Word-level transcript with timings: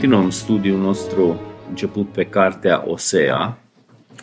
Continuăm 0.00 0.30
studiul 0.30 0.78
nostru 0.78 1.40
început 1.68 2.08
pe 2.08 2.24
cartea 2.24 2.88
Osea. 2.88 3.58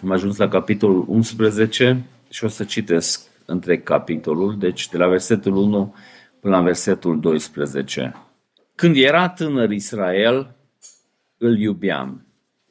Am 0.04 0.12
ajuns 0.12 0.38
la 0.38 0.48
capitolul 0.48 1.06
11 1.08 2.06
și 2.30 2.44
o 2.44 2.48
să 2.48 2.64
citesc 2.64 3.30
între 3.46 3.78
capitolul, 3.78 4.58
deci 4.58 4.90
de 4.90 4.98
la 4.98 5.08
versetul 5.08 5.56
1 5.56 5.96
până 6.40 6.56
la 6.56 6.62
versetul 6.62 7.20
12. 7.20 8.16
Când 8.76 8.96
era 8.96 9.30
tânăr 9.30 9.72
Israel, 9.72 10.56
îl 11.38 11.60
iubeam 11.60 12.28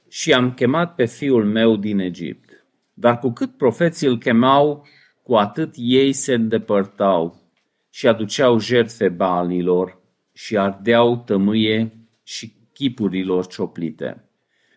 și 0.09 0.33
am 0.33 0.53
chemat 0.53 0.95
pe 0.95 1.05
fiul 1.05 1.45
meu 1.45 1.77
din 1.77 1.99
Egipt. 1.99 2.67
Dar 2.95 3.19
cu 3.19 3.31
cât 3.31 3.57
profeții 3.57 4.09
îl 4.09 4.19
chemau, 4.19 4.87
cu 5.23 5.35
atât 5.35 5.75
ei 5.77 6.13
se 6.13 6.35
îndepărtau 6.35 7.41
și 7.91 8.09
aduceau 8.09 8.59
jertfe 8.59 9.09
balilor 9.09 10.01
și 10.33 10.59
ardeau 10.59 11.17
tămâie 11.17 11.93
și 12.23 12.56
chipurilor 12.77 13.47
cioplite. 13.47 14.25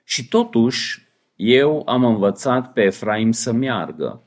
Și 0.04 0.28
totuși, 0.28 1.08
eu 1.36 1.84
am 1.86 2.04
învățat 2.04 2.74
pe 2.74 2.82
Efraim 2.82 3.32
să 3.32 3.52
meargă. 3.52 4.24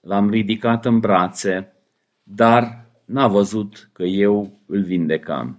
L-am 0.00 0.30
ridicat 0.30 0.84
în 0.84 0.98
brațe, 0.98 1.72
dar 2.22 2.86
n-a 3.04 3.28
văzut 3.28 3.90
că 3.92 4.02
eu 4.02 4.60
îl 4.66 4.82
vindecam. 4.82 5.58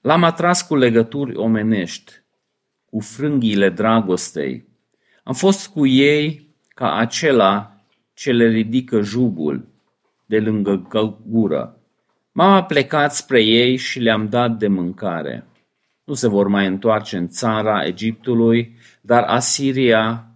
L-am 0.00 0.22
atras 0.22 0.66
cu 0.66 0.76
legături 0.76 1.36
omenești, 1.36 2.12
cu 2.84 3.00
frânghiile 3.00 3.68
dragostei. 3.68 4.68
Am 5.22 5.34
fost 5.34 5.68
cu 5.68 5.86
ei 5.86 6.54
ca 6.68 6.94
acela 6.94 7.80
ce 8.14 8.32
le 8.32 8.48
ridică 8.48 9.00
jugul 9.00 9.68
de 10.24 10.40
lângă 10.40 10.88
gură. 11.26 11.80
M-am 12.32 12.52
aplecat 12.52 13.14
spre 13.14 13.42
ei 13.42 13.76
și 13.76 14.00
le-am 14.00 14.28
dat 14.28 14.58
de 14.58 14.68
mâncare. 14.68 15.46
Nu 16.06 16.14
se 16.14 16.28
vor 16.28 16.48
mai 16.48 16.66
întoarce 16.66 17.16
în 17.16 17.28
țara 17.28 17.86
Egiptului, 17.86 18.76
dar 19.00 19.22
Asiria 19.22 20.30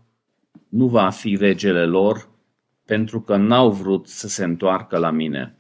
nu 0.69 0.87
va 0.87 1.11
fi 1.11 1.37
regele 1.37 1.85
lor, 1.85 2.29
pentru 2.87 3.21
că 3.21 3.37
n-au 3.37 3.71
vrut 3.71 4.09
să 4.09 4.29
se 4.29 4.45
întoarcă 4.45 4.99
la 4.99 5.11
mine. 5.11 5.57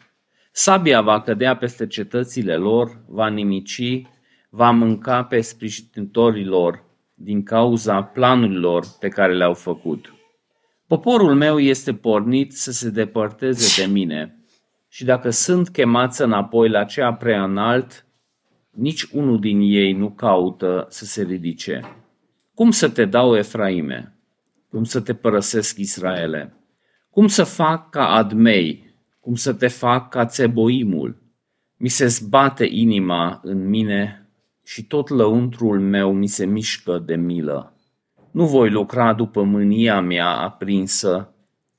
Sabia 0.52 1.00
va 1.00 1.20
cădea 1.20 1.56
peste 1.56 1.86
cetățile 1.86 2.56
lor, 2.56 3.02
va 3.06 3.28
nimici, 3.28 4.02
va 4.48 4.70
mânca 4.70 5.25
pe 5.25 5.41
sprijinitorii 5.41 6.45
lor 6.45 6.84
din 7.14 7.42
cauza 7.42 8.02
planurilor 8.02 8.84
pe 9.00 9.08
care 9.08 9.34
le-au 9.34 9.55
făcut. 9.55 10.14
Poporul 10.86 11.34
meu 11.34 11.58
este 11.58 11.95
pornit 11.95 12.52
să 12.52 12.72
se 12.72 12.91
depărteze 12.91 13.83
de 13.83 13.92
mine 13.92 14.45
și 14.89 15.05
dacă 15.05 15.30
sunt 15.30 15.69
chemați 15.69 16.22
înapoi 16.22 16.69
la 16.69 16.84
cea 16.84 17.12
prea 17.12 17.45
înalt, 17.45 18.05
nici 18.70 19.02
unul 19.02 19.40
din 19.40 19.60
ei 19.60 19.92
nu 19.92 20.10
caută 20.10 20.86
să 20.88 21.04
se 21.04 21.22
ridice. 21.22 21.80
Cum 22.54 22.70
să 22.70 22.88
te 22.88 23.04
dau, 23.04 23.36
Efraime? 23.36 24.18
Cum 24.68 24.84
să 24.84 25.00
te 25.00 25.14
părăsesc, 25.14 25.78
Israele? 25.78 26.54
Cum 27.10 27.27
să 27.27 27.44
fac 27.44 27.90
ca 27.90 28.08
Admei? 28.08 28.94
Cum 29.20 29.34
să 29.34 29.52
te 29.52 29.68
fac 29.68 30.08
ca 30.08 30.27
Țeboimul? 30.27 31.22
Mi 31.77 31.88
se 31.88 32.06
zbate 32.06 32.64
inima 32.70 33.40
în 33.42 33.68
mine 33.68 34.28
și 34.64 34.84
tot 34.84 35.08
lăuntrul 35.08 35.80
meu 35.80 36.12
mi 36.12 36.27
se 36.27 36.46
mișcă 36.46 37.02
de 37.06 37.16
milă. 37.16 37.74
Nu 38.30 38.46
voi 38.46 38.70
lucra 38.70 39.14
după 39.14 39.42
mânia 39.42 40.00
mea 40.00 40.28
aprinsă, 40.28 41.34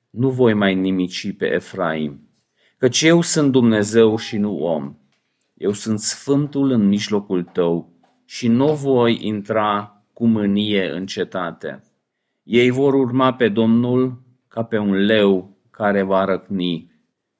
nu 0.09 0.30
voi 0.30 0.53
mai 0.53 0.76
nimici 0.76 1.36
pe 1.38 1.53
Efraim, 1.53 2.30
căci 2.78 3.02
eu 3.02 3.22
sunt 3.22 3.52
Dumnezeu 3.52 4.17
și 4.17 4.38
nu 4.38 4.58
om 4.58 4.95
eu 5.62 5.72
sunt 5.72 6.00
Sfântul 6.00 6.72
în 6.72 6.88
mijlocul 6.88 7.44
tău 7.44 7.94
și 8.26 8.48
nu 8.48 8.73
voi 8.73 9.17
intra 9.22 10.04
cu 10.14 10.26
mânie 10.27 10.92
în 10.92 11.05
cetate. 11.05 11.83
Ei 12.44 12.70
vor 12.70 12.94
urma 12.94 13.33
pe 13.33 13.49
Domnul 13.49 14.22
ca 14.48 14.64
pe 14.64 14.77
un 14.77 14.94
leu 14.94 15.58
care 15.72 16.02
va 16.02 16.26
răcni, 16.26 16.92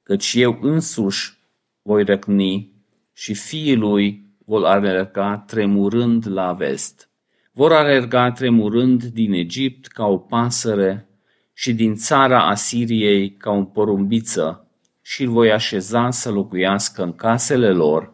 căci 0.04 0.34
eu 0.36 0.58
însuși 0.62 1.38
voi 1.82 2.04
răcni 2.04 2.74
și 3.14 3.34
fiii 3.34 3.76
lui 3.76 4.26
vor 4.46 4.66
alerga 4.66 5.44
tremurând 5.48 6.28
la 6.28 6.54
vest. 6.54 7.10
Vor 7.52 7.74
alerga 7.74 8.32
tremurând 8.32 9.04
din 9.04 9.34
Egipt 9.34 9.88
ca 9.88 10.06
o 10.06 10.18
pasăre 10.18 11.10
și 11.54 11.74
din 11.74 11.96
țara 11.96 12.48
Asiriei 12.48 13.32
ca 13.32 13.52
un 13.52 13.66
porumbiță 13.66 14.61
și 15.02 15.24
îl 15.24 15.30
voi 15.30 15.52
așeza 15.52 16.10
să 16.10 16.32
locuiască 16.32 17.04
în 17.04 17.16
casele 17.16 17.72
lor, 17.72 18.14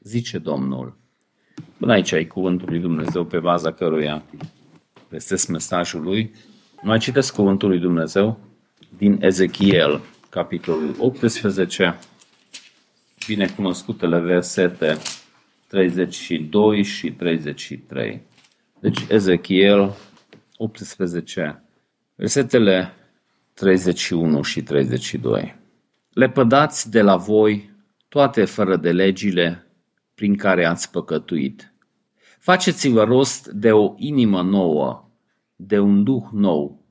zice 0.00 0.38
Domnul. 0.38 0.98
Până 1.78 1.92
aici 1.92 2.12
ai 2.12 2.26
cuvântul 2.26 2.68
lui 2.70 2.80
Dumnezeu 2.80 3.24
pe 3.24 3.38
baza 3.38 3.72
căruia 3.72 4.24
găsesc 5.10 5.48
mesajul 5.48 6.02
lui. 6.02 6.34
Mai 6.82 6.98
citesc 6.98 7.34
cuvântul 7.34 7.68
lui 7.68 7.78
Dumnezeu 7.78 8.40
din 8.96 9.18
Ezechiel, 9.22 10.00
capitolul 10.28 10.94
18, 10.98 11.98
binecunoscutele 13.26 14.20
versete 14.20 14.98
32 15.66 16.82
și 16.82 17.12
33. 17.12 18.22
Deci 18.80 18.98
Ezechiel 19.08 19.96
18, 20.56 21.62
versetele 22.14 22.92
31 23.54 24.42
și 24.42 24.62
32. 24.62 25.63
Lepădați 26.14 26.90
de 26.90 27.02
la 27.02 27.16
voi 27.16 27.70
toate 28.08 28.44
fără 28.44 28.76
de 28.76 28.92
legile 28.92 29.66
prin 30.14 30.36
care 30.36 30.64
ați 30.64 30.90
păcătuit. 30.90 31.74
Faceți-vă 32.38 33.02
rost 33.04 33.46
de 33.46 33.72
o 33.72 33.94
inimă 33.96 34.42
nouă, 34.42 35.10
de 35.56 35.78
un 35.78 36.04
duh 36.04 36.24
nou, 36.32 36.84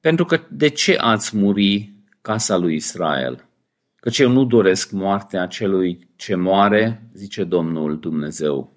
pentru 0.00 0.24
că 0.24 0.40
de 0.50 0.68
ce 0.68 0.96
ați 0.96 1.36
muri 1.36 1.94
casa 2.20 2.56
lui 2.56 2.74
Israel? 2.74 3.48
Căci 3.96 4.18
eu 4.18 4.30
nu 4.30 4.44
doresc 4.44 4.90
moartea 4.90 5.46
celui 5.46 6.08
ce 6.16 6.34
moare, 6.34 7.08
zice 7.14 7.44
Domnul 7.44 7.98
Dumnezeu. 7.98 8.76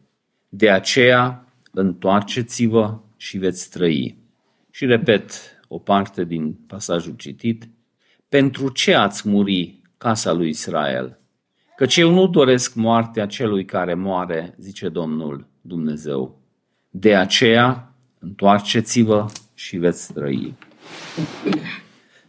De 0.50 0.70
aceea, 0.70 1.48
întoarceți-vă 1.72 3.00
și 3.18 3.38
veți 3.38 3.70
trăi. 3.70 4.18
Și 4.70 4.86
repet 4.86 5.32
o 5.68 5.80
parte 5.80 6.24
din 6.24 6.54
pasajul 6.54 7.14
citit. 7.16 7.70
Pentru 8.30 8.70
ce 8.70 8.94
ați 8.94 9.28
muri 9.28 9.81
casa 10.02 10.32
lui 10.32 10.50
Israel. 10.50 11.20
Căci 11.76 11.98
eu 11.98 12.14
nu 12.14 12.28
doresc 12.28 12.76
moartea 12.76 13.26
celui 13.26 13.66
care 13.66 13.94
moare, 13.94 14.56
zice 14.58 14.90
Domnul 14.90 15.48
Dumnezeu. 15.62 16.40
De 16.90 17.16
aceea, 17.16 17.94
întoarceți-vă 18.20 19.26
și 19.54 19.78
veți 19.78 20.14
trăi. 20.14 20.54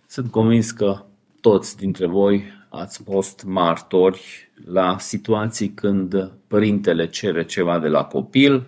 Sunt 0.07 0.31
convins 0.31 0.71
că 0.71 1.05
toți 1.41 1.77
dintre 1.77 2.07
voi 2.07 2.45
ați 2.69 3.03
fost 3.03 3.45
martori 3.45 4.51
la 4.65 4.99
situații 4.99 5.69
când 5.69 6.33
părintele 6.47 7.09
cere 7.09 7.45
ceva 7.45 7.79
de 7.79 7.89
la 7.89 8.05
copil 8.05 8.67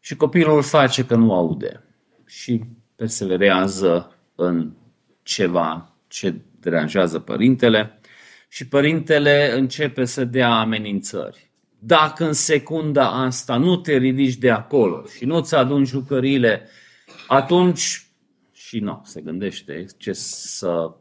și 0.00 0.16
copilul 0.16 0.62
face 0.62 1.06
că 1.06 1.14
nu 1.14 1.34
aude 1.34 1.84
și 2.26 2.62
perseverează 2.96 4.16
în 4.34 4.72
ceva 5.22 5.92
ce 6.06 6.40
deranjează 6.60 7.18
părintele 7.18 7.97
și 8.48 8.68
părintele 8.68 9.52
începe 9.54 10.04
să 10.04 10.24
dea 10.24 10.50
amenințări. 10.50 11.50
Dacă 11.78 12.24
în 12.26 12.32
secunda 12.32 13.24
asta 13.24 13.56
nu 13.56 13.76
te 13.76 13.96
ridici 13.96 14.36
de 14.36 14.50
acolo 14.50 15.04
și 15.16 15.24
nu-ți 15.24 15.54
adun 15.54 15.84
jucările, 15.84 16.68
atunci 17.26 18.06
și 18.52 18.78
nu, 18.78 19.02
se 19.04 19.20
gândește 19.20 19.86
ce 19.96 20.12
să 20.12 20.94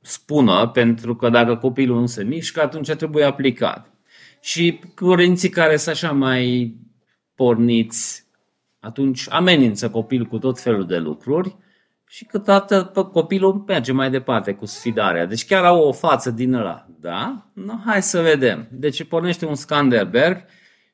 spună, 0.00 0.68
pentru 0.68 1.16
că 1.16 1.28
dacă 1.28 1.56
copilul 1.56 2.00
nu 2.00 2.06
se 2.06 2.24
mișcă, 2.24 2.62
atunci 2.62 2.90
trebuie 2.90 3.24
aplicat. 3.24 3.92
Și 4.40 4.80
părinții 4.94 5.48
care 5.48 5.76
sunt 5.76 5.94
așa 5.94 6.12
mai 6.12 6.76
porniți, 7.34 8.24
atunci 8.80 9.26
amenință 9.28 9.90
copilul 9.90 10.26
cu 10.26 10.38
tot 10.38 10.60
felul 10.60 10.86
de 10.86 10.98
lucruri 10.98 11.56
și 12.14 12.24
câteodată 12.24 12.90
copilul 13.12 13.64
merge 13.66 13.92
mai 13.92 14.10
departe 14.10 14.52
cu 14.52 14.66
sfidarea. 14.66 15.26
Deci 15.26 15.46
chiar 15.46 15.64
au 15.64 15.80
o 15.80 15.92
față 15.92 16.30
din 16.30 16.54
ăla. 16.54 16.86
Da? 17.00 17.46
No, 17.52 17.72
hai 17.84 18.02
să 18.02 18.20
vedem. 18.20 18.68
Deci 18.70 19.04
pornește 19.04 19.46
un 19.46 19.54
Skanderberg 19.54 20.44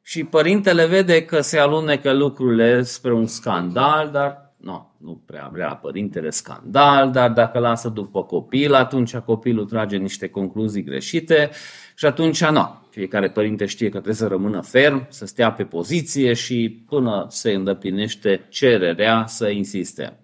și 0.02 0.24
părintele 0.24 0.86
vede 0.86 1.24
că 1.24 1.40
se 1.40 1.58
alunecă 1.58 2.12
lucrurile 2.12 2.82
spre 2.82 3.12
un 3.12 3.26
scandal, 3.26 4.10
dar 4.10 4.54
nu, 4.56 4.96
nu 4.98 5.22
prea 5.26 5.50
vrea 5.52 5.74
părintele 5.74 6.30
scandal, 6.30 7.10
dar 7.10 7.30
dacă 7.30 7.58
lasă 7.58 7.88
după 7.88 8.24
copil, 8.24 8.74
atunci 8.74 9.16
copilul 9.16 9.64
trage 9.64 9.96
niște 9.96 10.28
concluzii 10.28 10.84
greșite 10.84 11.50
și 11.96 12.06
atunci 12.06 12.44
nu. 12.44 12.78
Fiecare 12.90 13.30
părinte 13.30 13.66
știe 13.66 13.86
că 13.86 13.92
trebuie 13.92 14.14
să 14.14 14.26
rămână 14.26 14.60
ferm, 14.60 15.06
să 15.08 15.26
stea 15.26 15.52
pe 15.52 15.64
poziție 15.64 16.32
și 16.32 16.84
până 16.88 17.26
se 17.28 17.52
îndeplinește 17.52 18.46
cererea 18.48 19.24
să 19.26 19.48
insiste. 19.48 20.19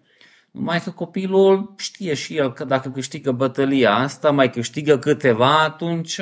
Numai 0.57 0.81
că 0.81 0.91
copilul 0.91 1.75
știe 1.77 2.15
și 2.15 2.37
el 2.37 2.53
că 2.53 2.65
dacă 2.65 2.89
câștigă 2.89 3.33
bătălia 3.33 3.95
asta, 3.95 4.31
mai 4.31 4.51
câștigă 4.51 4.99
câteva, 4.99 5.63
atunci 5.63 6.21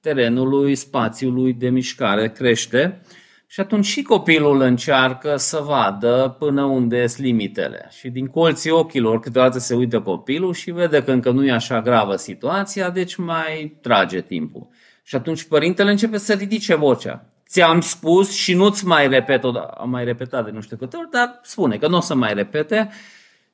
terenului, 0.00 0.74
spațiului 0.74 1.52
de 1.52 1.68
mișcare 1.68 2.30
crește, 2.30 3.00
Și 3.46 3.60
atunci 3.60 3.84
și 3.84 4.02
copilul 4.02 4.60
încearcă 4.60 5.36
să 5.36 5.62
vadă 5.66 6.36
până 6.38 6.64
unde 6.64 7.06
sunt 7.06 7.26
limitele. 7.26 7.88
Și 7.90 8.08
din 8.08 8.26
colții 8.26 8.70
ochilor 8.70 9.20
câteodată 9.20 9.58
se 9.58 9.74
uită 9.74 10.00
copilul 10.00 10.54
și 10.54 10.70
vede 10.70 11.02
că 11.02 11.12
încă 11.12 11.30
nu 11.30 11.44
e 11.44 11.52
așa 11.52 11.80
gravă 11.80 12.16
situația, 12.16 12.90
deci 12.90 13.16
mai 13.16 13.78
trage 13.82 14.20
timpul. 14.20 14.68
Și 15.02 15.16
atunci 15.16 15.44
părintele 15.44 15.90
începe 15.90 16.18
să 16.18 16.32
ridice 16.32 16.74
vocea. 16.74 17.24
Ți-am 17.48 17.80
spus 17.80 18.32
și 18.32 18.54
nu-ți 18.54 18.86
mai 18.86 19.08
repet, 19.08 19.44
am 19.78 19.90
mai 19.90 20.04
repetat 20.04 20.44
de 20.44 20.50
nu 20.50 20.60
știu 20.60 20.76
câte 20.76 20.96
ori, 20.96 21.10
dar 21.10 21.40
spune 21.42 21.76
că 21.76 21.88
nu 21.88 21.96
o 21.96 22.00
să 22.00 22.14
mai 22.14 22.34
repete. 22.34 22.90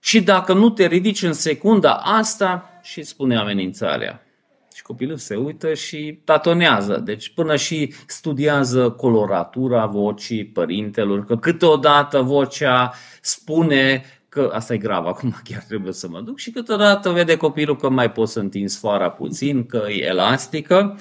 Și 0.04 0.22
dacă 0.22 0.52
nu 0.52 0.70
te 0.70 0.86
ridici 0.86 1.22
în 1.22 1.32
secunda 1.32 1.92
asta, 1.94 2.72
și 2.82 3.02
spune 3.02 3.36
amenințarea. 3.36 4.26
Și 4.74 4.82
copilul 4.82 5.16
se 5.16 5.34
uită 5.34 5.74
și 5.74 6.20
tatonează. 6.24 7.02
Deci 7.04 7.28
până 7.28 7.56
și 7.56 7.94
studiază 8.06 8.90
coloratura 8.90 9.86
vocii 9.86 10.44
părintelor, 10.46 11.24
că 11.24 11.36
câteodată 11.36 12.20
vocea 12.20 12.92
spune 13.20 14.04
că 14.28 14.50
asta 14.52 14.74
e 14.74 14.78
grav, 14.78 15.06
acum 15.06 15.34
chiar 15.44 15.62
trebuie 15.62 15.92
să 15.92 16.08
mă 16.08 16.20
duc 16.20 16.38
și 16.38 16.50
câteodată 16.50 17.10
vede 17.10 17.36
copilul 17.36 17.76
că 17.76 17.88
mai 17.88 18.12
pot 18.12 18.28
să 18.28 18.40
întind 18.40 18.68
sfoara 18.68 19.10
puțin, 19.10 19.66
că 19.66 19.84
e 19.88 20.04
elastică 20.04 20.98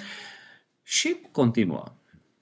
și 0.84 1.16
continuă. 1.32 1.84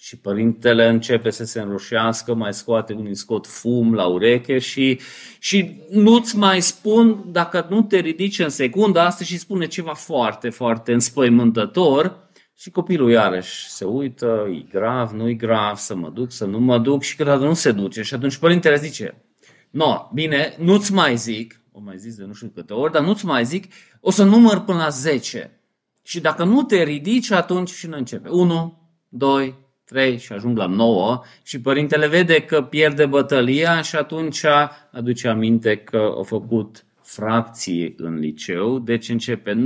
Și 0.01 0.17
părintele 0.17 0.87
începe 0.87 1.29
să 1.29 1.45
se 1.45 1.61
înroșească, 1.61 2.33
mai 2.33 2.53
scoate 2.53 2.93
unii 2.93 3.15
scot 3.15 3.47
fum 3.47 3.93
la 3.93 4.05
ureche 4.05 4.59
și, 4.59 4.99
și 5.39 5.81
nu-ți 5.89 6.37
mai 6.37 6.61
spun, 6.61 7.23
dacă 7.31 7.67
nu 7.69 7.81
te 7.81 7.97
ridici 7.97 8.39
în 8.39 8.49
secunda 8.49 9.05
asta 9.05 9.23
și 9.23 9.37
spune 9.37 9.67
ceva 9.67 9.93
foarte, 9.93 10.49
foarte 10.49 10.93
înspăimântător, 10.93 12.29
și 12.55 12.69
copilul 12.69 13.11
iarăși 13.11 13.69
se 13.69 13.85
uită, 13.85 14.47
e 14.51 14.65
grav, 14.69 15.11
nu 15.11 15.29
e 15.29 15.33
grav, 15.33 15.75
să 15.75 15.95
mă 15.95 16.09
duc, 16.09 16.31
să 16.31 16.45
nu 16.45 16.59
mă 16.59 16.79
duc 16.79 17.01
și 17.01 17.15
câteodată 17.15 17.45
nu 17.45 17.53
se 17.53 17.71
duce. 17.71 18.01
Și 18.01 18.13
atunci 18.13 18.37
părintele 18.37 18.75
zice, 18.75 19.25
no, 19.69 20.09
bine, 20.13 20.55
nu-ți 20.59 20.93
mai 20.93 21.17
zic, 21.17 21.61
o 21.71 21.79
mai 21.79 21.97
zis 21.97 22.15
de 22.15 22.23
nu 22.23 22.33
știu 22.33 22.47
câte 22.47 22.73
ori, 22.73 22.91
dar 22.91 23.03
nu-ți 23.03 23.25
mai 23.25 23.45
zic, 23.45 23.73
o 23.99 24.11
să 24.11 24.23
număr 24.23 24.59
până 24.59 24.77
la 24.77 24.89
10. 24.89 25.59
Și 26.01 26.19
dacă 26.19 26.43
nu 26.43 26.63
te 26.63 26.83
ridici, 26.83 27.31
atunci 27.31 27.69
și 27.69 27.87
nu 27.87 27.97
începe. 27.97 28.29
1, 28.29 28.91
2, 29.09 29.55
3 29.89 30.17
și 30.17 30.33
ajung 30.33 30.57
la 30.57 30.65
9 30.65 31.21
și 31.43 31.61
părintele 31.61 32.07
vede 32.07 32.41
că 32.41 32.61
pierde 32.61 33.05
bătălia 33.05 33.81
și 33.81 33.95
atunci 33.95 34.45
aduce 34.91 35.27
aminte 35.27 35.77
că 35.77 36.15
a 36.19 36.23
făcut 36.23 36.85
fracții 37.01 37.93
în 37.97 38.19
liceu, 38.19 38.79
deci 38.79 39.09
începe 39.09 39.53
9,1, 39.53 39.57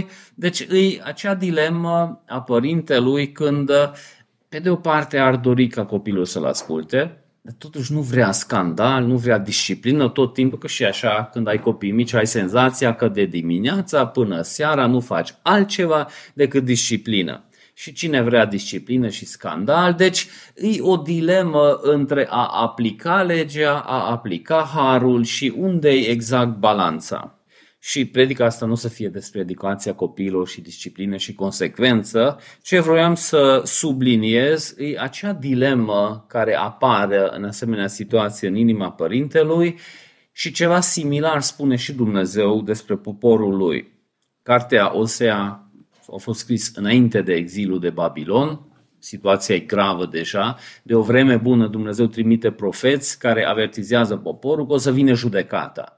9,2, 0.00 0.06
deci 0.34 0.60
e 0.60 1.00
acea 1.04 1.34
dilemă 1.34 2.22
a 2.26 2.42
părintelui 2.42 3.32
când 3.32 3.70
pe 4.48 4.58
de 4.58 4.70
o 4.70 4.76
parte 4.76 5.18
ar 5.18 5.36
dori 5.36 5.66
ca 5.66 5.84
copilul 5.84 6.24
să-l 6.24 6.44
asculte, 6.44 7.22
dar 7.48 7.56
totuși 7.58 7.92
nu 7.92 8.00
vrea 8.00 8.32
scandal, 8.32 9.04
nu 9.04 9.16
vrea 9.16 9.38
disciplină 9.38 10.08
tot 10.08 10.34
timpul, 10.34 10.58
că 10.58 10.66
și 10.66 10.84
așa 10.84 11.28
când 11.32 11.48
ai 11.48 11.60
copii 11.60 11.90
mici 11.90 12.12
ai 12.12 12.26
senzația 12.26 12.94
că 12.94 13.08
de 13.08 13.24
dimineața 13.24 14.06
până 14.06 14.42
seara 14.42 14.86
nu 14.86 15.00
faci 15.00 15.34
altceva 15.42 16.08
decât 16.34 16.64
disciplină. 16.64 17.44
Și 17.74 17.92
cine 17.92 18.22
vrea 18.22 18.44
disciplină 18.44 19.08
și 19.08 19.26
scandal, 19.26 19.94
deci 19.94 20.26
e 20.54 20.80
o 20.80 20.96
dilemă 20.96 21.78
între 21.82 22.26
a 22.30 22.46
aplica 22.46 23.22
legea, 23.22 23.78
a 23.78 24.10
aplica 24.10 24.70
harul 24.74 25.24
și 25.24 25.52
unde 25.56 25.90
e 25.90 26.08
exact 26.08 26.56
balanța. 26.56 27.37
Și 27.88 28.04
predica 28.04 28.44
asta 28.44 28.66
nu 28.66 28.74
să 28.74 28.88
fie 28.88 29.08
despre 29.08 29.40
educația 29.40 29.94
copiilor 29.94 30.48
și 30.48 30.60
disciplină 30.60 31.16
și 31.16 31.34
consecvență. 31.34 32.40
Ce 32.62 32.80
vroiam 32.80 33.14
să 33.14 33.62
subliniez 33.64 34.74
e 34.78 34.98
acea 34.98 35.32
dilemă 35.32 36.24
care 36.28 36.54
apare 36.54 37.28
în 37.30 37.44
asemenea 37.44 37.86
situație 37.86 38.48
în 38.48 38.56
inima 38.56 38.90
părintelui 38.90 39.78
și 40.32 40.52
ceva 40.52 40.80
similar 40.80 41.40
spune 41.40 41.76
și 41.76 41.92
Dumnezeu 41.92 42.62
despre 42.62 42.96
poporul 42.96 43.56
lui. 43.56 43.92
Cartea 44.42 44.96
Osea 44.96 45.36
a 46.12 46.16
fost 46.16 46.38
scris 46.38 46.72
înainte 46.74 47.22
de 47.22 47.32
exilul 47.32 47.80
de 47.80 47.90
Babilon, 47.90 48.60
situația 48.98 49.54
e 49.54 49.58
gravă 49.58 50.06
deja, 50.06 50.56
de 50.82 50.94
o 50.94 51.02
vreme 51.02 51.36
bună 51.36 51.66
Dumnezeu 51.66 52.06
trimite 52.06 52.50
profeți 52.50 53.18
care 53.18 53.44
avertizează 53.44 54.16
poporul 54.16 54.66
că 54.66 54.72
o 54.72 54.78
să 54.78 54.92
vină 54.92 55.12
judecata 55.14 55.97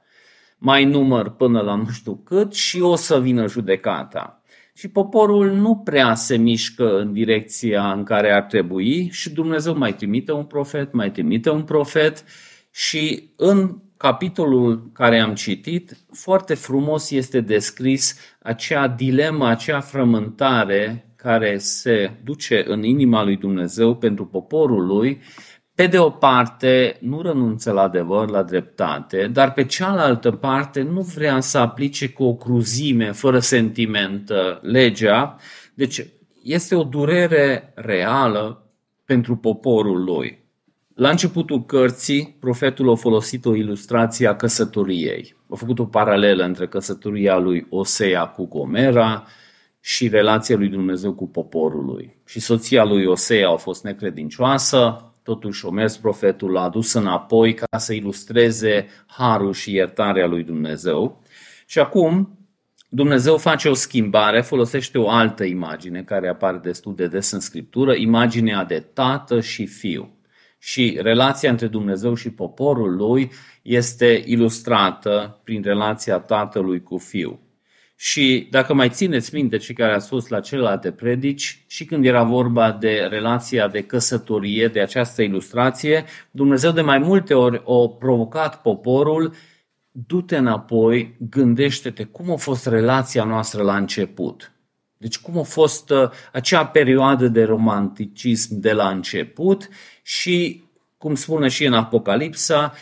mai 0.62 0.84
număr 0.84 1.30
până 1.30 1.60
la 1.60 1.74
nu 1.74 1.88
știu 1.88 2.16
cât 2.24 2.54
și 2.54 2.80
o 2.80 2.94
să 2.94 3.20
vină 3.20 3.46
judecata. 3.46 4.42
Și 4.74 4.88
poporul 4.88 5.52
nu 5.52 5.76
prea 5.76 6.14
se 6.14 6.36
mișcă 6.36 6.98
în 6.98 7.12
direcția 7.12 7.92
în 7.92 8.04
care 8.04 8.32
ar 8.32 8.42
trebui 8.42 9.08
și 9.10 9.30
Dumnezeu 9.30 9.76
mai 9.76 9.94
trimite 9.94 10.32
un 10.32 10.44
profet, 10.44 10.92
mai 10.92 11.10
trimite 11.10 11.50
un 11.50 11.62
profet 11.62 12.24
și 12.70 13.30
în 13.36 13.76
capitolul 13.96 14.90
care 14.92 15.20
am 15.20 15.34
citit, 15.34 15.96
foarte 16.12 16.54
frumos 16.54 17.10
este 17.10 17.40
descris 17.40 18.18
acea 18.42 18.88
dilemă, 18.88 19.48
acea 19.48 19.80
frământare 19.80 21.12
care 21.16 21.58
se 21.58 22.10
duce 22.24 22.64
în 22.66 22.82
inima 22.82 23.24
lui 23.24 23.36
Dumnezeu 23.36 23.96
pentru 23.96 24.26
poporul 24.26 24.86
lui 24.86 25.20
pe 25.80 25.86
de 25.86 25.98
o 25.98 26.10
parte, 26.10 26.96
nu 27.00 27.22
renunță 27.22 27.72
la 27.72 27.82
adevăr, 27.82 28.30
la 28.30 28.42
dreptate, 28.42 29.26
dar 29.32 29.52
pe 29.52 29.64
cealaltă 29.64 30.30
parte 30.30 30.82
nu 30.82 31.00
vrea 31.00 31.40
să 31.40 31.58
aplice 31.58 32.08
cu 32.08 32.24
o 32.24 32.34
cruzime, 32.34 33.12
fără 33.12 33.38
sentiment, 33.38 34.30
uh, 34.30 34.60
legea. 34.60 35.36
Deci 35.74 36.06
este 36.42 36.74
o 36.74 36.82
durere 36.82 37.72
reală 37.74 38.70
pentru 39.04 39.36
poporul 39.36 40.04
lui. 40.04 40.44
La 40.94 41.10
începutul 41.10 41.64
cărții, 41.64 42.36
profetul 42.40 42.90
a 42.90 42.94
folosit 42.94 43.44
o 43.44 43.54
ilustrație 43.54 44.26
a 44.26 44.36
căsătoriei. 44.36 45.36
A 45.50 45.54
făcut 45.54 45.78
o 45.78 45.84
paralelă 45.84 46.44
între 46.44 46.66
căsătoria 46.66 47.38
lui 47.38 47.66
Osea 47.70 48.26
cu 48.26 48.46
Gomera 48.46 49.26
și 49.80 50.08
relația 50.08 50.56
lui 50.56 50.68
Dumnezeu 50.68 51.12
cu 51.12 51.28
poporul 51.28 51.84
lui. 51.84 52.16
Și 52.26 52.40
soția 52.40 52.84
lui 52.84 53.04
Osea 53.04 53.50
a 53.50 53.56
fost 53.56 53.84
necredincioasă, 53.84 55.04
Totuși, 55.22 55.66
o 55.66 55.70
mers 55.70 55.96
profetul, 55.96 56.50
l-a 56.50 56.62
adus 56.62 56.92
înapoi 56.92 57.54
ca 57.54 57.78
să 57.78 57.92
ilustreze 57.92 58.86
harul 59.06 59.52
și 59.52 59.72
iertarea 59.72 60.26
lui 60.26 60.42
Dumnezeu. 60.42 61.22
Și 61.66 61.78
acum, 61.78 62.38
Dumnezeu 62.88 63.36
face 63.36 63.68
o 63.68 63.74
schimbare, 63.74 64.40
folosește 64.40 64.98
o 64.98 65.10
altă 65.10 65.44
imagine 65.44 66.02
care 66.02 66.28
apare 66.28 66.58
destul 66.62 66.94
de 66.94 67.06
des 67.06 67.30
în 67.30 67.40
Scriptură, 67.40 67.94
imaginea 67.94 68.64
de 68.64 68.80
tată 68.80 69.40
și 69.40 69.66
fiu. 69.66 70.14
Și 70.58 70.98
relația 71.02 71.50
între 71.50 71.66
Dumnezeu 71.66 72.14
și 72.14 72.30
poporul 72.30 72.96
lui 72.96 73.30
este 73.62 74.22
ilustrată 74.26 75.40
prin 75.44 75.62
relația 75.62 76.18
tatălui 76.18 76.82
cu 76.82 76.98
fiul. 76.98 77.38
Și 78.02 78.46
dacă 78.50 78.74
mai 78.74 78.88
țineți 78.88 79.34
minte 79.34 79.56
cei 79.56 79.74
care 79.74 79.92
ați 79.92 80.08
fost 80.08 80.28
la 80.28 80.40
celelalte 80.40 80.92
predici, 80.92 81.64
și 81.66 81.84
când 81.84 82.04
era 82.04 82.22
vorba 82.22 82.72
de 82.72 83.06
relația 83.10 83.68
de 83.68 83.82
căsătorie, 83.82 84.68
de 84.68 84.80
această 84.80 85.22
ilustrație, 85.22 86.04
Dumnezeu 86.30 86.70
de 86.70 86.80
mai 86.80 86.98
multe 86.98 87.34
ori 87.34 87.56
a 87.56 87.88
provocat 87.98 88.62
poporul, 88.62 89.34
du-te 89.90 90.36
înapoi, 90.36 91.16
gândește-te 91.18 92.04
cum 92.04 92.30
a 92.30 92.36
fost 92.36 92.66
relația 92.66 93.24
noastră 93.24 93.62
la 93.62 93.76
început. 93.76 94.52
Deci 94.96 95.18
cum 95.18 95.38
a 95.38 95.42
fost 95.42 95.90
uh, 95.90 96.10
acea 96.32 96.66
perioadă 96.66 97.28
de 97.28 97.44
romanticism 97.44 98.60
de 98.60 98.72
la 98.72 98.88
început 98.88 99.68
și, 100.02 100.64
cum 100.98 101.14
spune 101.14 101.48
și 101.48 101.64
în 101.64 101.72
Apocalipsa, 101.72 102.72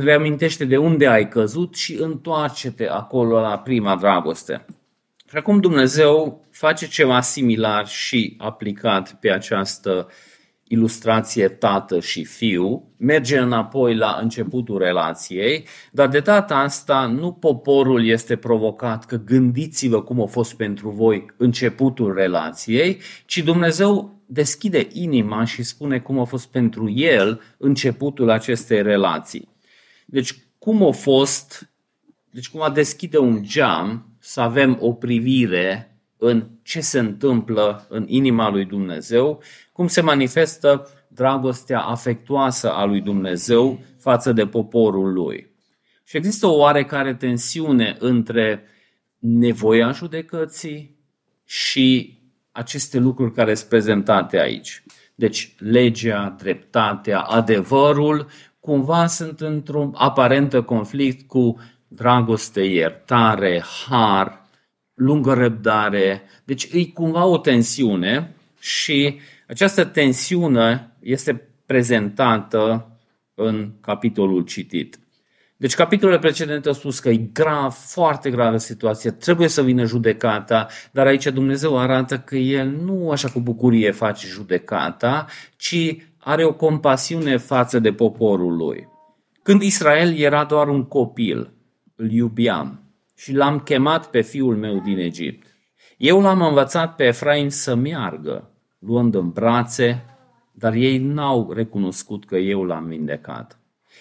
reamintește 0.00 0.64
de 0.64 0.76
unde 0.76 1.06
ai 1.06 1.28
căzut 1.28 1.74
și 1.74 1.94
întoarce-te 2.00 2.88
acolo 2.88 3.40
la 3.40 3.58
prima 3.58 3.96
dragoste. 3.96 4.64
Și 5.28 5.36
acum 5.36 5.60
Dumnezeu 5.60 6.46
face 6.50 6.88
ceva 6.88 7.20
similar 7.20 7.86
și 7.86 8.34
aplicat 8.38 9.16
pe 9.20 9.30
această 9.30 10.08
ilustrație 10.68 11.48
tată 11.48 12.00
și 12.00 12.24
fiu, 12.24 12.92
merge 12.96 13.38
înapoi 13.38 13.96
la 13.96 14.18
începutul 14.22 14.78
relației, 14.78 15.66
dar 15.92 16.08
de 16.08 16.18
data 16.18 16.56
asta 16.56 17.06
nu 17.06 17.32
poporul 17.32 18.06
este 18.06 18.36
provocat 18.36 19.04
că 19.04 19.16
gândiți-vă 19.16 20.02
cum 20.02 20.20
a 20.22 20.26
fost 20.26 20.54
pentru 20.54 20.90
voi 20.90 21.26
începutul 21.36 22.14
relației, 22.14 23.00
ci 23.26 23.38
Dumnezeu 23.38 24.22
deschide 24.26 24.88
inima 24.92 25.44
și 25.44 25.62
spune 25.62 25.98
cum 25.98 26.18
a 26.18 26.24
fost 26.24 26.48
pentru 26.48 26.90
el 26.90 27.40
începutul 27.58 28.30
acestei 28.30 28.82
relații. 28.82 29.48
Deci 30.10 30.34
cum 30.58 30.82
a 30.82 30.90
fost, 30.90 31.70
deci 32.30 32.48
cum 32.48 32.62
a 32.62 32.70
deschide 32.70 33.18
un 33.18 33.42
geam 33.42 34.16
să 34.18 34.40
avem 34.40 34.78
o 34.80 34.92
privire 34.92 35.98
în 36.16 36.48
ce 36.62 36.80
se 36.80 36.98
întâmplă 36.98 37.86
în 37.88 38.04
inima 38.06 38.50
lui 38.50 38.64
Dumnezeu, 38.64 39.42
cum 39.72 39.86
se 39.86 40.00
manifestă 40.00 40.88
dragostea 41.08 41.80
afectuoasă 41.80 42.72
a 42.72 42.84
lui 42.84 43.00
Dumnezeu 43.00 43.80
față 43.98 44.32
de 44.32 44.46
poporul 44.46 45.12
lui. 45.12 45.50
Și 46.04 46.16
există 46.16 46.46
o 46.46 46.56
oarecare 46.56 47.14
tensiune 47.14 47.96
între 47.98 48.62
nevoia 49.18 49.90
judecății 49.90 50.98
și 51.44 52.18
aceste 52.52 52.98
lucruri 52.98 53.32
care 53.32 53.54
sunt 53.54 53.68
prezentate 53.68 54.40
aici. 54.40 54.82
Deci 55.14 55.54
legea, 55.58 56.34
dreptatea, 56.38 57.20
adevărul, 57.20 58.26
cumva 58.68 59.06
sunt 59.06 59.40
într-un 59.40 59.92
aparent 59.94 60.54
conflict 60.54 61.26
cu 61.26 61.60
dragoste, 61.86 62.60
iertare, 62.60 63.64
har, 63.86 64.44
lungă 64.94 65.32
răbdare. 65.32 66.22
Deci 66.44 66.68
e 66.72 66.84
cumva 66.84 67.24
o 67.24 67.38
tensiune 67.38 68.34
și 68.60 69.20
această 69.46 69.84
tensiune 69.84 70.90
este 71.00 71.48
prezentată 71.66 72.90
în 73.34 73.72
capitolul 73.80 74.42
citit. 74.44 74.98
Deci 75.56 75.74
capitolul 75.74 76.18
precedent 76.18 76.66
a 76.66 76.72
spus 76.72 76.98
că 76.98 77.08
e 77.08 77.16
grav, 77.16 77.72
foarte 77.72 78.30
gravă 78.30 78.56
situația, 78.56 79.12
trebuie 79.12 79.48
să 79.48 79.62
vină 79.62 79.84
judecata, 79.84 80.66
dar 80.90 81.06
aici 81.06 81.26
Dumnezeu 81.26 81.78
arată 81.78 82.18
că 82.18 82.36
El 82.36 82.68
nu 82.68 83.10
așa 83.10 83.28
cu 83.28 83.40
bucurie 83.40 83.90
face 83.90 84.26
judecata, 84.26 85.26
ci 85.56 85.96
are 86.18 86.44
o 86.44 86.52
compasiune 86.52 87.36
față 87.36 87.78
de 87.78 87.92
poporul 87.92 88.56
lui. 88.56 88.88
Când 89.42 89.62
Israel 89.62 90.18
era 90.18 90.44
doar 90.44 90.68
un 90.68 90.84
copil, 90.84 91.52
îl 91.96 92.10
iubiam 92.10 92.82
și 93.16 93.32
l-am 93.32 93.58
chemat 93.60 94.10
pe 94.10 94.20
fiul 94.20 94.56
meu 94.56 94.78
din 94.78 94.98
Egipt. 94.98 95.46
Eu 95.96 96.20
l-am 96.20 96.42
învățat 96.42 96.94
pe 96.94 97.04
Efraim 97.04 97.48
să 97.48 97.74
meargă, 97.74 98.50
luând 98.78 99.14
în 99.14 99.30
brațe, 99.30 100.04
dar 100.52 100.72
ei 100.72 100.98
n-au 100.98 101.52
recunoscut 101.52 102.24
că 102.24 102.36
eu 102.36 102.64
l-am 102.64 102.86
vindecat. 102.86 103.58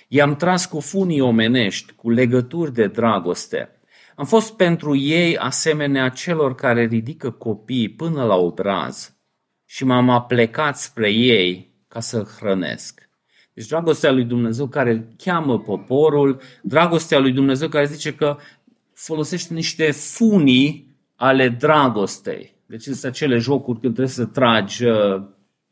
I-am 0.08 0.36
tras 0.36 0.66
cu 0.66 0.80
funii 0.80 1.22
omenești, 1.22 1.94
cu 1.94 2.10
legături 2.10 2.74
de 2.74 2.88
dragoste. 2.88 3.70
Am 4.16 4.26
fost 4.26 4.56
pentru 4.56 4.96
ei 4.96 5.38
asemenea 5.38 6.10
celor 6.10 6.56
care 6.56 6.86
ridică 6.86 7.32
copiii 7.32 7.90
până 7.90 8.24
la 8.24 8.36
obraz 8.36 9.18
și 9.66 9.86
m-am 9.86 10.10
aplecat 10.10 10.78
spre 10.78 11.12
ei 11.12 11.67
ca 11.88 12.00
să 12.00 12.28
hrănesc. 12.40 13.10
Deci 13.54 13.68
dragostea 13.68 14.12
lui 14.12 14.24
Dumnezeu 14.24 14.68
care 14.68 15.08
cheamă 15.18 15.60
poporul, 15.60 16.42
dragostea 16.62 17.20
lui 17.20 17.32
Dumnezeu 17.32 17.68
care 17.68 17.86
zice 17.86 18.14
că 18.16 18.38
folosește 18.94 19.54
niște 19.54 19.92
funii 19.92 20.96
ale 21.16 21.50
dragostei. 21.50 22.56
Deci 22.66 22.82
sunt 22.82 23.04
acele 23.04 23.38
jocuri 23.38 23.80
când 23.80 23.94
trebuie 23.94 24.16
să 24.16 24.26
tragi 24.26 24.86
uh, 24.86 25.24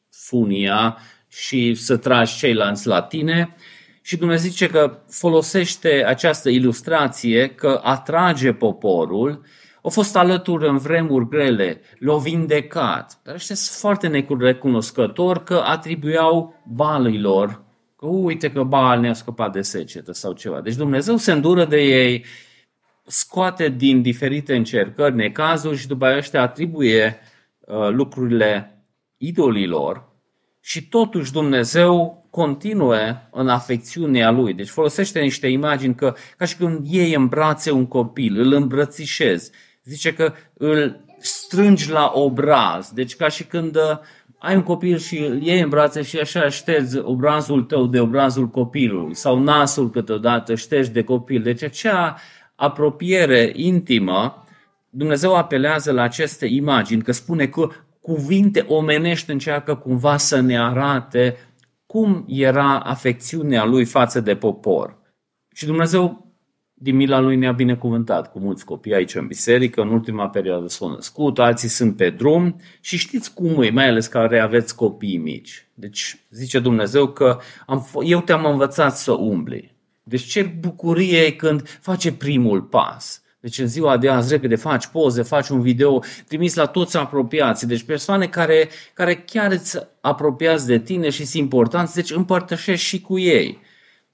funia 0.10 0.98
și 1.28 1.74
să 1.74 1.98
tragi 1.98 2.38
ceilalți 2.38 2.88
la 2.88 3.02
tine. 3.02 3.56
Și 4.02 4.18
Dumnezeu 4.18 4.50
zice 4.50 4.68
că 4.68 5.00
folosește 5.10 6.04
această 6.06 6.50
ilustrație 6.50 7.50
că 7.50 7.80
atrage 7.84 8.54
poporul, 8.54 9.46
au 9.86 9.92
fost 9.92 10.16
alături 10.16 10.68
în 10.68 10.78
vremuri 10.78 11.28
grele, 11.28 11.82
l-au 12.00 12.20
vindecat. 12.20 13.20
Dar 13.24 13.36
ăștia 13.36 13.56
sunt 13.56 13.80
foarte 13.80 14.08
necunoscători 14.38 15.44
că 15.44 15.62
atribuiau 15.66 16.62
balilor, 16.74 17.64
că 17.96 18.06
uite 18.06 18.52
că 18.52 18.64
bal 18.64 19.00
ne-a 19.00 19.14
scăpat 19.14 19.52
de 19.52 19.62
secetă 19.62 20.12
sau 20.12 20.34
ceva. 20.34 20.62
Deci 20.62 20.76
Dumnezeu 20.76 21.16
se 21.16 21.32
îndură 21.32 21.66
de 21.66 21.82
ei, 21.82 22.26
scoate 23.06 23.70
din 23.70 24.02
diferite 24.02 24.56
încercări, 24.56 25.16
necazuri 25.16 25.78
și 25.78 25.88
după 25.88 26.06
aceea 26.06 26.42
atribuie 26.42 27.20
uh, 27.60 27.90
lucrurile 27.90 28.84
idolilor 29.18 30.10
și 30.62 30.88
totuși 30.88 31.32
Dumnezeu 31.32 32.26
continue 32.30 33.28
în 33.32 33.50
afecțiunea 33.50 34.32
lui. 34.32 34.54
Deci 34.54 34.70
folosește 34.70 35.20
niște 35.20 35.48
imagini 35.48 35.96
că, 35.96 36.16
ca 36.38 36.46
și 36.46 36.56
când 36.56 36.88
iei 36.88 37.14
în 37.14 37.28
brațe 37.28 37.72
un 37.72 37.86
copil, 37.86 38.40
îl 38.40 38.54
îmbrățișezi. 38.54 39.52
Zice 39.86 40.14
că 40.14 40.34
îl 40.54 41.04
strângi 41.18 41.92
la 41.92 42.12
obraz. 42.14 42.92
Deci 42.92 43.16
ca 43.16 43.28
și 43.28 43.44
când 43.44 43.76
uh, 43.76 44.00
ai 44.40 44.56
un 44.56 44.64
copil 44.64 44.98
și 44.98 45.18
îl 45.18 45.42
iei 45.42 45.62
în 45.62 45.70
brațe 45.70 46.02
și 46.02 46.20
așa 46.20 46.50
ștergi 46.50 46.98
obrazul 46.98 47.64
tău 47.64 47.86
de 47.86 48.00
obrazul 48.00 48.48
copilului 48.48 49.16
sau 49.16 49.40
nasul 49.40 49.90
câteodată 49.90 50.56
ștergi 50.56 50.90
de 50.90 51.04
copil. 51.04 51.42
Deci 51.42 51.64
acea 51.64 52.18
apropiere 52.56 53.52
intimă, 53.56 54.46
Dumnezeu 54.90 55.36
apelează 55.36 55.92
la 55.92 56.02
aceste 56.02 56.46
imagini, 56.46 57.02
că 57.02 57.12
spune 57.12 57.48
că 57.48 57.70
cuvinte 58.02 58.66
omenești 58.68 59.32
încearcă 59.32 59.76
cumva 59.76 60.18
să 60.18 60.40
ne 60.40 60.60
arate 60.60 61.38
cum 61.86 62.26
era 62.28 62.80
afecțiunea 62.80 63.66
lui 63.66 63.86
față 63.86 64.20
de 64.20 64.36
popor. 64.36 64.98
Și 65.54 65.66
Dumnezeu 65.66 66.25
din 66.78 66.96
mila 66.96 67.20
lui 67.20 67.36
ne-a 67.36 67.52
binecuvântat 67.52 68.32
cu 68.32 68.40
mulți 68.40 68.66
copii 68.66 68.94
aici 68.94 69.16
în 69.16 69.28
biserică, 69.28 69.82
în 69.82 69.88
ultima 69.88 70.30
perioadă 70.30 70.68
s-au 70.68 70.90
născut, 70.90 71.40
alții 71.40 71.70
sunt 71.70 71.96
pe 71.96 72.10
drum 72.10 72.62
și 72.82 72.98
știți 72.98 73.34
cum 73.34 73.62
e, 73.62 73.70
mai 73.70 73.88
ales 73.88 74.08
care 74.08 74.40
aveți 74.40 74.76
copii 74.76 75.18
mici. 75.18 75.68
Deci 75.74 76.18
zice 76.30 76.60
Dumnezeu 76.60 77.08
că 77.08 77.40
am, 77.66 77.88
eu 78.04 78.22
te-am 78.22 78.46
învățat 78.46 78.98
să 78.98 79.12
umbli. 79.12 79.76
Deci 80.04 80.24
ce 80.24 80.42
bucurie 80.42 81.20
e 81.20 81.32
când 81.32 81.68
face 81.82 82.14
primul 82.14 82.62
pas. 82.62 83.24
Deci 83.40 83.60
în 83.60 83.68
ziua 83.68 83.98
de 83.98 84.10
azi 84.10 84.32
repede 84.32 84.56
faci 84.56 84.86
poze, 84.86 85.22
faci 85.22 85.50
un 85.50 85.62
video 85.62 86.04
trimis 86.28 86.56
la 86.56 86.66
toți 86.66 86.98
apropiații. 86.98 87.68
Deci 87.68 87.84
persoane 87.84 88.28
care, 88.28 88.70
care 88.94 89.16
chiar 89.16 89.52
îți 89.52 89.80
apropiați 90.02 90.68
de 90.68 90.80
tine 90.80 91.10
și 91.10 91.26
sunt 91.26 91.44
importanți, 91.44 91.96
deci 91.96 92.12
împărtășești 92.12 92.86
și 92.86 93.02
cu 93.02 93.20
ei. 93.20 93.60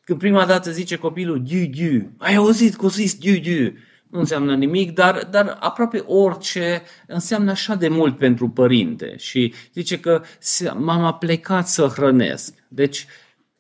Când 0.04 0.20
prima 0.20 0.46
dată 0.46 0.72
zice 0.72 0.96
copilul 0.96 1.44
du 1.44 1.66
du, 1.66 2.12
ai 2.18 2.36
auzit 2.36 2.76
că 2.76 2.88
zis 2.88 3.18
du 3.18 3.40
du, 3.40 3.74
nu 4.10 4.20
înseamnă 4.20 4.56
nimic, 4.56 4.92
dar, 4.92 5.28
dar 5.32 5.58
aproape 5.60 5.98
orice 5.98 6.82
înseamnă 7.08 7.52
așa 7.52 7.76
de 7.76 7.88
mult 7.88 8.18
pentru 8.18 8.50
părinte. 8.50 9.16
Și 9.18 9.54
zice 9.74 10.00
că 10.00 10.22
m-am 10.78 11.18
plecat 11.20 11.68
să 11.68 11.86
hrănesc. 11.86 12.54
Deci 12.68 13.08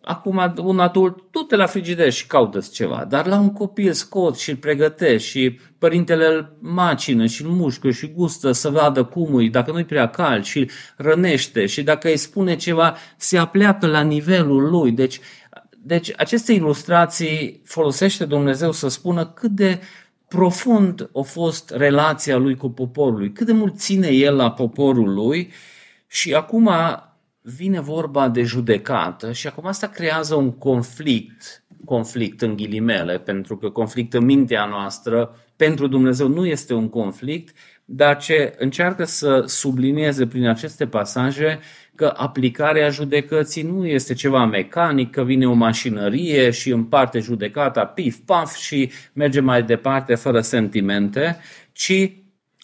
Acum 0.03 0.53
un 0.57 0.79
adult, 0.79 1.31
tu 1.31 1.39
te 1.39 1.55
la 1.55 1.65
frigider 1.65 2.11
și 2.11 2.27
caută 2.27 2.63
ceva, 2.71 3.05
dar 3.09 3.25
la 3.25 3.39
un 3.39 3.53
copil 3.53 3.93
scot 3.93 4.37
și 4.37 4.49
îl 4.49 4.55
pregătești 4.55 5.29
și 5.29 5.59
părintele 5.77 6.25
îl 6.25 6.57
macină 6.59 7.25
și 7.25 7.43
îl 7.43 7.49
mușcă 7.49 7.91
și 7.91 8.07
gustă 8.07 8.51
să 8.51 8.69
vadă 8.69 9.03
cum 9.03 9.39
e, 9.39 9.47
dacă 9.49 9.71
nu-i 9.71 9.85
prea 9.85 10.09
cald 10.09 10.43
și 10.43 10.57
îl 10.57 10.69
rănește 10.95 11.65
și 11.65 11.83
dacă 11.83 12.07
îi 12.07 12.17
spune 12.17 12.55
ceva, 12.55 12.95
se 13.17 13.37
apleacă 13.37 13.87
la 13.87 14.01
nivelul 14.01 14.69
lui. 14.69 14.91
Deci, 14.91 15.19
deci 15.83 16.13
aceste 16.17 16.53
ilustrații 16.53 17.61
folosește 17.65 18.25
Dumnezeu 18.25 18.71
să 18.71 18.87
spună 18.87 19.25
cât 19.25 19.51
de 19.51 19.79
profund 20.27 21.09
a 21.13 21.21
fost 21.21 21.69
relația 21.69 22.37
lui 22.37 22.55
cu 22.55 22.69
poporul 22.69 23.17
lui, 23.17 23.31
cât 23.31 23.45
de 23.45 23.51
mult 23.51 23.79
ține 23.79 24.07
el 24.07 24.35
la 24.35 24.51
poporul 24.51 25.13
lui. 25.13 25.51
Și 26.07 26.33
acum 26.33 26.69
vine 27.41 27.79
vorba 27.79 28.29
de 28.29 28.43
judecată 28.43 29.31
și 29.31 29.47
acum 29.47 29.65
asta 29.65 29.87
creează 29.87 30.35
un 30.35 30.51
conflict, 30.51 31.63
conflict 31.85 32.41
în 32.41 32.55
ghilimele, 32.55 33.19
pentru 33.19 33.57
că 33.57 33.69
conflict 33.69 34.13
în 34.13 34.25
mintea 34.25 34.65
noastră 34.65 35.35
pentru 35.55 35.87
Dumnezeu 35.87 36.27
nu 36.27 36.45
este 36.45 36.73
un 36.73 36.89
conflict, 36.89 37.55
dar 37.93 38.17
ce 38.17 38.55
încearcă 38.57 39.03
să 39.03 39.43
sublinieze 39.45 40.27
prin 40.27 40.47
aceste 40.47 40.87
pasaje 40.87 41.59
că 41.95 42.13
aplicarea 42.15 42.89
judecății 42.89 43.63
nu 43.63 43.85
este 43.85 44.13
ceva 44.13 44.45
mecanic, 44.45 45.11
că 45.11 45.23
vine 45.23 45.47
o 45.47 45.53
mașinărie 45.53 46.49
și 46.49 46.69
împarte 46.69 47.19
judecata 47.19 47.85
pif-paf 47.85 48.55
și 48.55 48.91
merge 49.13 49.39
mai 49.39 49.63
departe 49.63 50.15
fără 50.15 50.41
sentimente, 50.41 51.37
ci 51.71 52.11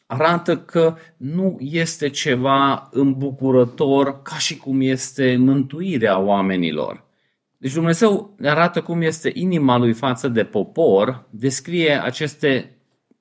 arată 0.06 0.58
că 0.58 0.96
nu 1.18 1.58
este 1.62 2.10
ceva 2.10 2.90
îmbucurător 2.92 4.22
ca 4.22 4.38
și 4.38 4.58
cum 4.58 4.82
este 4.82 5.36
mântuirea 5.40 6.20
oamenilor. 6.20 7.06
Deci 7.58 7.74
Dumnezeu 7.74 8.36
ne 8.38 8.50
arată 8.50 8.82
cum 8.82 9.02
este 9.02 9.32
inima 9.34 9.78
lui 9.78 9.94
față 9.94 10.28
de 10.28 10.44
popor, 10.44 11.28
descrie 11.30 12.04
aceste 12.04 12.78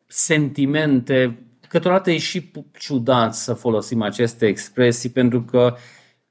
sentimente, 0.06 1.45
câteodată 1.68 2.10
e 2.10 2.18
și 2.18 2.50
ciudat 2.78 3.34
să 3.34 3.54
folosim 3.54 4.02
aceste 4.02 4.46
expresii, 4.46 5.10
pentru 5.10 5.42
că 5.42 5.76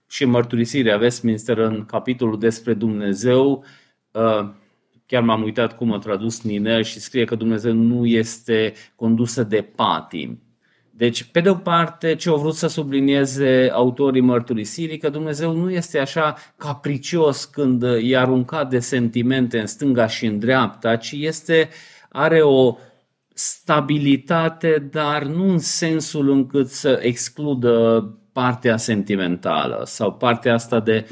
și 0.08 0.26
mărturisirea 0.26 0.98
Westminster 0.98 1.58
în 1.58 1.86
capitolul 1.86 2.40
despre 2.40 2.74
Dumnezeu, 2.74 3.64
uh, 4.12 4.50
chiar 5.06 5.22
m-am 5.22 5.44
uitat 5.44 5.76
cum 5.76 5.94
a 5.94 5.98
tradus 5.98 6.42
Ninel 6.42 6.84
și 6.84 7.00
scrie 7.00 7.26
că 7.26 7.36
Dumnezeu 7.36 7.74
nu 7.74 8.06
este 8.06 8.74
condusă 8.96 9.44
de 9.44 9.62
patim. 9.62 10.40
Deci, 10.98 11.24
pe 11.24 11.40
de 11.40 11.50
o 11.50 11.56
parte, 11.56 12.16
ce 12.16 12.30
au 12.30 12.38
vrut 12.38 12.56
să 12.56 12.68
sublinieze 12.68 13.70
autorii 13.74 14.22
mărturisirii, 14.22 14.98
că 14.98 15.10
Dumnezeu 15.10 15.56
nu 15.56 15.72
este 15.72 16.00
așa 16.00 16.36
capricios 16.58 17.46
când 17.46 17.84
i-a 18.02 18.22
aruncat 18.22 18.70
de 18.70 18.80
sentimente 18.80 19.60
în 19.60 19.66
stânga 19.66 20.08
și 20.08 20.26
în 20.26 20.40
dreapta, 20.40 20.96
ci 20.96 21.12
este, 21.12 21.70
are 22.10 22.42
o 22.42 22.78
stabilitate, 23.38 24.88
dar 24.92 25.24
nu 25.24 25.50
în 25.50 25.60
sensul 25.60 26.30
încât 26.30 26.70
să 26.70 27.00
excludă 27.02 28.10
partea 28.32 28.78
sentimentală 28.78 29.84
sau 29.86 30.14
partea 30.14 30.54
asta 30.54 30.80
de 30.80 31.08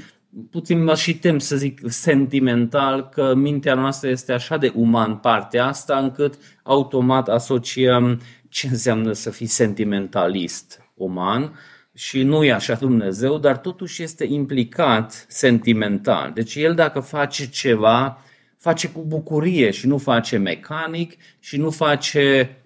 puțin 0.51 0.83
mă 0.83 0.95
și 0.95 1.17
tem 1.17 1.39
să 1.39 1.55
zic 1.55 1.81
sentimental, 1.85 3.09
că 3.09 3.33
mintea 3.35 3.73
noastră 3.73 4.09
este 4.09 4.31
așa 4.31 4.57
de 4.57 4.71
uman 4.75 5.15
partea 5.15 5.65
asta, 5.65 5.97
încât 5.97 6.33
automat 6.63 7.29
asociem 7.29 8.21
ce 8.49 8.67
înseamnă 8.67 9.11
să 9.11 9.29
fii 9.29 9.45
sentimentalist 9.45 10.81
uman 10.93 11.59
și 11.93 12.23
nu 12.23 12.43
e 12.43 12.53
așa 12.53 12.73
Dumnezeu, 12.73 13.37
dar 13.37 13.57
totuși 13.57 14.03
este 14.03 14.25
implicat 14.25 15.25
sentimental. 15.29 16.31
Deci 16.33 16.55
el 16.55 16.75
dacă 16.75 16.99
face 16.99 17.49
ceva, 17.49 18.17
face 18.63 18.89
cu 18.89 19.03
bucurie 19.07 19.71
și 19.71 19.87
nu 19.87 19.97
face 19.97 20.37
mecanic 20.37 21.13
și 21.39 21.57
nu 21.57 21.69
face 21.69 22.57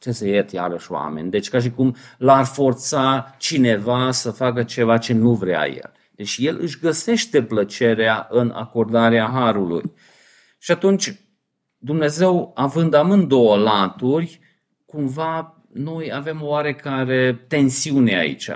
ce 0.00 0.12
să 0.12 0.26
iert 0.26 0.52
iarăși 0.52 0.92
oameni. 0.92 1.30
Deci 1.30 1.48
ca 1.48 1.58
și 1.58 1.70
cum 1.70 1.96
l-ar 2.18 2.44
forța 2.44 3.34
cineva 3.38 4.10
să 4.10 4.30
facă 4.30 4.62
ceva 4.62 4.98
ce 4.98 5.12
nu 5.12 5.34
vrea 5.34 5.68
el. 5.68 5.92
Deci 6.10 6.36
el 6.40 6.58
își 6.60 6.78
găsește 6.78 7.42
plăcerea 7.42 8.26
în 8.30 8.52
acordarea 8.54 9.30
harului. 9.32 9.92
Și 10.58 10.70
atunci 10.70 11.14
Dumnezeu, 11.78 12.52
având 12.54 12.94
amândouă 12.94 13.56
laturi, 13.56 14.40
cumva 14.86 15.62
noi 15.72 16.12
avem 16.14 16.42
o 16.42 16.46
oarecare 16.46 17.44
tensiune 17.48 18.18
aici. 18.18 18.50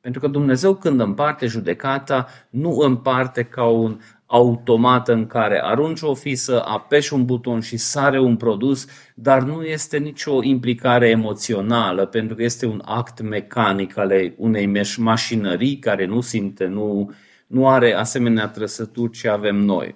Pentru 0.00 0.20
că 0.20 0.26
Dumnezeu 0.26 0.74
când 0.74 1.00
împarte 1.00 1.46
judecata, 1.46 2.26
nu 2.50 2.78
împarte 2.78 3.42
ca 3.42 3.64
un 3.64 4.00
automat 4.30 5.08
în 5.08 5.26
care 5.26 5.60
arunci 5.62 6.00
o 6.02 6.14
fisă, 6.14 6.62
apeși 6.64 7.14
un 7.14 7.24
buton 7.24 7.60
și 7.60 7.76
sare 7.76 8.20
un 8.20 8.36
produs, 8.36 8.86
dar 9.14 9.42
nu 9.42 9.62
este 9.62 9.98
nicio 9.98 10.42
implicare 10.42 11.08
emoțională, 11.08 12.06
pentru 12.06 12.36
că 12.36 12.42
este 12.42 12.66
un 12.66 12.82
act 12.84 13.20
mecanic 13.20 13.96
ale 13.96 14.34
unei 14.36 14.84
mașinării 14.96 15.78
care 15.78 16.06
nu 16.06 16.20
simte, 16.20 16.66
nu, 16.66 17.14
nu 17.46 17.68
are 17.68 17.92
asemenea 17.92 18.48
trăsături 18.48 19.12
ce 19.12 19.28
avem 19.28 19.56
noi. 19.56 19.94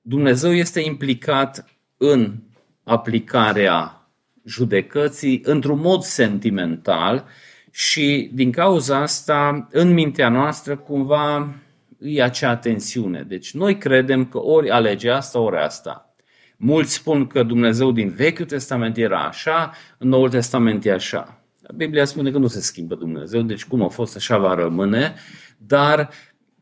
Dumnezeu 0.00 0.52
este 0.52 0.80
implicat 0.80 1.64
în 1.96 2.34
aplicarea 2.84 4.08
judecății 4.44 5.40
într-un 5.44 5.80
mod 5.80 6.02
sentimental 6.02 7.24
și 7.70 8.30
din 8.32 8.50
cauza 8.50 8.96
asta 8.96 9.68
în 9.70 9.92
mintea 9.92 10.28
noastră 10.28 10.76
cumva 10.76 11.54
e 11.98 12.22
acea 12.22 12.56
tensiune. 12.56 13.22
Deci 13.22 13.54
noi 13.54 13.78
credem 13.78 14.24
că 14.24 14.38
ori 14.38 14.70
alege 14.70 15.10
asta, 15.10 15.38
ori 15.38 15.56
asta. 15.56 16.14
Mulți 16.56 16.92
spun 16.92 17.26
că 17.26 17.42
Dumnezeu 17.42 17.92
din 17.92 18.08
Vechiul 18.08 18.44
Testament 18.44 18.96
era 18.96 19.20
așa, 19.20 19.72
în 19.98 20.08
Noul 20.08 20.30
Testament 20.30 20.84
e 20.84 20.92
așa. 20.92 21.42
Biblia 21.76 22.04
spune 22.04 22.30
că 22.30 22.38
nu 22.38 22.46
se 22.46 22.60
schimbă 22.60 22.94
Dumnezeu, 22.94 23.42
deci 23.42 23.64
cum 23.64 23.82
a 23.82 23.88
fost 23.88 24.16
așa 24.16 24.38
va 24.38 24.54
rămâne, 24.54 25.14
dar 25.58 26.10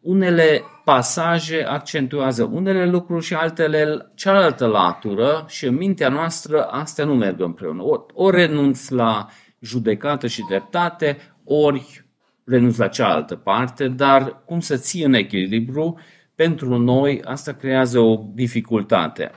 unele 0.00 0.62
pasaje 0.85 1.64
accentuează 1.64 2.45
unele 2.52 2.87
lucruri 2.87 3.25
și 3.25 3.35
altele 3.35 4.12
cealaltă 4.14 4.66
latură 4.66 5.45
și 5.49 5.66
în 5.66 5.75
mintea 5.75 6.09
noastră 6.09 6.64
astea 6.64 7.05
nu 7.05 7.14
merg 7.14 7.40
împreună. 7.40 7.83
Ori, 7.83 8.02
ori 8.14 8.37
renunț 8.37 8.88
la 8.88 9.26
judecată 9.61 10.26
și 10.26 10.45
dreptate, 10.49 11.19
ori 11.45 12.06
renunț 12.47 12.76
la 12.76 12.88
cealaltă 12.88 13.37
parte, 13.37 13.88
dar 13.88 14.43
cum 14.45 14.61
să 14.61 14.76
ții 14.76 15.05
în 15.05 15.15
echilibru, 15.15 15.99
pentru 16.35 16.79
noi 16.79 17.23
asta 17.25 17.53
creează 17.53 17.99
o 17.99 18.25
dificultate. 18.35 19.31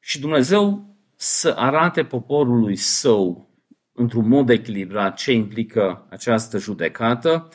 Și 0.00 0.20
Dumnezeu 0.20 0.94
să 1.16 1.54
arate 1.56 2.04
poporului 2.04 2.76
său 2.76 3.50
într-un 3.92 4.28
mod 4.28 4.48
echilibrat 4.48 5.16
ce 5.16 5.32
implică 5.32 6.06
această 6.10 6.58
judecată, 6.58 7.48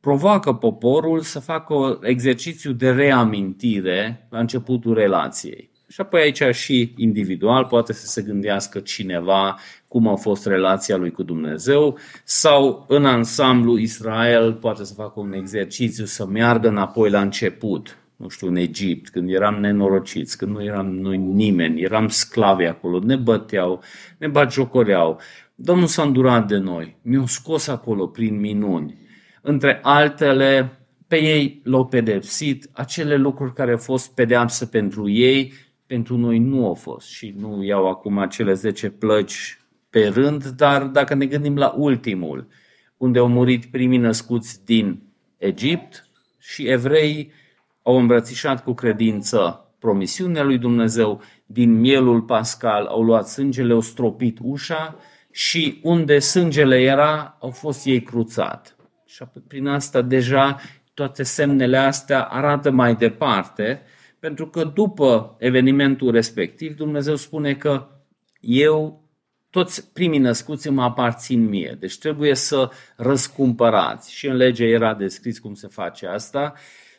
provoacă 0.00 0.52
poporul 0.52 1.20
să 1.20 1.40
facă 1.40 1.74
un 1.74 1.98
exercițiu 2.02 2.72
de 2.72 2.90
reamintire 2.90 4.26
la 4.30 4.38
începutul 4.38 4.94
relației. 4.94 5.70
Și 5.88 6.00
apoi 6.00 6.20
aici 6.20 6.42
și 6.54 6.94
individual 6.96 7.64
poate 7.64 7.92
să 7.92 8.06
se 8.06 8.22
gândească 8.22 8.78
cineva 8.78 9.58
cum 9.88 10.08
a 10.08 10.14
fost 10.14 10.46
relația 10.46 10.96
lui 10.96 11.10
cu 11.10 11.22
Dumnezeu 11.22 11.98
sau 12.24 12.84
în 12.88 13.06
ansamblu 13.06 13.78
Israel 13.78 14.52
poate 14.54 14.84
să 14.84 14.94
facă 14.94 15.20
un 15.20 15.32
exercițiu 15.32 16.04
să 16.04 16.26
meargă 16.26 16.68
înapoi 16.68 17.10
la 17.10 17.20
început, 17.20 17.98
nu 18.16 18.28
știu, 18.28 18.48
în 18.48 18.56
Egipt, 18.56 19.08
când 19.08 19.30
eram 19.30 19.60
nenorociți, 19.60 20.38
când 20.38 20.52
nu 20.52 20.64
eram 20.64 20.86
noi 20.86 21.16
nimeni, 21.16 21.82
eram 21.82 22.08
sclavi 22.08 22.64
acolo, 22.64 22.98
ne 22.98 23.16
băteau, 23.16 23.82
ne 24.18 24.26
bagiocoreau. 24.26 25.20
Domnul 25.54 25.86
s-a 25.86 26.02
îndurat 26.02 26.46
de 26.46 26.56
noi, 26.56 26.96
mi-a 27.02 27.24
scos 27.26 27.68
acolo 27.68 28.06
prin 28.06 28.40
minuni. 28.40 28.98
Între 29.42 29.78
altele, 29.82 30.78
pe 31.08 31.22
ei 31.22 31.60
l-au 31.64 31.86
pedepsit, 31.86 32.68
acele 32.72 33.16
lucruri 33.16 33.52
care 33.52 33.70
au 33.70 33.78
fost 33.78 34.14
pedeapsă 34.14 34.66
pentru 34.66 35.08
ei, 35.08 35.52
pentru 35.86 36.16
noi 36.16 36.38
nu 36.38 36.66
au 36.66 36.74
fost 36.74 37.08
și 37.08 37.34
nu 37.38 37.64
iau 37.64 37.88
acum 37.88 38.26
cele 38.28 38.52
10 38.52 38.90
plăci 38.90 39.58
pe 39.90 40.08
rând, 40.08 40.44
dar 40.44 40.82
dacă 40.82 41.14
ne 41.14 41.26
gândim 41.26 41.56
la 41.56 41.74
ultimul, 41.76 42.46
unde 42.96 43.18
au 43.18 43.28
murit 43.28 43.64
primii 43.64 43.98
născuți 43.98 44.64
din 44.64 45.02
Egipt 45.36 46.08
și 46.38 46.68
evrei 46.68 47.32
au 47.82 47.98
îmbrățișat 47.98 48.64
cu 48.64 48.72
credință 48.72 49.66
promisiunea 49.78 50.42
lui 50.42 50.58
Dumnezeu, 50.58 51.22
din 51.46 51.80
mielul 51.80 52.22
pascal 52.22 52.86
au 52.86 53.02
luat 53.02 53.28
sângele, 53.28 53.72
au 53.72 53.80
stropit 53.80 54.38
ușa 54.42 54.96
și 55.30 55.80
unde 55.82 56.18
sângele 56.18 56.80
era, 56.80 57.36
au 57.40 57.50
fost 57.50 57.86
ei 57.86 58.02
cruțat. 58.02 58.76
Și 59.06 59.22
prin 59.48 59.66
asta 59.66 60.02
deja 60.02 60.60
toate 60.94 61.22
semnele 61.22 61.76
astea 61.76 62.22
arată 62.22 62.70
mai 62.70 62.94
departe, 62.94 63.82
pentru 64.20 64.46
că 64.48 64.64
după 64.64 65.36
evenimentul 65.38 66.10
respectiv 66.10 66.76
Dumnezeu 66.76 67.14
spune 67.14 67.54
că 67.54 67.88
eu 68.40 69.04
toți 69.50 69.92
primii 69.92 70.18
născuți 70.18 70.70
mă 70.70 70.82
aparțin 70.82 71.48
mie, 71.48 71.76
deci 71.80 71.98
trebuie 71.98 72.34
să 72.34 72.70
răscumpărați. 72.96 74.12
Și 74.12 74.26
în 74.26 74.36
lege 74.36 74.64
era 74.64 74.94
descris 74.94 75.38
cum 75.38 75.54
se 75.54 75.66
face 75.66 76.06
asta, 76.06 76.54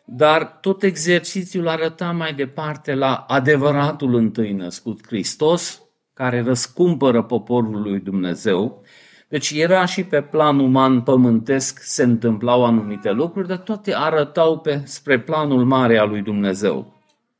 dar 0.05 0.57
tot 0.61 0.83
exercițiul 0.83 1.67
arăta 1.67 2.11
mai 2.11 2.33
departe 2.33 2.93
la 2.93 3.13
adevăratul 3.13 4.15
întâi 4.15 4.51
născut 4.51 5.07
Hristos, 5.07 5.81
care 6.13 6.41
răscumpără 6.41 7.23
poporul 7.23 7.81
lui 7.81 7.99
Dumnezeu. 7.99 8.83
Deci 9.27 9.51
era 9.51 9.85
și 9.85 10.03
pe 10.03 10.21
plan 10.21 10.59
uman 10.59 11.01
pământesc 11.01 11.79
se 11.81 12.03
întâmplau 12.03 12.65
anumite 12.65 13.11
lucruri, 13.11 13.47
dar 13.47 13.57
toate 13.57 13.95
arătau 13.95 14.59
pe, 14.59 14.81
spre 14.83 15.19
planul 15.19 15.65
mare 15.65 15.97
al 15.97 16.09
lui 16.09 16.21
Dumnezeu. 16.21 16.96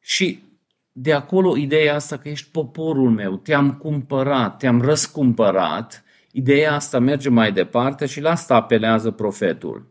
Și 0.10 0.43
de 0.91 1.13
acolo 1.13 1.58
ideea 1.58 1.96
asta 1.96 2.17
că 2.17 2.30
ești 2.30 2.50
poporul 2.52 3.10
meu, 3.10 3.38
te-am 3.38 3.74
cumpărat, 3.74 4.58
te-am 4.58 4.82
răscumpărat, 4.82 6.04
ideea 6.32 6.74
asta 6.74 7.00
merge 7.00 7.30
mai 7.30 7.52
departe 7.52 8.06
și 8.06 8.22
la 8.22 8.30
asta 8.30 8.56
apelează 8.56 9.12
profetul. 9.12 9.88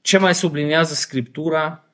Ce 0.00 0.18
mai 0.18 0.34
sublinează 0.34 0.94
Scriptura 0.94 1.84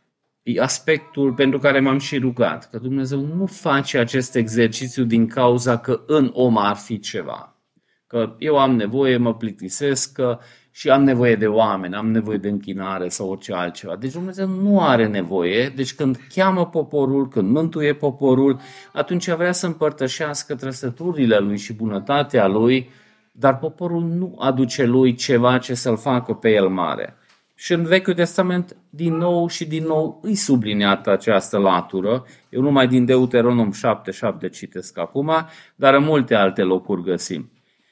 e 0.42 0.60
aspectul 0.60 1.32
pentru 1.32 1.58
care 1.58 1.80
m-am 1.80 1.98
și 1.98 2.18
rugat, 2.18 2.70
că 2.70 2.78
Dumnezeu 2.78 3.20
nu 3.20 3.46
face 3.46 3.98
acest 3.98 4.34
exercițiu 4.34 5.04
din 5.04 5.26
cauza 5.26 5.78
că 5.78 6.02
în 6.06 6.30
om 6.32 6.56
ar 6.56 6.76
fi 6.76 6.98
ceva. 6.98 7.56
Că 8.06 8.34
eu 8.38 8.58
am 8.58 8.76
nevoie, 8.76 9.16
mă 9.16 9.34
plictisesc, 9.34 10.12
că 10.12 10.38
și 10.70 10.90
am 10.90 11.02
nevoie 11.02 11.36
de 11.36 11.46
oameni, 11.46 11.94
am 11.94 12.10
nevoie 12.10 12.36
de 12.36 12.48
închinare 12.48 13.08
sau 13.08 13.30
orice 13.30 13.54
altceva. 13.54 13.96
Deci 13.96 14.12
Dumnezeu 14.12 14.46
nu 14.46 14.80
are 14.80 15.06
nevoie, 15.06 15.68
deci 15.68 15.94
când 15.94 16.18
cheamă 16.34 16.66
poporul, 16.66 17.28
când 17.28 17.50
mântuie 17.50 17.94
poporul, 17.94 18.60
atunci 18.92 19.30
vrea 19.30 19.52
să 19.52 19.66
împărtășească 19.66 20.54
trăsăturile 20.54 21.38
lui 21.38 21.56
și 21.58 21.72
bunătatea 21.72 22.46
lui, 22.46 22.90
dar 23.32 23.58
poporul 23.58 24.02
nu 24.02 24.36
aduce 24.38 24.84
lui 24.84 25.14
ceva 25.14 25.58
ce 25.58 25.74
să-l 25.74 25.96
facă 25.96 26.32
pe 26.32 26.50
el 26.50 26.68
mare. 26.68 27.14
Și 27.54 27.72
în 27.72 27.84
Vechiul 27.84 28.14
Testament, 28.14 28.76
din 28.90 29.14
nou 29.14 29.48
și 29.48 29.66
din 29.66 29.84
nou, 29.84 30.20
îi 30.22 30.34
subliniată 30.34 31.10
această 31.10 31.58
latură. 31.58 32.24
Eu 32.48 32.60
numai 32.60 32.88
din 32.88 33.04
Deuteronom 33.04 33.72
7, 33.72 34.10
7 34.10 34.48
citesc 34.48 34.98
acum, 34.98 35.30
dar 35.76 35.94
în 35.94 36.04
multe 36.04 36.34
alte 36.34 36.62
locuri 36.62 37.02
găsim. 37.02 37.50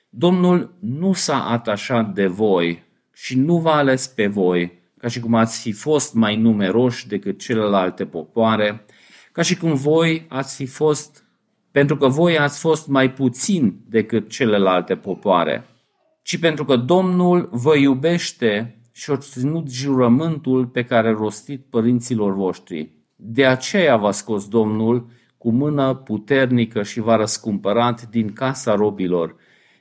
Domnul 0.09 0.77
nu 0.81 1.13
s-a 1.13 1.49
atașat 1.49 2.15
de 2.15 2.27
voi 2.27 2.83
și 3.13 3.39
nu 3.39 3.59
v-a 3.59 3.75
ales 3.75 4.07
pe 4.07 4.27
voi, 4.27 4.83
ca 4.99 5.09
și 5.09 5.21
cum 5.21 5.35
ați 5.35 5.61
fi 5.61 5.73
fost 5.73 6.15
mai 6.15 6.37
numeroși 6.37 7.09
decât 7.09 7.39
celelalte 7.39 8.07
popoare, 8.07 8.85
ca 9.33 9.43
și 9.43 9.57
cum 9.57 9.75
voi 9.75 10.27
ați 10.29 10.57
fi 10.57 10.67
fost, 10.67 11.25
pentru 11.71 11.97
că 11.97 12.09
voi 12.09 12.39
ați 12.39 12.61
fost 12.61 12.87
mai 12.87 13.13
puțin 13.13 13.81
decât 13.89 14.29
celelalte 14.29 14.97
popoare, 14.97 15.65
ci 16.23 16.39
pentru 16.39 16.65
că 16.65 16.77
Domnul 16.77 17.49
vă 17.53 17.77
iubește 17.77 18.81
și 18.93 19.11
a 19.11 19.17
ținut 19.17 19.71
jurământul 19.71 20.67
pe 20.67 20.85
care 20.85 21.11
rostit 21.11 21.67
părinților 21.71 22.35
voștri. 22.35 22.93
De 23.17 23.47
aceea 23.47 23.97
v-a 23.97 24.11
scos 24.11 24.49
Domnul 24.49 25.09
cu 25.39 25.51
mână 25.51 25.95
puternică 25.95 26.83
și 26.83 27.01
v-a 27.01 27.17
răscumpărat 27.17 28.09
din 28.11 28.33
casa 28.33 28.75
robilor, 28.75 29.37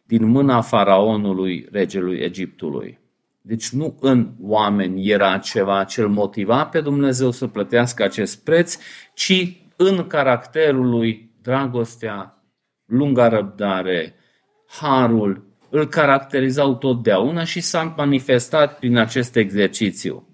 din 0.07 0.25
mâna 0.25 0.61
faraonului, 0.61 1.67
regelui 1.71 2.17
Egiptului. 2.17 2.99
Deci 3.41 3.69
nu 3.69 3.97
în 3.99 4.31
oameni 4.41 5.09
era 5.09 5.37
ceva 5.37 5.83
ce 5.83 6.01
îl 6.01 6.09
motiva 6.09 6.65
pe 6.65 6.81
Dumnezeu 6.81 7.31
să 7.31 7.47
plătească 7.47 8.03
acest 8.03 8.43
preț, 8.43 8.77
ci 9.13 9.57
în 9.75 10.07
caracterul 10.07 10.89
lui 10.89 11.31
dragostea, 11.41 12.43
lunga 12.85 13.27
răbdare, 13.27 14.15
harul, 14.67 15.47
îl 15.69 15.87
caracterizau 15.87 16.75
totdeauna 16.75 17.43
și 17.43 17.59
s-a 17.59 17.93
manifestat 17.97 18.79
prin 18.79 18.97
acest 18.97 19.35
exercițiu. 19.35 20.27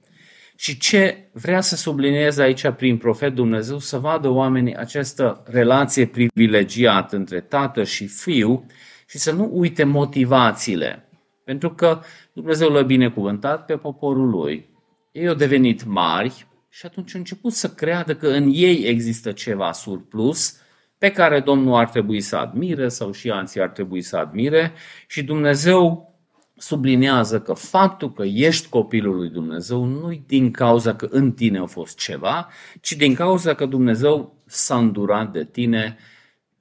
Și 0.55 0.77
ce 0.77 1.29
vrea 1.33 1.61
să 1.61 1.75
subliniez 1.75 2.37
aici 2.37 2.69
prin 2.69 2.97
profet 2.97 3.33
Dumnezeu, 3.33 3.77
să 3.79 3.97
vadă 3.97 4.29
oamenii 4.29 4.75
această 4.75 5.43
relație 5.45 6.05
privilegiată 6.05 7.15
între 7.15 7.41
tată 7.41 7.83
și 7.83 8.07
fiu 8.07 8.65
și 9.13 9.19
să 9.19 9.31
nu 9.31 9.49
uite 9.51 9.83
motivațiile. 9.83 11.09
Pentru 11.43 11.73
că 11.73 12.01
Dumnezeu 12.33 12.69
l-a 12.69 12.81
binecuvântat 12.81 13.65
pe 13.65 13.77
poporul 13.77 14.29
lui. 14.29 14.69
Ei 15.11 15.27
au 15.27 15.33
devenit 15.33 15.85
mari 15.85 16.47
și 16.69 16.85
atunci 16.85 17.13
au 17.13 17.19
început 17.19 17.51
să 17.51 17.69
creadă 17.69 18.15
că 18.15 18.27
în 18.27 18.49
ei 18.53 18.83
există 18.85 19.31
ceva 19.31 19.71
surplus 19.71 20.57
pe 20.97 21.11
care 21.11 21.39
Domnul 21.39 21.75
ar 21.75 21.89
trebui 21.89 22.21
să 22.21 22.35
admire 22.35 22.87
sau 22.87 23.11
și 23.11 23.29
alții 23.29 23.61
ar 23.61 23.69
trebui 23.69 24.01
să 24.01 24.17
admire 24.17 24.73
și 25.07 25.23
Dumnezeu 25.23 26.13
sublinează 26.57 27.41
că 27.41 27.53
faptul 27.53 28.13
că 28.13 28.23
ești 28.23 28.69
copilul 28.69 29.15
lui 29.15 29.29
Dumnezeu 29.29 29.83
nu-i 29.83 30.23
din 30.27 30.51
cauza 30.51 30.95
că 30.95 31.07
în 31.09 31.31
tine 31.31 31.59
a 31.59 31.65
fost 31.65 31.97
ceva, 31.97 32.47
ci 32.81 32.91
din 32.91 33.13
cauza 33.13 33.53
că 33.53 33.65
Dumnezeu 33.65 34.35
s-a 34.45 34.77
îndurat 34.77 35.31
de 35.31 35.45
tine 35.45 35.97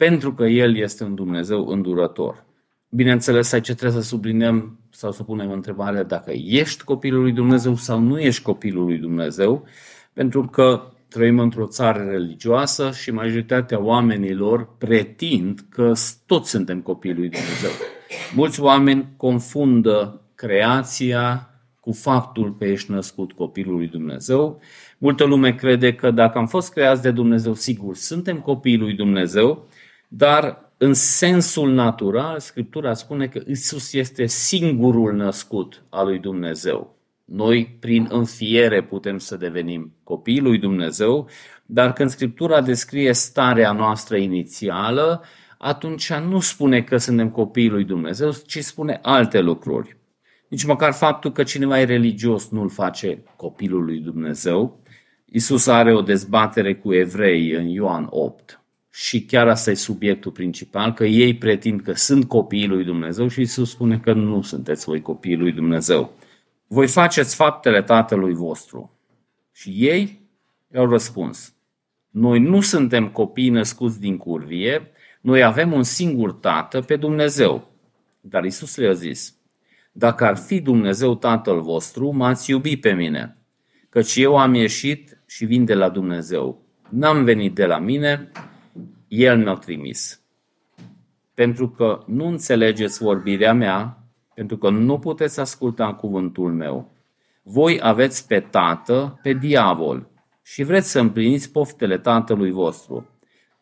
pentru 0.09 0.33
că 0.33 0.45
El 0.45 0.77
este 0.77 1.05
un 1.05 1.15
Dumnezeu 1.15 1.67
îndurător. 1.67 2.45
Bineînțeles, 2.89 3.53
aici 3.53 3.73
trebuie 3.73 4.03
să 4.03 4.09
subliniem 4.09 4.79
sau 4.91 5.13
să 5.13 5.23
punem 5.23 5.51
întrebarea 5.51 6.03
dacă 6.03 6.33
ești 6.35 6.85
copilul 6.85 7.21
lui 7.21 7.33
Dumnezeu 7.33 7.75
sau 7.75 7.99
nu 8.01 8.21
ești 8.21 8.43
copilul 8.43 8.85
lui 8.85 8.99
Dumnezeu, 8.99 9.67
pentru 10.13 10.43
că 10.43 10.93
trăim 11.09 11.39
într-o 11.39 11.67
țară 11.67 12.03
religioasă 12.11 12.91
și 12.91 13.11
majoritatea 13.11 13.81
oamenilor 13.81 14.77
pretind 14.79 15.61
că 15.69 15.93
toți 16.27 16.51
suntem 16.51 16.81
copiii 16.81 17.15
lui 17.15 17.29
Dumnezeu. 17.29 17.71
Mulți 18.35 18.61
oameni 18.61 19.09
confundă 19.17 20.21
creația 20.35 21.51
cu 21.81 21.93
faptul 21.93 22.57
că 22.59 22.65
ești 22.65 22.91
născut 22.91 23.33
copilul 23.33 23.77
lui 23.77 23.89
Dumnezeu. 23.89 24.61
Multă 24.99 25.25
lume 25.25 25.55
crede 25.55 25.95
că 25.95 26.11
dacă 26.11 26.39
am 26.39 26.47
fost 26.47 26.73
creați 26.73 27.03
de 27.03 27.11
Dumnezeu, 27.11 27.55
sigur, 27.55 27.95
suntem 27.95 28.41
copiii 28.41 28.79
lui 28.79 28.93
Dumnezeu, 28.93 29.67
dar 30.15 30.73
în 30.77 30.95
sensul 30.95 31.73
natural, 31.73 32.39
Scriptura 32.39 32.95
spune 32.95 33.27
că 33.27 33.41
Isus 33.47 33.93
este 33.93 34.27
singurul 34.27 35.13
născut 35.13 35.83
al 35.89 36.07
lui 36.07 36.19
Dumnezeu. 36.19 36.97
Noi, 37.25 37.77
prin 37.81 38.09
înfiere, 38.11 38.83
putem 38.83 39.19
să 39.19 39.37
devenim 39.37 39.95
copiii 40.05 40.41
lui 40.41 40.59
Dumnezeu, 40.59 41.29
dar 41.67 41.93
când 41.93 42.11
Scriptura 42.11 42.61
descrie 42.61 43.13
starea 43.13 43.73
noastră 43.73 44.17
inițială, 44.17 45.23
atunci 45.59 46.13
nu 46.13 46.41
spune 46.41 46.83
că 46.83 46.97
suntem 46.97 47.31
copiii 47.31 47.71
lui 47.71 47.85
Dumnezeu, 47.85 48.33
ci 48.47 48.59
spune 48.59 48.99
alte 49.03 49.41
lucruri. 49.41 49.97
Nici 50.49 50.65
măcar 50.65 50.93
faptul 50.93 51.33
că 51.33 51.43
cineva 51.43 51.81
e 51.81 51.85
religios 51.85 52.49
nu-l 52.49 52.71
face 52.71 53.23
copilul 53.37 53.85
lui 53.85 53.99
Dumnezeu. 53.99 54.81
Isus 55.25 55.67
are 55.67 55.95
o 55.95 56.01
dezbatere 56.01 56.75
cu 56.75 56.93
evrei 56.93 57.51
în 57.51 57.67
Ioan 57.67 58.07
8 58.11 58.62
și 58.95 59.25
chiar 59.25 59.49
asta 59.49 59.71
e 59.71 59.75
subiectul 59.75 60.33
principal, 60.33 60.93
că 60.93 61.05
ei 61.05 61.35
pretind 61.35 61.81
că 61.81 61.93
sunt 61.93 62.29
copiii 62.29 62.67
lui 62.67 62.85
Dumnezeu 62.85 63.29
și 63.29 63.41
Isus 63.41 63.71
spune 63.71 63.99
că 63.99 64.13
nu 64.13 64.43
sunteți 64.43 64.85
voi 64.85 65.01
copiii 65.01 65.37
lui 65.37 65.53
Dumnezeu. 65.53 66.13
Voi 66.67 66.87
faceți 66.87 67.35
faptele 67.35 67.83
tatălui 67.83 68.35
vostru. 68.35 68.99
Și 69.53 69.71
ei 69.71 70.21
au 70.75 70.89
răspuns. 70.89 71.55
Noi 72.11 72.39
nu 72.39 72.61
suntem 72.61 73.09
copii 73.09 73.49
născuți 73.49 74.01
din 74.01 74.17
curvie, 74.17 74.91
noi 75.21 75.43
avem 75.43 75.73
un 75.73 75.83
singur 75.83 76.33
tată 76.33 76.81
pe 76.81 76.97
Dumnezeu. 76.97 77.71
Dar 78.21 78.45
Isus 78.45 78.77
le-a 78.77 78.93
zis, 78.93 79.35
dacă 79.93 80.25
ar 80.25 80.37
fi 80.37 80.61
Dumnezeu 80.61 81.15
tatăl 81.15 81.61
vostru, 81.61 82.11
m-ați 82.11 82.51
iubi 82.51 82.77
pe 82.77 82.93
mine, 82.93 83.37
căci 83.89 84.17
eu 84.17 84.37
am 84.37 84.55
ieșit 84.55 85.23
și 85.27 85.45
vin 85.45 85.65
de 85.65 85.75
la 85.75 85.89
Dumnezeu. 85.89 86.65
N-am 86.89 87.25
venit 87.25 87.55
de 87.55 87.67
la 87.67 87.79
mine, 87.79 88.31
El 89.15 89.39
mi-a 89.39 89.55
trimis. 89.55 90.21
Pentru 91.35 91.69
că 91.69 92.03
nu 92.07 92.27
înțelegeți 92.27 93.03
vorbirea 93.03 93.53
mea, 93.53 93.99
pentru 94.35 94.57
că 94.57 94.71
nu 94.71 94.99
puteți 94.99 95.41
asculta 95.41 95.95
cuvântul 95.95 96.53
meu. 96.53 96.93
Voi 97.43 97.79
aveți 97.83 98.27
pe 98.27 98.41
tată, 98.41 99.19
pe 99.23 99.33
diavol, 99.33 100.11
și 100.43 100.63
vreți 100.63 100.91
să 100.91 101.01
împliniți 101.01 101.53
poftele 101.53 101.99
tatălui 101.99 102.51
vostru. 102.51 103.09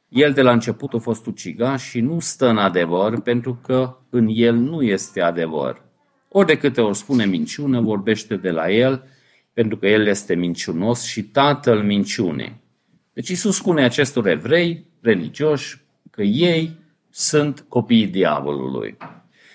El 0.08 0.32
de 0.32 0.42
la 0.42 0.52
început 0.52 0.94
a 0.94 0.98
fost 0.98 1.26
ucigaș 1.26 1.82
și 1.82 2.00
nu 2.00 2.20
stă 2.20 2.48
în 2.48 2.58
adevăr, 2.58 3.20
pentru 3.20 3.60
că 3.62 3.96
în 4.10 4.28
el 4.30 4.54
nu 4.54 4.82
este 4.82 5.20
adevăr. 5.20 5.82
Ori 6.28 6.46
de 6.46 6.58
câte 6.58 6.80
ori 6.80 6.96
spune 6.96 7.24
minciună, 7.24 7.80
vorbește 7.80 8.36
de 8.36 8.50
la 8.50 8.70
el, 8.70 9.04
pentru 9.52 9.76
că 9.76 9.86
el 9.86 10.06
este 10.06 10.34
minciunos 10.34 11.02
și 11.02 11.22
tatăl 11.22 11.82
minciunii. 11.82 12.60
Deci 13.12 13.28
Isus 13.28 13.56
spune 13.56 13.84
acestor 13.84 14.26
evrei 14.26 14.88
religioși 15.00 15.80
că 16.10 16.22
ei 16.22 16.78
sunt 17.10 17.64
copiii 17.68 18.06
diavolului. 18.06 18.96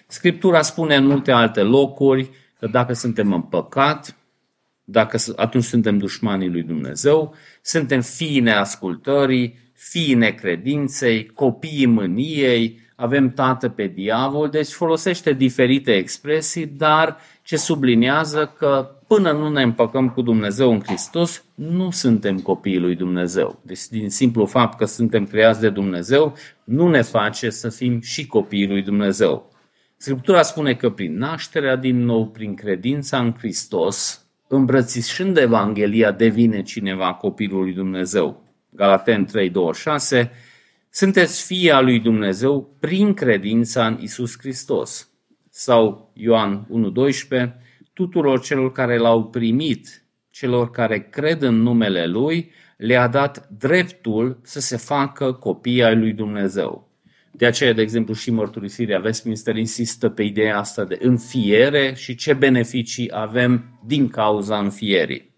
Scriptura 0.08 0.62
spune 0.62 0.95
în 0.95 1.05
multe 1.05 1.31
alte 1.31 1.62
locuri 1.62 2.29
că 2.60 2.67
dacă 2.67 2.93
suntem 2.93 3.34
în 3.34 3.41
păcat, 3.41 4.17
dacă 4.84 5.17
atunci 5.36 5.63
suntem 5.63 5.97
dușmanii 5.97 6.49
lui 6.49 6.63
Dumnezeu, 6.63 7.36
suntem 7.62 8.01
fii 8.01 8.39
neascultării, 8.39 9.58
fii 9.73 10.13
necredinței, 10.13 11.25
copiii 11.25 11.86
mâniei, 11.86 12.79
avem 12.95 13.34
tată 13.34 13.69
pe 13.69 13.88
diavol, 13.88 14.49
deci 14.49 14.71
folosește 14.71 15.34
diferite 15.34 15.95
expresii, 15.95 16.65
dar 16.65 17.17
ce 17.43 17.58
subliniază 17.58 18.53
că 18.58 18.94
până 19.08 19.32
nu 19.32 19.50
ne 19.50 19.62
împăcăm 19.62 20.10
cu 20.10 20.22
Dumnezeu 20.22 20.72
în 20.72 20.82
Hristos, 20.86 21.44
nu 21.56 21.91
suntem 21.91 22.39
copiii 22.39 22.80
lui 22.80 22.96
Dumnezeu. 22.96 23.60
Deci 23.62 23.88
din 23.88 24.10
simplu 24.10 24.46
fapt 24.46 24.78
că 24.78 24.86
suntem 24.86 25.26
creați 25.26 25.60
de 25.60 25.70
Dumnezeu, 25.70 26.36
nu 26.63 26.89
ne 26.89 27.02
face 27.02 27.50
să 27.50 27.70
fim 27.70 28.02
și 28.02 28.28
copiii 28.28 28.68
lui 28.68 28.82
Dumnezeu. 28.82 29.52
Scriptura 29.98 30.41
spune 30.41 30.74
că 30.74 30.89
prin 30.89 31.18
nașterea 31.18 31.76
din 31.76 32.04
nou, 32.04 32.28
prin 32.28 32.56
credința 32.56 33.20
în 33.20 33.34
Hristos, 33.38 34.26
îmbrățișând 34.48 35.38
Evanghelia, 35.38 36.12
devine 36.12 36.62
cineva 36.62 37.13
copilul 37.13 37.62
lui 37.62 37.74
Dumnezeu. 37.74 38.44
Galaten 38.70 39.26
3:26, 39.26 40.32
sunteți 40.89 41.46
fii 41.46 41.72
al 41.72 41.84
lui 41.84 42.00
Dumnezeu 42.00 42.76
prin 42.80 43.13
credința 43.13 43.88
în 43.88 43.98
Isus 44.02 44.38
Hristos. 44.39 45.10
Sau 45.50 46.12
Ioan 46.13 46.68
1:12, 46.70 47.64
tuturor 47.95 48.41
celor 48.41 48.71
care 48.71 48.97
l-au 48.97 49.23
primit, 49.23 50.05
celor 50.29 50.69
care 50.69 50.99
cred 50.99 51.41
în 51.41 51.62
numele 51.62 52.05
Lui, 52.05 52.51
le-a 52.77 53.08
dat 53.08 53.49
dreptul 53.58 54.39
să 54.41 54.60
se 54.60 54.77
facă 54.77 55.31
copii 55.34 55.84
ai 55.84 55.95
lui 55.95 56.13
Dumnezeu. 56.13 56.89
De 57.31 57.45
aceea, 57.45 57.73
de 57.73 57.81
exemplu, 57.81 58.13
și 58.13 58.31
mărturisirea 58.31 59.01
Westminster 59.03 59.55
insistă 59.55 60.10
pe 60.10 60.23
ideea 60.23 60.58
asta 60.58 60.84
de 60.84 60.97
înfiere 61.01 61.93
și 61.95 62.15
ce 62.15 62.34
beneficii 62.34 63.10
avem 63.13 63.79
din 63.86 64.08
cauza 64.08 64.58
înfierii. 64.58 65.34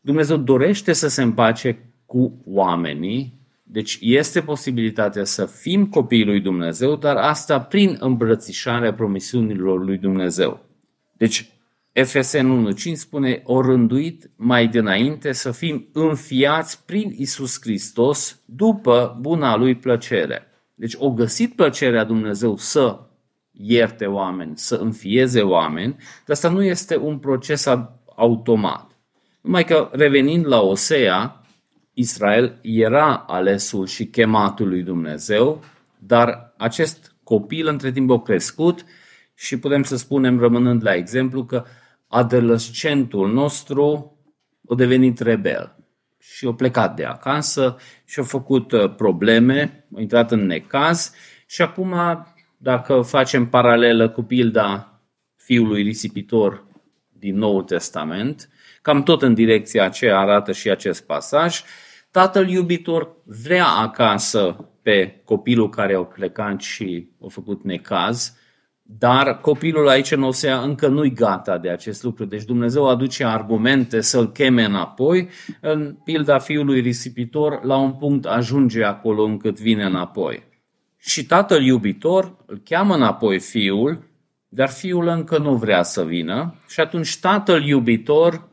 Dumnezeu 0.00 0.36
dorește 0.36 0.92
să 0.92 1.08
se 1.08 1.22
împace 1.22 1.92
cu 2.06 2.42
oamenii, 2.46 3.38
deci 3.62 3.98
este 4.00 4.40
posibilitatea 4.40 5.24
să 5.24 5.46
fim 5.46 5.86
copiii 5.86 6.24
lui 6.24 6.40
Dumnezeu, 6.40 6.96
dar 6.96 7.16
asta 7.16 7.60
prin 7.60 7.96
îmbrățișarea 8.00 8.94
promisiunilor 8.94 9.84
lui 9.84 9.98
Dumnezeu. 9.98 10.66
Deci, 11.16 11.48
Efesen 11.98 12.74
1.5 12.74 12.92
spune, 12.92 13.42
o 13.44 13.60
rânduit 13.60 14.30
mai 14.36 14.68
dinainte 14.68 15.32
să 15.32 15.50
fim 15.50 15.88
înfiați 15.92 16.84
prin 16.84 17.14
Isus 17.16 17.60
Hristos 17.60 18.40
după 18.44 19.16
buna 19.20 19.56
lui 19.56 19.74
plăcere. 19.74 20.46
Deci 20.74 20.94
o 20.98 21.10
găsit 21.10 21.54
plăcerea 21.54 22.04
Dumnezeu 22.04 22.56
să 22.56 23.00
ierte 23.52 24.06
oameni, 24.06 24.52
să 24.56 24.74
înfieze 24.74 25.40
oameni, 25.40 25.96
dar 25.96 26.36
asta 26.36 26.48
nu 26.48 26.62
este 26.62 26.96
un 26.96 27.18
proces 27.18 27.66
automat. 28.16 28.98
Numai 29.40 29.64
că 29.64 29.90
revenind 29.92 30.46
la 30.46 30.60
Osea, 30.60 31.40
Israel 31.92 32.58
era 32.62 33.16
alesul 33.16 33.86
și 33.86 34.06
chematul 34.06 34.68
lui 34.68 34.82
Dumnezeu, 34.82 35.64
dar 35.98 36.54
acest 36.56 37.14
copil 37.22 37.66
între 37.66 37.92
timp 37.92 38.10
a 38.10 38.22
crescut 38.22 38.84
și 39.34 39.58
putem 39.58 39.82
să 39.82 39.96
spunem, 39.96 40.38
rămânând 40.38 40.82
la 40.84 40.94
exemplu, 40.94 41.44
că 41.44 41.64
adolescentul 42.08 43.32
nostru 43.32 44.16
a 44.68 44.74
devenit 44.74 45.20
rebel 45.20 45.76
și 46.18 46.46
a 46.46 46.52
plecat 46.52 46.96
de 46.96 47.04
acasă 47.04 47.76
și 48.04 48.20
a 48.20 48.22
făcut 48.22 48.72
uh, 48.72 48.94
probleme, 48.94 49.86
a 49.96 50.00
intrat 50.00 50.30
în 50.30 50.46
necaz 50.46 51.12
și 51.46 51.62
acum, 51.62 51.94
dacă 52.56 53.00
facem 53.00 53.48
paralelă 53.48 54.08
cu 54.08 54.22
pilda 54.22 55.00
fiului 55.36 55.82
risipitor 55.82 56.66
din 57.08 57.36
Noul 57.36 57.62
Testament, 57.62 58.48
cam 58.82 59.02
tot 59.02 59.22
în 59.22 59.34
direcția 59.34 59.84
aceea 59.84 60.18
arată 60.18 60.52
și 60.52 60.70
acest 60.70 61.06
pasaj, 61.06 61.62
tatăl 62.10 62.48
iubitor 62.48 63.16
vrea 63.24 63.66
acasă 63.66 64.68
pe 64.82 65.20
copilul 65.24 65.68
care 65.68 65.94
a 65.94 66.02
plecat 66.02 66.60
și 66.60 67.08
a 67.24 67.26
făcut 67.28 67.64
necaz, 67.64 68.37
dar 68.90 69.40
copilul 69.40 69.88
aici 69.88 70.10
în 70.10 70.22
Osea 70.22 70.60
încă 70.60 70.88
nu-i 70.88 71.12
gata 71.12 71.58
de 71.58 71.70
acest 71.70 72.02
lucru. 72.02 72.24
Deci 72.24 72.44
Dumnezeu 72.44 72.88
aduce 72.88 73.24
argumente 73.24 74.00
să-l 74.00 74.32
cheme 74.32 74.64
înapoi. 74.64 75.28
În 75.60 75.96
pilda 76.04 76.38
fiului 76.38 76.80
risipitor, 76.80 77.64
la 77.64 77.76
un 77.76 77.92
punct 77.92 78.24
ajunge 78.24 78.84
acolo 78.84 79.22
încât 79.22 79.60
vine 79.60 79.84
înapoi. 79.84 80.42
Și 80.96 81.26
tatăl 81.26 81.62
iubitor 81.62 82.36
îl 82.46 82.60
cheamă 82.64 82.94
înapoi 82.94 83.38
fiul, 83.38 84.04
dar 84.48 84.68
fiul 84.68 85.06
încă 85.06 85.38
nu 85.38 85.54
vrea 85.54 85.82
să 85.82 86.04
vină 86.04 86.54
și 86.68 86.80
atunci 86.80 87.18
tatăl 87.18 87.64
iubitor 87.64 88.48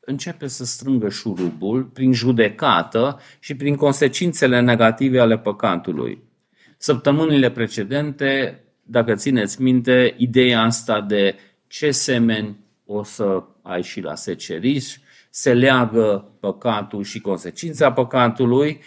începe 0.00 0.46
să 0.46 0.64
strângă 0.64 1.08
șurubul 1.08 1.82
prin 1.82 2.12
judecată 2.12 3.20
și 3.38 3.56
prin 3.56 3.76
consecințele 3.76 4.60
negative 4.60 5.20
ale 5.20 5.38
păcatului. 5.38 6.22
Săptămânile 6.78 7.50
precedente 7.50 8.62
dacă 8.90 9.14
țineți 9.14 9.62
minte, 9.62 10.14
ideea 10.16 10.60
asta 10.60 11.00
de 11.00 11.36
ce 11.66 11.90
semeni 11.90 12.56
o 12.86 13.02
să 13.02 13.42
ai 13.62 13.82
și 13.82 14.00
la 14.00 14.14
seceriș, 14.14 14.96
se 15.30 15.54
leagă 15.54 16.32
păcatul 16.40 17.02
și 17.02 17.20
consecința 17.20 17.92
păcatului. 17.92 18.80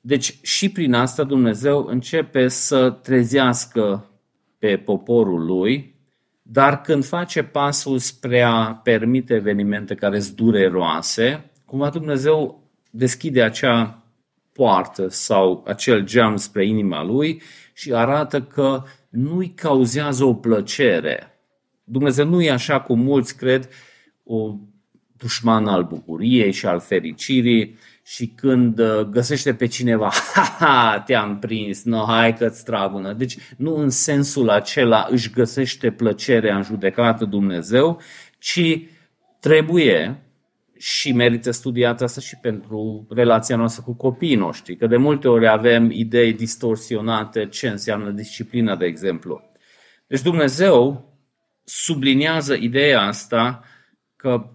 Deci 0.00 0.38
și 0.42 0.68
prin 0.70 0.94
asta 0.94 1.24
Dumnezeu 1.24 1.84
începe 1.84 2.48
să 2.48 2.90
trezească 2.90 4.10
pe 4.58 4.76
poporul 4.76 5.44
lui, 5.44 5.94
dar 6.42 6.80
când 6.80 7.04
face 7.04 7.42
pasul 7.42 7.98
spre 7.98 8.42
a 8.42 8.74
permite 8.74 9.34
evenimente 9.34 9.94
care 9.94 10.20
sunt 10.20 10.36
dureroase, 10.36 11.50
cumva 11.64 11.88
Dumnezeu 11.90 12.62
deschide 12.90 13.42
acea 13.42 14.02
poartă 14.52 15.08
sau 15.08 15.64
acel 15.66 16.04
geam 16.04 16.36
spre 16.36 16.66
inima 16.66 17.04
lui 17.04 17.42
și 17.72 17.92
arată 17.94 18.42
că 18.42 18.82
nu-i 19.08 19.52
cauzează 19.54 20.24
o 20.24 20.34
plăcere. 20.34 21.40
Dumnezeu 21.84 22.26
nu 22.26 22.42
e 22.42 22.50
așa 22.50 22.80
cum 22.80 23.00
mulți 23.00 23.36
cred, 23.36 23.68
o 24.24 24.54
dușman 25.16 25.66
al 25.66 25.84
bucuriei 25.84 26.52
și 26.52 26.66
al 26.66 26.80
fericirii 26.80 27.78
și 28.04 28.26
când 28.26 28.78
uh, 28.78 29.00
găsește 29.00 29.54
pe 29.54 29.66
cineva, 29.66 30.12
ha, 30.34 30.56
ha, 30.58 31.02
te-am 31.06 31.38
prins, 31.38 31.82
no, 31.84 32.04
hai 32.04 32.36
că-ți 32.36 32.64
trag 32.64 33.14
Deci 33.16 33.36
nu 33.56 33.76
în 33.76 33.90
sensul 33.90 34.50
acela 34.50 35.06
își 35.10 35.30
găsește 35.30 35.90
plăcerea 35.90 36.56
în 36.56 36.62
judecată 36.62 37.24
Dumnezeu, 37.24 38.00
ci 38.38 38.80
trebuie 39.40 40.22
și 40.82 41.12
merită 41.12 41.50
studiat 41.50 42.00
asta 42.00 42.20
și 42.20 42.36
pentru 42.36 43.06
relația 43.10 43.56
noastră 43.56 43.82
cu 43.82 43.94
copiii 43.94 44.34
noștri, 44.34 44.76
că 44.76 44.86
de 44.86 44.96
multe 44.96 45.28
ori 45.28 45.48
avem 45.48 45.90
idei 45.90 46.32
distorsionate 46.32 47.48
ce 47.48 47.68
înseamnă 47.68 48.10
disciplina, 48.10 48.76
de 48.76 48.84
exemplu. 48.84 49.42
Deci 50.06 50.22
Dumnezeu 50.22 51.08
subliniază 51.64 52.54
ideea 52.54 53.00
asta 53.00 53.64
că 54.16 54.50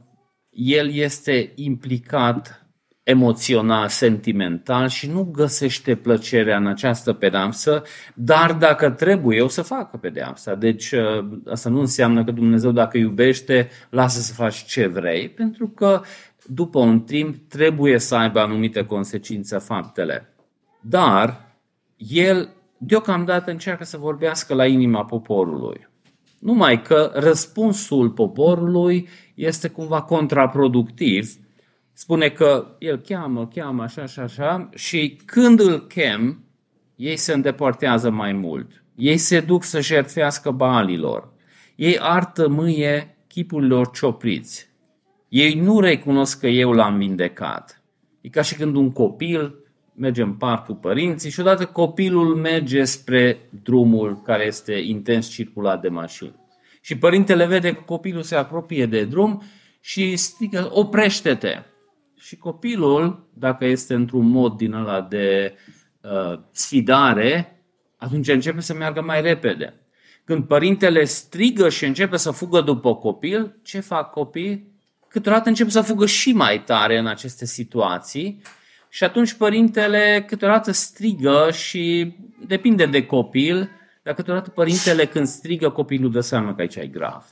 El 0.50 0.94
este 0.94 1.52
implicat 1.56 2.67
emoțional, 3.08 3.88
sentimental 3.88 4.88
și 4.88 5.10
nu 5.10 5.24
găsește 5.24 5.96
plăcerea 5.96 6.58
în 6.58 6.68
această 6.68 7.14
pedeapsă, 7.14 7.84
dar 8.14 8.54
dacă 8.54 8.90
trebuie, 8.90 9.42
o 9.42 9.48
să 9.48 9.62
facă 9.62 9.98
pedeapsa. 9.98 10.56
Deci 10.56 10.92
ă, 10.92 11.28
asta 11.52 11.70
nu 11.70 11.80
înseamnă 11.80 12.24
că 12.24 12.32
Dumnezeu 12.32 12.72
dacă 12.72 12.98
iubește, 12.98 13.70
lasă 13.90 14.20
să 14.20 14.34
faci 14.34 14.66
ce 14.66 14.88
vrei, 14.88 15.30
pentru 15.30 15.68
că 15.68 16.02
după 16.46 16.80
un 16.80 17.00
timp 17.00 17.50
trebuie 17.50 18.00
să 18.00 18.16
aibă 18.16 18.40
anumite 18.40 18.86
consecințe 18.86 19.58
faptele. 19.58 20.34
Dar 20.82 21.56
el 21.98 22.50
deocamdată 22.78 23.52
încearcă 23.52 23.84
să 23.84 23.98
vorbească 23.98 24.54
la 24.54 24.66
inima 24.66 25.06
poporului. 25.06 25.88
Numai 26.40 26.82
că 26.82 27.12
răspunsul 27.14 28.10
poporului 28.10 29.08
este 29.36 29.68
cumva 29.68 30.02
contraproductiv 30.02 31.47
spune 32.00 32.30
că 32.30 32.76
el 32.80 32.98
cheamă, 32.98 33.48
cheamă 33.48 33.84
așa 33.84 34.06
și 34.06 34.20
așa 34.20 34.70
și 34.76 35.20
când 35.26 35.60
îl 35.60 35.88
chem, 35.88 36.44
ei 36.96 37.16
se 37.16 37.34
îndepărtează 37.34 38.10
mai 38.10 38.34
mult. 38.34 38.84
Ei 38.96 39.18
se 39.18 39.40
duc 39.40 39.64
să 39.64 39.82
jertfească 39.82 40.52
balilor. 40.52 41.34
Ei 41.76 42.00
artă 42.00 42.48
mâie 42.48 43.18
chipurilor 43.28 43.90
ciopriți. 43.92 44.70
Ei 45.30 45.54
nu 45.54 45.80
recunosc 45.80 46.40
că 46.40 46.48
eu 46.48 46.72
l-am 46.72 46.98
vindecat. 46.98 47.84
E 48.22 48.30
ca 48.30 48.42
și 48.42 48.56
când 48.56 48.76
un 48.76 48.92
copil 48.92 49.56
merge 49.96 50.22
în 50.22 50.34
parc 50.34 50.66
cu 50.66 50.74
părinții 50.74 51.32
și 51.32 51.40
odată 51.40 51.66
copilul 51.66 52.36
merge 52.36 52.84
spre 52.84 53.50
drumul 53.64 54.22
care 54.22 54.46
este 54.46 54.74
intens 54.74 55.30
circulat 55.30 55.82
de 55.82 55.90
mașini. 55.90 56.36
Și 56.82 56.98
părintele 56.98 57.46
vede 57.46 57.74
că 57.74 57.82
copilul 57.86 58.22
se 58.22 58.36
apropie 58.36 58.86
de 58.86 59.04
drum 59.04 59.44
și 59.80 60.16
strigă, 60.16 60.70
oprește-te! 60.72 61.62
Și 62.20 62.38
copilul, 62.38 63.28
dacă 63.34 63.66
este 63.66 63.94
într-un 63.94 64.28
mod 64.28 64.58
din 64.58 64.74
ăla 64.74 65.02
de 65.02 65.56
uh, 66.02 66.40
sfidare, 66.52 67.62
atunci 67.98 68.28
începe 68.28 68.62
să 68.62 68.74
meargă 68.74 69.02
mai 69.02 69.22
repede. 69.22 69.74
Când 70.24 70.44
părintele 70.44 71.04
strigă 71.04 71.70
și 71.70 71.86
începe 71.86 72.18
să 72.18 72.32
fugă 72.32 72.62
după 72.62 72.96
copil, 72.96 73.60
ce 73.64 73.80
fac 73.80 74.12
copii? 74.12 74.76
Câteodată 75.08 75.50
încep 75.50 75.70
să 75.70 75.82
fugă 75.82 76.06
și 76.06 76.34
mai 76.34 76.64
tare 76.64 76.98
în 76.98 77.08
aceste 77.08 77.46
situații 77.46 78.42
și 78.90 79.04
atunci 79.04 79.34
părintele 79.34 80.26
câteodată 80.28 80.72
strigă 80.72 81.50
și 81.52 82.16
depinde 82.48 82.86
de 82.86 83.06
copil, 83.06 83.70
dar 84.04 84.14
câteodată 84.14 84.50
părintele 84.50 85.06
când 85.06 85.28
strigă 85.28 85.70
copilul 85.70 86.12
dă 86.12 86.20
seama 86.20 86.56
că 86.56 86.62
aici 86.62 86.76
e 86.76 86.88
grav. 86.88 87.26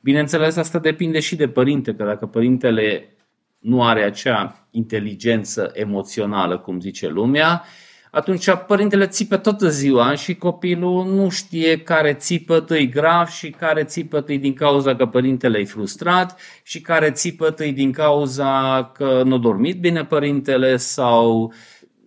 Bineînțeles, 0.00 0.56
asta 0.56 0.78
depinde 0.78 1.20
și 1.20 1.36
de 1.36 1.48
părinte, 1.48 1.94
că 1.94 2.04
dacă 2.04 2.26
părintele 2.26 3.16
nu 3.62 3.84
are 3.84 4.02
acea 4.02 4.66
inteligență 4.70 5.70
emoțională, 5.74 6.58
cum 6.58 6.80
zice 6.80 7.08
lumea, 7.08 7.64
atunci 8.10 8.48
părintele 8.66 9.06
țipă 9.06 9.36
toată 9.36 9.68
ziua 9.68 10.14
și 10.14 10.34
copilul 10.34 11.06
nu 11.06 11.28
știe 11.28 11.78
care 11.78 12.14
țipă 12.14 12.64
îi 12.68 12.88
grav 12.88 13.28
și 13.28 13.50
care 13.50 13.84
țipă 13.84 14.24
îi 14.26 14.38
din 14.38 14.54
cauza 14.54 14.96
că 14.96 15.06
părintele 15.06 15.58
e 15.58 15.64
frustrat 15.64 16.40
și 16.62 16.80
care 16.80 17.10
țipă 17.10 17.54
îi 17.56 17.72
din 17.72 17.92
cauza 17.92 18.84
că 18.94 19.22
nu 19.24 19.34
a 19.34 19.38
dormit 19.38 19.80
bine 19.80 20.04
părintele 20.04 20.76
sau, 20.76 21.52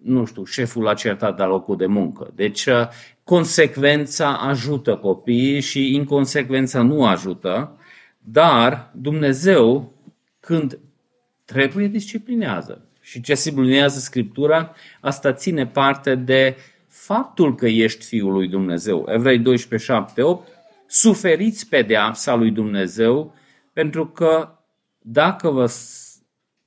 nu 0.03 0.25
știu, 0.25 0.43
șeful 0.43 0.87
a 0.87 0.93
certat 0.93 1.35
de 1.35 1.41
la 1.41 1.47
locul 1.47 1.77
de 1.77 1.85
muncă. 1.85 2.31
Deci 2.35 2.67
consecvența 3.23 4.37
ajută 4.37 4.95
copiii 4.95 5.61
și 5.61 5.93
inconsecvența 5.93 6.81
nu 6.81 7.05
ajută, 7.05 7.77
dar 8.19 8.91
Dumnezeu 8.93 9.93
când 10.39 10.79
trebuie 11.45 11.87
disciplinează. 11.87 12.89
Și 13.01 13.21
ce 13.21 13.35
sublinează 13.35 13.99
Scriptura, 13.99 14.75
asta 15.01 15.33
ține 15.33 15.67
parte 15.67 16.15
de 16.15 16.55
faptul 16.87 17.55
că 17.55 17.67
ești 17.67 18.05
Fiul 18.05 18.31
lui 18.33 18.47
Dumnezeu. 18.47 19.05
Evrei 19.07 19.39
12, 19.39 19.91
7, 19.91 20.21
8, 20.21 20.47
suferiți 20.87 21.69
pedeapsa 21.69 22.35
lui 22.35 22.51
Dumnezeu 22.51 23.33
pentru 23.73 24.07
că 24.07 24.49
dacă 24.99 25.49
vă 25.49 25.71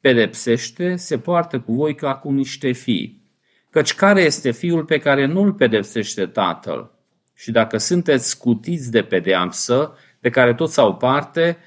pedepsește, 0.01 0.97
se 0.97 1.19
poartă 1.19 1.61
cu 1.61 1.73
voi 1.73 1.95
ca 1.95 2.15
cu 2.15 2.31
niște 2.31 2.73
fii. 2.73 3.23
Căci 3.71 3.95
care 3.95 4.23
este 4.23 4.51
fiul 4.51 4.85
pe 4.85 4.99
care 4.99 5.27
nu-l 5.27 5.53
pedepsește 5.53 6.27
tatăl? 6.27 6.91
Și 7.35 7.51
dacă 7.51 7.77
sunteți 7.77 8.29
scutiți 8.29 8.91
de 8.91 9.03
pedeapsă, 9.03 9.97
pe 10.21 10.31
care 10.31 10.55
toți 10.55 10.79
au 10.79 10.97
parte, 10.97 11.59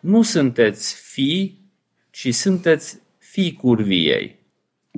nu 0.00 0.22
sunteți 0.22 0.94
fii, 0.94 1.59
și 2.20 2.32
sunteți 2.32 3.00
fii 3.18 3.52
curviei. 3.52 4.38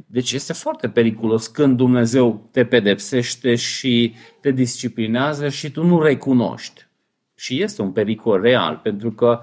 Deci 0.06 0.32
este 0.32 0.52
foarte 0.52 0.88
periculos 0.88 1.46
când 1.46 1.76
Dumnezeu 1.76 2.48
te 2.52 2.64
pedepsește 2.64 3.54
și 3.54 4.14
te 4.40 4.50
disciplinează 4.50 5.48
și 5.48 5.70
tu 5.70 5.84
nu 5.84 6.02
recunoști. 6.02 6.86
Și 7.34 7.62
este 7.62 7.82
un 7.82 7.92
pericol 7.92 8.40
real, 8.40 8.80
pentru 8.82 9.12
că 9.12 9.40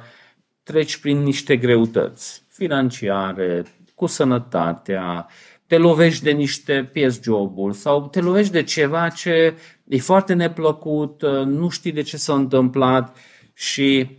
treci 0.64 0.98
prin 0.98 1.18
niște 1.18 1.58
greutăți 1.58 2.44
financiare, 2.48 3.64
cu 3.96 4.06
sănătatea, 4.06 5.28
te 5.68 5.78
lovești 5.78 6.24
de 6.24 6.32
niște 6.32 6.90
pies 6.92 7.22
joburi 7.22 7.76
sau 7.76 8.08
te 8.08 8.22
lovești 8.22 8.52
de 8.52 8.64
ceva 8.64 9.10
ce 9.10 9.58
e 9.88 9.98
foarte 9.98 10.34
neplăcut, 10.34 11.22
nu 11.46 11.70
știi 11.70 11.92
de 11.92 12.02
ce 12.02 12.18
s-a 12.18 12.34
întâmplat 12.34 13.18
și 13.54 14.19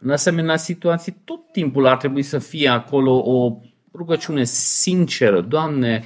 în 0.00 0.10
asemenea 0.10 0.56
situații, 0.56 1.16
tot 1.24 1.52
timpul 1.52 1.86
ar 1.86 1.96
trebui 1.96 2.22
să 2.22 2.38
fie 2.38 2.68
acolo 2.68 3.22
o 3.24 3.56
rugăciune 3.94 4.44
sinceră. 4.44 5.40
Doamne, 5.40 6.04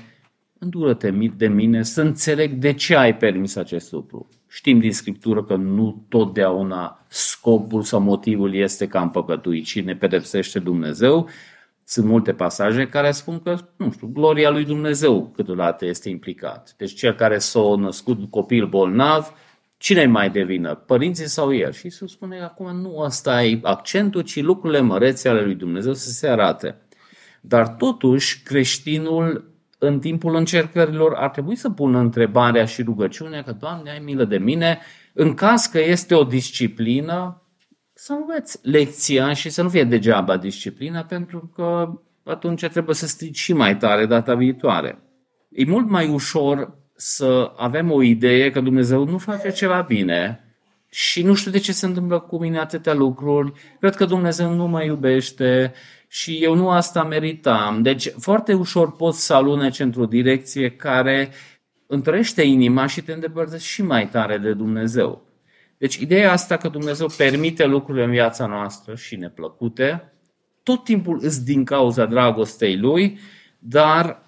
îndură-te 0.59 1.11
de 1.37 1.49
mine 1.49 1.83
să 1.83 2.01
înțeleg 2.01 2.53
de 2.53 2.73
ce 2.73 2.97
ai 2.97 3.17
permis 3.17 3.57
acest 3.57 3.93
lucru. 3.93 4.29
Știm 4.49 4.79
din 4.79 4.93
Scriptură 4.93 5.45
că 5.45 5.57
nu 5.57 6.05
totdeauna 6.09 7.05
scopul 7.09 7.83
sau 7.83 8.01
motivul 8.01 8.55
este 8.55 8.87
că 8.87 8.99
am 8.99 9.11
păcătuit 9.11 9.65
și 9.65 9.81
ne 9.81 9.97
pedepsește 9.97 10.59
Dumnezeu. 10.59 11.29
Sunt 11.85 12.07
multe 12.07 12.33
pasaje 12.33 12.89
care 12.89 13.11
spun 13.11 13.41
că, 13.41 13.59
nu 13.77 13.91
știu, 13.91 14.07
gloria 14.13 14.51
lui 14.51 14.65
Dumnezeu 14.65 15.33
câteodată 15.35 15.87
este 15.87 16.09
implicat. 16.09 16.75
Deci 16.77 16.95
cel 16.95 17.15
care 17.15 17.39
s-a 17.39 17.75
născut 17.79 18.31
copil 18.31 18.67
bolnav, 18.67 19.33
Cine 19.85 20.07
mai 20.07 20.31
devină? 20.31 20.75
Părinții 20.75 21.29
sau 21.29 21.55
el? 21.55 21.73
Și 21.73 21.81
Iisus 21.85 22.13
spune 22.13 22.37
că 22.37 22.45
acum 22.45 22.77
nu 22.77 22.99
ăsta 22.99 23.45
e 23.45 23.59
accentul, 23.63 24.21
ci 24.21 24.43
lucrurile 24.43 24.81
mărețe 24.81 25.29
ale 25.29 25.45
lui 25.45 25.55
Dumnezeu 25.55 25.93
să 25.93 26.11
se 26.11 26.29
arate. 26.29 26.77
Dar 27.41 27.69
totuși 27.69 28.43
creștinul 28.43 29.55
în 29.79 30.01
timpul 30.01 30.35
încercărilor 30.35 31.15
ar 31.15 31.31
trebui 31.31 31.57
să 31.57 31.71
pună 31.71 31.99
întrebarea 31.99 32.65
și 32.65 32.83
rugăciunea 32.83 33.43
că 33.43 33.53
Doamne 33.53 33.91
ai 33.91 33.99
milă 33.99 34.25
de 34.25 34.39
mine, 34.39 34.79
în 35.13 35.35
caz 35.35 35.67
că 35.67 35.81
este 35.81 36.15
o 36.15 36.25
disciplină, 36.25 37.43
să 37.95 38.13
înveți 38.13 38.59
lecția 38.63 39.33
și 39.33 39.51
să 39.51 39.63
nu 39.63 39.69
fie 39.69 39.85
degeaba 39.85 40.37
disciplina, 40.37 41.03
pentru 41.03 41.53
că 41.55 41.93
atunci 42.25 42.67
trebuie 42.67 42.95
să 42.95 43.07
strici 43.07 43.39
și 43.39 43.53
mai 43.53 43.77
tare 43.77 44.07
data 44.07 44.35
viitoare. 44.35 45.03
E 45.51 45.65
mult 45.65 45.89
mai 45.89 46.09
ușor 46.09 46.83
să 47.07 47.53
avem 47.57 47.91
o 47.91 48.03
idee 48.03 48.51
că 48.51 48.61
Dumnezeu 48.61 49.05
nu 49.05 49.19
face 49.19 49.51
ceva 49.51 49.81
bine 49.81 50.45
și 50.91 51.23
nu 51.23 51.35
știu 51.35 51.51
de 51.51 51.59
ce 51.59 51.73
se 51.73 51.87
întâmplă 51.87 52.21
cu 52.21 52.39
mine 52.39 52.59
atâtea 52.59 52.95
lucruri, 52.95 53.53
cred 53.81 53.95
că 53.95 54.05
Dumnezeu 54.05 54.53
nu 54.53 54.67
mă 54.67 54.85
iubește 54.85 55.73
și 56.09 56.39
eu 56.43 56.55
nu 56.55 56.71
asta 56.71 57.05
meritam. 57.05 57.83
Deci 57.83 58.09
foarte 58.19 58.53
ușor 58.55 58.97
poți 58.97 59.27
să 59.27 59.35
aluneci 59.35 59.81
într-o 59.81 60.07
direcție 60.07 60.71
care 60.71 61.31
întărește 61.87 62.43
inima 62.43 62.87
și 62.87 63.03
te 63.03 63.13
îndepărtești 63.13 63.67
și 63.67 63.83
mai 63.83 64.09
tare 64.09 64.39
de 64.39 64.53
Dumnezeu. 64.53 65.23
Deci 65.79 65.95
ideea 65.97 66.33
asta 66.33 66.57
că 66.57 66.69
Dumnezeu 66.69 67.07
permite 67.17 67.67
lucrurile 67.67 68.05
în 68.05 68.11
viața 68.11 68.47
noastră 68.47 68.95
și 68.95 69.17
neplăcute, 69.17 70.13
tot 70.63 70.85
timpul 70.85 71.19
îți 71.23 71.45
din 71.45 71.65
cauza 71.65 72.05
dragostei 72.05 72.79
Lui, 72.79 73.19
dar 73.59 74.23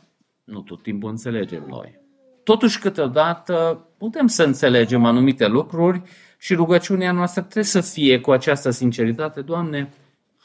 nu 0.44 0.60
tot 0.60 0.82
timpul 0.82 1.10
înțelegem 1.10 1.64
noi. 1.68 2.04
Totuși, 2.46 2.78
câteodată, 2.78 3.86
putem 3.98 4.26
să 4.26 4.42
înțelegem 4.42 5.04
anumite 5.04 5.46
lucruri 5.46 6.02
și 6.38 6.54
rugăciunea 6.54 7.12
noastră 7.12 7.40
trebuie 7.40 7.64
să 7.64 7.80
fie 7.80 8.20
cu 8.20 8.30
această 8.30 8.70
sinceritate, 8.70 9.40
Doamne, 9.40 9.90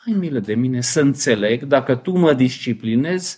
ai 0.06 0.14
milă 0.14 0.40
de 0.40 0.56
mine 0.56 0.82
să 0.82 1.02
înțeleg, 1.02 1.64
dacă 1.64 1.96
Tu 1.96 2.18
mă 2.18 2.34
disciplinezi, 2.34 3.38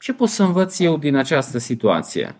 ce 0.00 0.12
pot 0.12 0.28
să 0.28 0.42
învăț 0.42 0.78
eu 0.78 0.96
din 0.96 1.16
această 1.16 1.58
situație? 1.58 2.36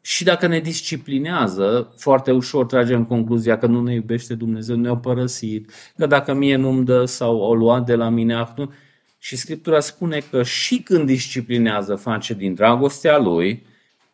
Și 0.00 0.24
dacă 0.24 0.46
ne 0.46 0.58
disciplinează, 0.58 1.94
foarte 1.96 2.30
ușor 2.30 2.66
tragem 2.66 3.04
concluzia 3.04 3.58
că 3.58 3.66
nu 3.66 3.82
ne 3.82 3.94
iubește 3.94 4.34
Dumnezeu, 4.34 4.76
ne-a 4.76 4.96
părăsit, 4.96 5.70
că 5.96 6.06
dacă 6.06 6.34
mie 6.34 6.56
nu-mi 6.56 6.84
dă 6.84 7.04
sau 7.04 7.36
o 7.36 7.54
luat 7.54 7.86
de 7.86 7.94
la 7.94 8.08
mine 8.08 8.34
actul. 8.34 8.72
Și 9.18 9.36
Scriptura 9.36 9.80
spune 9.80 10.22
că 10.30 10.42
și 10.42 10.78
când 10.78 11.06
disciplinează, 11.06 11.94
face 11.94 12.34
din 12.34 12.54
dragostea 12.54 13.18
Lui, 13.18 13.68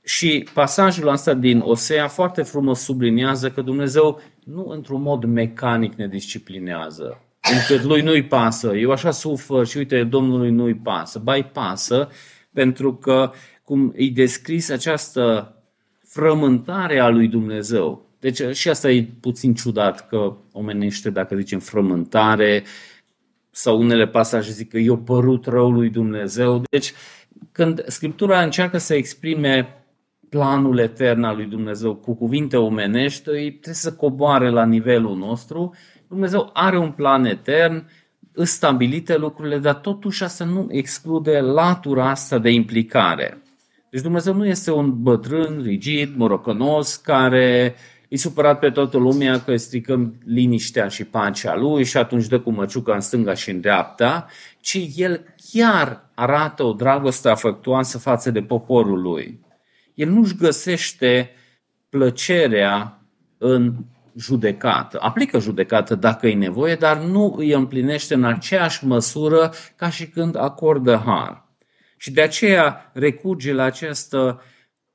și 0.08 0.48
pasajul 0.54 1.08
ăsta 1.08 1.34
din 1.34 1.60
Osea 1.64 2.08
foarte 2.08 2.42
frumos 2.42 2.80
subliniază 2.80 3.50
că 3.50 3.62
Dumnezeu 3.62 4.20
nu 4.44 4.66
într-un 4.68 5.02
mod 5.02 5.24
mecanic 5.24 5.94
ne 5.94 6.08
disciplinează. 6.08 7.20
Încât 7.52 7.84
lui 7.84 8.02
nu-i 8.02 8.22
pasă, 8.22 8.76
eu 8.76 8.90
așa 8.90 9.10
sufăr 9.10 9.66
și 9.66 9.76
uite, 9.76 10.04
Domnului 10.04 10.50
nu-i 10.50 10.74
pasă. 10.74 11.18
Ba, 11.18 11.42
pasă, 11.52 12.08
pentru 12.52 12.94
că 12.94 13.32
cum 13.64 13.92
îi 13.96 14.10
descris 14.10 14.70
această 14.70 15.54
frământare 16.04 16.98
a 16.98 17.08
lui 17.08 17.28
Dumnezeu. 17.28 18.06
Deci 18.20 18.56
și 18.56 18.68
asta 18.68 18.90
e 18.90 19.08
puțin 19.20 19.54
ciudat 19.54 20.08
că 20.08 20.36
omenește, 20.52 21.10
dacă 21.10 21.36
zicem 21.36 21.58
frământare, 21.58 22.64
sau 23.50 23.78
unele 23.78 24.06
pasaje 24.06 24.50
zic 24.50 24.68
că 24.70 24.78
i-a 24.78 24.96
părut 25.04 25.46
rău 25.46 25.70
lui 25.70 25.90
Dumnezeu. 25.90 26.62
Deci 26.70 26.92
când 27.52 27.84
Scriptura 27.86 28.42
încearcă 28.42 28.78
să 28.78 28.94
exprime 28.94 29.85
planul 30.28 30.78
etern 30.78 31.22
al 31.22 31.36
lui 31.36 31.44
Dumnezeu 31.44 31.94
cu 31.94 32.14
cuvinte 32.14 32.56
omenești, 32.56 33.22
trebuie 33.22 33.74
să 33.74 33.92
coboare 33.92 34.50
la 34.50 34.64
nivelul 34.64 35.16
nostru. 35.16 35.74
Dumnezeu 36.08 36.50
are 36.52 36.78
un 36.78 36.90
plan 36.90 37.24
etern, 37.24 37.88
îți 38.32 38.52
stabilite 38.52 39.16
lucrurile, 39.16 39.58
dar 39.58 39.74
totuși 39.74 40.22
asta 40.22 40.44
nu 40.44 40.66
exclude 40.70 41.40
latura 41.40 42.10
asta 42.10 42.38
de 42.38 42.50
implicare. 42.50 43.42
Deci 43.90 44.02
Dumnezeu 44.02 44.34
nu 44.34 44.46
este 44.46 44.72
un 44.72 45.02
bătrân, 45.02 45.60
rigid, 45.62 46.16
morocănos, 46.16 46.96
care 46.96 47.74
e 48.08 48.16
supărat 48.16 48.58
pe 48.58 48.70
toată 48.70 48.98
lumea 48.98 49.40
că 49.40 49.56
stricăm 49.56 50.14
liniștea 50.24 50.88
și 50.88 51.04
pacea 51.04 51.56
lui 51.56 51.84
și 51.84 51.96
atunci 51.96 52.26
dă 52.26 52.40
cu 52.40 52.50
măciuca 52.50 52.94
în 52.94 53.00
stânga 53.00 53.34
și 53.34 53.50
în 53.50 53.60
dreapta, 53.60 54.26
ci 54.60 54.78
el 54.96 55.20
chiar 55.52 56.10
arată 56.14 56.62
o 56.62 56.72
dragoste 56.72 57.28
afectuoasă 57.28 57.98
față 57.98 58.30
de 58.30 58.42
poporul 58.42 59.00
lui 59.00 59.44
el 59.96 60.08
nu-și 60.08 60.36
găsește 60.36 61.30
plăcerea 61.88 63.00
în 63.38 63.74
judecată. 64.16 64.98
Aplică 65.00 65.38
judecată 65.38 65.94
dacă 65.94 66.26
e 66.26 66.34
nevoie, 66.34 66.74
dar 66.74 66.98
nu 66.98 67.34
îi 67.36 67.52
împlinește 67.52 68.14
în 68.14 68.24
aceeași 68.24 68.86
măsură 68.86 69.52
ca 69.76 69.90
și 69.90 70.08
când 70.08 70.36
acordă 70.36 71.02
har. 71.06 71.48
Și 71.96 72.12
de 72.12 72.22
aceea 72.22 72.90
recurge 72.94 73.52
la 73.52 73.62
această 73.62 74.42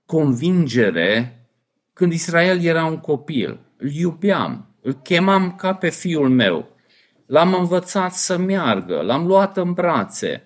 convingere 0.06 1.46
când 1.94 2.14
Israel 2.14 2.64
era 2.64 2.86
un 2.86 2.98
copil. 2.98 3.60
Îl 3.78 3.92
iubeam, 3.92 4.76
îl 4.82 4.94
chemam 4.94 5.56
ca 5.56 5.74
pe 5.74 5.90
fiul 5.90 6.30
meu. 6.30 6.76
L-am 7.26 7.54
învățat 7.54 8.14
să 8.14 8.38
meargă, 8.38 9.02
l-am 9.02 9.26
luat 9.26 9.58
în 9.58 9.74
brațe, 9.74 10.44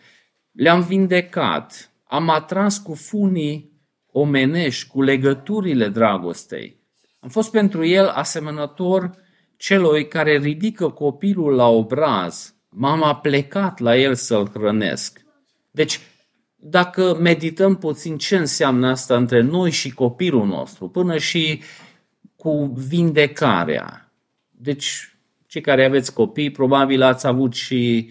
le-am 0.51 0.81
vindecat, 0.81 1.91
am 2.03 2.29
atras 2.29 2.77
cu 2.77 2.93
funii 2.93 3.74
omenești, 4.17 4.87
cu 4.87 5.01
legăturile 5.01 5.87
dragostei. 5.87 6.79
Am 7.19 7.29
fost 7.29 7.51
pentru 7.51 7.85
el 7.85 8.07
asemănător 8.07 9.11
celui 9.57 10.07
care 10.07 10.37
ridică 10.37 10.89
copilul 10.89 11.53
la 11.55 11.67
obraz. 11.67 12.55
M-am 12.69 13.03
aplecat 13.03 13.79
la 13.79 13.97
el 13.97 14.15
să-l 14.15 14.49
hrănesc. 14.53 15.25
Deci, 15.71 15.99
dacă 16.55 17.17
medităm 17.21 17.75
puțin 17.75 18.17
ce 18.17 18.37
înseamnă 18.37 18.89
asta 18.89 19.15
între 19.15 19.41
noi 19.41 19.71
și 19.71 19.93
copilul 19.93 20.45
nostru, 20.45 20.89
până 20.89 21.17
și 21.17 21.61
cu 22.35 22.73
vindecarea. 22.87 24.11
Deci, 24.51 25.15
cei 25.47 25.61
care 25.61 25.85
aveți 25.85 26.13
copii, 26.13 26.51
probabil 26.51 27.01
ați 27.01 27.27
avut 27.27 27.53
și 27.53 28.09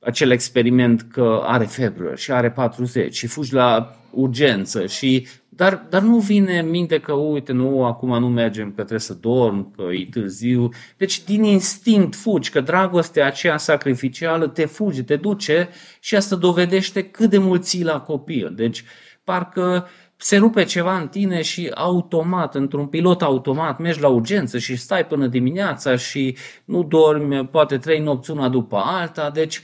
acel 0.00 0.30
experiment 0.30 1.02
că 1.02 1.40
are 1.44 1.64
febră 1.64 2.14
și 2.14 2.32
are 2.32 2.50
40 2.50 3.16
și 3.16 3.26
fugi 3.26 3.54
la 3.54 4.00
urgență 4.10 4.86
și 4.86 5.26
dar, 5.60 5.86
dar 5.88 6.02
nu 6.02 6.18
vine 6.18 6.58
în 6.58 6.70
minte 6.70 6.98
că, 6.98 7.12
uite, 7.12 7.52
nu, 7.52 7.84
acum 7.84 8.18
nu 8.18 8.28
mergem, 8.28 8.66
că 8.66 8.72
trebuie 8.74 8.98
să 8.98 9.14
dorm, 9.14 9.70
că 9.76 9.82
e 9.82 10.08
târziu. 10.10 10.68
Deci, 10.96 11.24
din 11.24 11.42
instinct 11.42 12.14
fugi, 12.14 12.50
că 12.50 12.60
dragostea 12.60 13.26
aceea 13.26 13.56
sacrificială 13.56 14.46
te 14.46 14.64
fugi, 14.64 15.02
te 15.02 15.16
duce 15.16 15.68
și 16.00 16.16
asta 16.16 16.36
dovedește 16.36 17.02
cât 17.02 17.30
de 17.30 17.38
mult 17.38 17.64
ții 17.64 17.84
la 17.84 18.00
copil. 18.00 18.52
Deci, 18.56 18.84
parcă 19.24 19.88
se 20.16 20.36
rupe 20.36 20.64
ceva 20.64 20.98
în 20.98 21.08
tine 21.08 21.42
și 21.42 21.70
automat, 21.74 22.54
într-un 22.54 22.86
pilot 22.86 23.22
automat, 23.22 23.78
mergi 23.78 24.00
la 24.00 24.08
urgență 24.08 24.58
și 24.58 24.76
stai 24.76 25.06
până 25.06 25.26
dimineața 25.26 25.96
și 25.96 26.36
nu 26.64 26.82
dormi 26.82 27.46
poate 27.46 27.78
trei 27.78 28.00
nopți 28.00 28.30
una 28.30 28.48
după 28.48 28.82
alta. 28.84 29.30
Deci, 29.30 29.60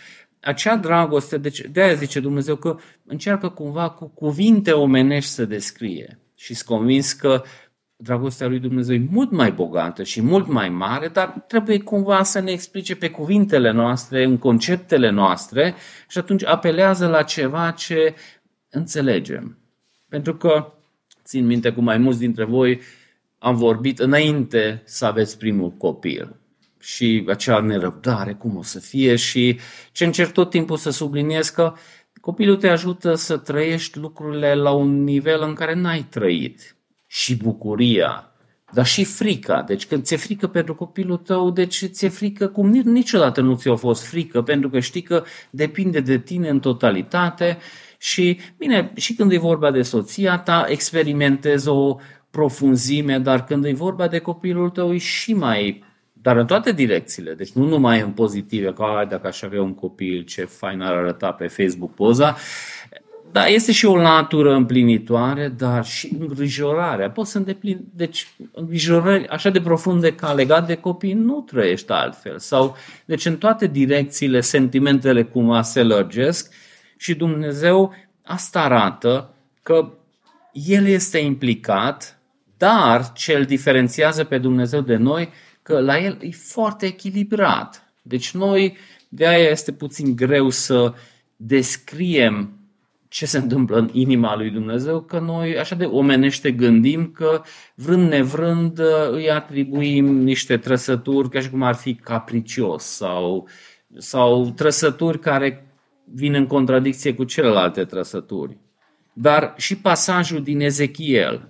acea 0.46 0.76
dragoste, 0.76 1.38
deci 1.38 1.60
de 1.60 1.82
aia 1.82 1.94
zice 1.94 2.20
Dumnezeu 2.20 2.56
că 2.56 2.76
încearcă 3.04 3.48
cumva 3.48 3.90
cu 3.90 4.06
cuvinte 4.06 4.72
omenești 4.72 5.30
să 5.30 5.44
descrie 5.44 6.18
și 6.34 6.54
sunt 6.54 6.68
convins 6.68 7.12
că 7.12 7.42
dragostea 7.96 8.46
lui 8.46 8.58
Dumnezeu 8.58 8.94
e 8.94 9.08
mult 9.10 9.30
mai 9.30 9.52
bogată 9.52 10.02
și 10.02 10.22
mult 10.22 10.46
mai 10.46 10.68
mare, 10.68 11.08
dar 11.08 11.44
trebuie 11.48 11.78
cumva 11.78 12.22
să 12.22 12.40
ne 12.40 12.50
explice 12.50 12.96
pe 12.96 13.10
cuvintele 13.10 13.70
noastre, 13.70 14.24
în 14.24 14.38
conceptele 14.38 15.10
noastre 15.10 15.74
și 16.08 16.18
atunci 16.18 16.44
apelează 16.44 17.06
la 17.06 17.22
ceva 17.22 17.70
ce 17.70 18.14
înțelegem. 18.70 19.58
Pentru 20.08 20.36
că, 20.36 20.72
țin 21.24 21.46
minte 21.46 21.72
cu 21.72 21.80
mai 21.80 21.98
mulți 21.98 22.18
dintre 22.18 22.44
voi, 22.44 22.80
am 23.38 23.56
vorbit 23.56 23.98
înainte 23.98 24.82
să 24.84 25.06
aveți 25.06 25.38
primul 25.38 25.70
copil 25.70 26.36
și 26.86 27.24
acea 27.28 27.60
nerăbdare, 27.60 28.32
cum 28.32 28.56
o 28.56 28.62
să 28.62 28.78
fie 28.78 29.16
și 29.16 29.58
ce 29.92 30.04
încerc 30.04 30.32
tot 30.32 30.50
timpul 30.50 30.76
să 30.76 30.90
subliniez 30.90 31.48
că 31.48 31.72
copilul 32.20 32.56
te 32.56 32.68
ajută 32.68 33.14
să 33.14 33.36
trăiești 33.36 33.98
lucrurile 33.98 34.54
la 34.54 34.70
un 34.70 35.04
nivel 35.04 35.42
în 35.42 35.54
care 35.54 35.74
n-ai 35.74 36.06
trăit. 36.10 36.76
Și 37.06 37.36
bucuria, 37.36 38.32
dar 38.72 38.86
și 38.86 39.04
frica. 39.04 39.62
Deci 39.62 39.86
când 39.86 40.02
ți-e 40.02 40.16
frică 40.16 40.46
pentru 40.46 40.74
copilul 40.74 41.16
tău, 41.16 41.50
deci 41.50 41.84
ți-e 41.84 42.08
frică 42.08 42.46
cum 42.46 42.70
niciodată 42.70 43.40
nu 43.40 43.54
ți-a 43.54 43.74
fost 43.74 44.04
frică, 44.04 44.42
pentru 44.42 44.70
că 44.70 44.80
știi 44.80 45.02
că 45.02 45.24
depinde 45.50 46.00
de 46.00 46.18
tine 46.18 46.48
în 46.48 46.60
totalitate 46.60 47.58
și, 47.98 48.38
bine, 48.56 48.92
și 48.96 49.14
când 49.14 49.32
e 49.32 49.38
vorba 49.38 49.70
de 49.70 49.82
soția 49.82 50.38
ta, 50.38 50.64
experimentezi 50.68 51.68
o 51.68 51.96
profunzime, 52.30 53.18
dar 53.18 53.44
când 53.44 53.64
e 53.64 53.72
vorba 53.72 54.08
de 54.08 54.18
copilul 54.18 54.70
tău 54.70 54.94
e 54.94 54.98
și 54.98 55.34
mai 55.34 55.84
dar 56.26 56.36
în 56.36 56.46
toate 56.46 56.72
direcțiile, 56.72 57.34
deci 57.34 57.50
nu 57.50 57.64
numai 57.64 58.00
în 58.00 58.10
pozitive, 58.10 58.72
că 58.72 58.82
ai, 58.82 59.06
dacă 59.06 59.26
aș 59.26 59.42
avea 59.42 59.62
un 59.62 59.74
copil, 59.74 60.22
ce 60.22 60.44
fain 60.44 60.80
ar 60.80 60.92
arăta 60.92 61.32
pe 61.32 61.46
Facebook 61.46 61.94
poza, 61.94 62.36
Da, 63.32 63.46
este 63.46 63.72
și 63.72 63.86
o 63.86 63.96
latură 63.96 64.54
împlinitoare, 64.54 65.48
dar 65.48 65.84
și 65.84 66.16
îngrijorarea. 66.18 67.10
Poți 67.10 67.30
să 67.30 67.38
îndeplini. 67.38 67.84
Deci, 67.94 68.28
îngrijorări 68.52 69.28
așa 69.28 69.50
de 69.50 69.60
profunde 69.60 70.12
ca 70.12 70.32
legat 70.32 70.66
de 70.66 70.74
copii 70.74 71.12
nu 71.12 71.40
trăiești 71.40 71.92
altfel. 71.92 72.38
Sau, 72.38 72.76
deci, 73.04 73.24
în 73.24 73.36
toate 73.36 73.66
direcțiile, 73.66 74.40
sentimentele 74.40 75.24
cumva 75.24 75.62
se 75.62 75.82
lărgesc 75.82 76.52
și 76.96 77.14
Dumnezeu 77.14 77.94
asta 78.22 78.60
arată 78.60 79.34
că 79.62 79.92
El 80.52 80.86
este 80.86 81.18
implicat, 81.18 82.20
dar 82.56 83.12
ce 83.12 83.34
îl 83.34 83.44
diferențiază 83.44 84.24
pe 84.24 84.38
Dumnezeu 84.38 84.80
de 84.80 84.96
noi, 84.96 85.28
că 85.66 85.80
la 85.80 85.98
El 85.98 86.18
e 86.20 86.30
foarte 86.30 86.86
echilibrat. 86.86 87.92
Deci, 88.02 88.30
noi, 88.30 88.76
de 89.08 89.26
aia 89.26 89.48
este 89.48 89.72
puțin 89.72 90.16
greu 90.16 90.50
să 90.50 90.94
descriem 91.36 92.50
ce 93.08 93.26
se 93.26 93.38
întâmplă 93.38 93.78
în 93.78 93.90
inima 93.92 94.36
lui 94.36 94.50
Dumnezeu, 94.50 95.00
că 95.00 95.18
noi 95.18 95.58
așa 95.58 95.74
de 95.74 95.84
omenește 95.84 96.52
gândim 96.52 97.10
că 97.10 97.42
vrând 97.74 98.08
nevrând 98.08 98.80
îi 99.10 99.30
atribuim 99.30 100.04
niște 100.04 100.56
trăsături 100.56 101.28
ca 101.28 101.40
și 101.40 101.50
cum 101.50 101.62
ar 101.62 101.74
fi 101.74 101.94
capricios 101.94 102.84
sau, 102.84 103.48
sau 103.96 104.50
trăsături 104.50 105.18
care 105.18 105.66
vin 106.04 106.34
în 106.34 106.46
contradicție 106.46 107.14
cu 107.14 107.24
celelalte 107.24 107.84
trăsături. 107.84 108.56
Dar 109.12 109.54
și 109.56 109.76
pasajul 109.76 110.42
din 110.42 110.60
Ezechiel, 110.60 111.48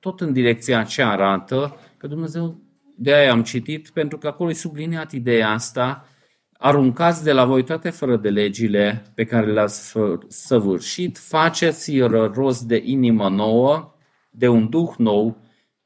tot 0.00 0.20
în 0.20 0.32
direcția 0.32 0.78
aceea 0.78 1.08
arată 1.08 1.76
că 1.96 2.06
Dumnezeu, 2.06 2.64
de 2.96 3.14
aia 3.14 3.30
am 3.30 3.42
citit, 3.42 3.88
pentru 3.88 4.18
că 4.18 4.26
acolo 4.26 4.50
e 4.50 4.54
subliniat 4.54 5.12
ideea 5.12 5.50
asta, 5.50 6.08
aruncați 6.52 7.24
de 7.24 7.32
la 7.32 7.44
voi 7.44 7.64
toate 7.64 7.90
fără 7.90 8.16
de 8.16 8.28
legile 8.28 9.12
pe 9.14 9.24
care 9.24 9.52
le-ați 9.52 9.96
săvârșit, 10.28 11.18
faceți 11.18 11.98
rost 12.00 12.62
de 12.62 12.82
inimă 12.84 13.28
nouă, 13.28 13.94
de 14.30 14.48
un 14.48 14.68
duh 14.68 14.94
nou, 14.98 15.36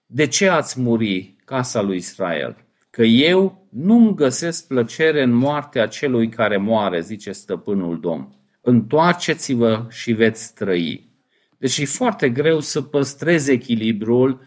de 0.07 0.27
ce 0.27 0.49
ați 0.49 0.81
muri, 0.81 1.37
casa 1.45 1.83
lui 1.83 1.97
Israel? 1.97 2.57
Că 2.91 3.03
eu 3.03 3.69
nu-mi 3.71 4.15
găsesc 4.15 4.67
plăcere 4.67 5.23
în 5.23 5.33
moartea 5.33 5.87
celui 5.87 6.29
care 6.29 6.57
moare, 6.57 7.01
zice 7.01 7.33
stăpânul 7.33 8.01
Domn. 8.01 8.35
Întoarceți-vă 8.61 9.87
și 9.91 10.13
veți 10.13 10.55
trăi. 10.55 11.09
Deci 11.59 11.79
e 11.79 11.85
foarte 11.85 12.31
greu 12.31 12.61
să 12.61 12.83
păstrezi 12.83 13.51
echilibrul, 13.51 14.41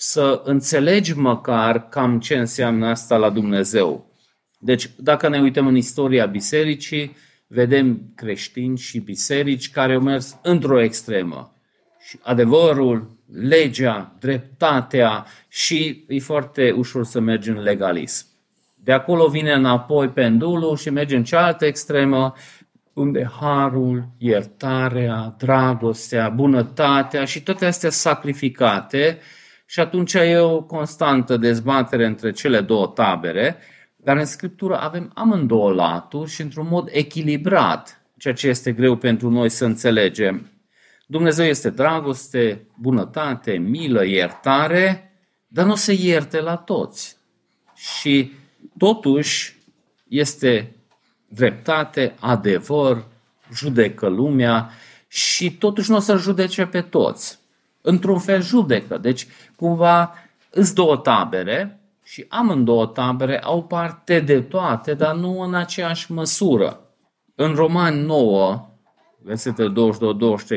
să 0.00 0.40
înțelegi 0.44 1.18
măcar 1.18 1.88
cam 1.88 2.20
ce 2.20 2.36
înseamnă 2.36 2.86
asta 2.86 3.16
la 3.16 3.30
Dumnezeu. 3.30 4.10
Deci, 4.58 4.90
dacă 4.96 5.28
ne 5.28 5.40
uităm 5.40 5.66
în 5.66 5.76
istoria 5.76 6.26
bisericii, 6.26 7.16
vedem 7.46 8.12
creștini 8.14 8.78
și 8.78 8.98
biserici 8.98 9.70
care 9.70 9.94
au 9.94 10.00
mers 10.00 10.36
într-o 10.42 10.80
extremă. 10.80 11.54
Și 12.00 12.18
adevărul, 12.22 13.18
legea, 13.32 14.16
dreptatea 14.20 15.26
și 15.48 16.04
e 16.08 16.18
foarte 16.18 16.70
ușor 16.70 17.04
să 17.04 17.20
mergi 17.20 17.48
în 17.48 17.62
legalism. 17.62 18.26
De 18.74 18.92
acolo 18.92 19.28
vine 19.28 19.52
înapoi 19.52 20.08
pendulul 20.08 20.76
și 20.76 20.90
merge 20.90 21.16
în 21.16 21.24
cealaltă 21.24 21.66
extremă, 21.66 22.34
unde 22.92 23.30
harul, 23.40 24.08
iertarea, 24.18 25.34
dragostea, 25.38 26.28
bunătatea 26.28 27.24
și 27.24 27.42
toate 27.42 27.66
astea 27.66 27.90
sacrificate 27.90 29.18
și 29.68 29.80
atunci 29.80 30.14
e 30.14 30.38
o 30.38 30.62
constantă 30.62 31.36
dezbatere 31.36 32.06
între 32.06 32.30
cele 32.30 32.60
două 32.60 32.86
tabere 32.86 33.58
dar 34.08 34.16
în 34.16 34.24
Scriptură 34.24 34.78
avem 34.78 35.10
amândouă 35.14 35.72
laturi 35.72 36.30
și 36.30 36.40
într-un 36.40 36.66
mod 36.68 36.88
echilibrat, 36.92 38.02
ceea 38.18 38.34
ce 38.34 38.48
este 38.48 38.72
greu 38.72 38.96
pentru 38.96 39.30
noi 39.30 39.48
să 39.48 39.64
înțelegem. 39.64 40.50
Dumnezeu 41.06 41.46
este 41.46 41.70
dragoste, 41.70 42.66
bunătate, 42.78 43.52
milă, 43.52 44.06
iertare, 44.06 45.12
dar 45.46 45.66
nu 45.66 45.74
se 45.74 45.92
ierte 45.92 46.40
la 46.40 46.56
toți. 46.56 47.16
Și 47.74 48.32
totuși 48.78 49.56
este 50.08 50.76
dreptate, 51.28 52.14
adevăr, 52.20 53.06
judecă 53.54 54.08
lumea 54.08 54.70
și 55.08 55.56
totuși 55.56 55.90
nu 55.90 55.96
o 55.96 56.00
să 56.00 56.16
judece 56.16 56.66
pe 56.66 56.80
toți. 56.80 57.38
Într-un 57.90 58.18
fel 58.18 58.42
judecă. 58.42 58.98
Deci, 58.98 59.26
cumva, 59.56 60.14
îți 60.50 60.74
două 60.74 60.96
tabere 60.96 61.80
și 62.04 62.24
amândouă 62.28 62.86
tabere 62.86 63.40
au 63.40 63.64
parte 63.64 64.20
de 64.20 64.40
toate, 64.40 64.94
dar 64.94 65.14
nu 65.14 65.40
în 65.40 65.54
aceeași 65.54 66.12
măsură. 66.12 66.80
În 67.34 67.54
Roman 67.54 68.04
9, 68.04 68.68
versetele 69.22 69.72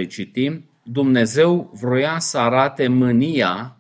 22-23 0.03 0.07
citim, 0.07 0.69
Dumnezeu 0.83 1.71
vroia 1.81 2.19
să 2.19 2.37
arate 2.37 2.87
mânia, 2.87 3.77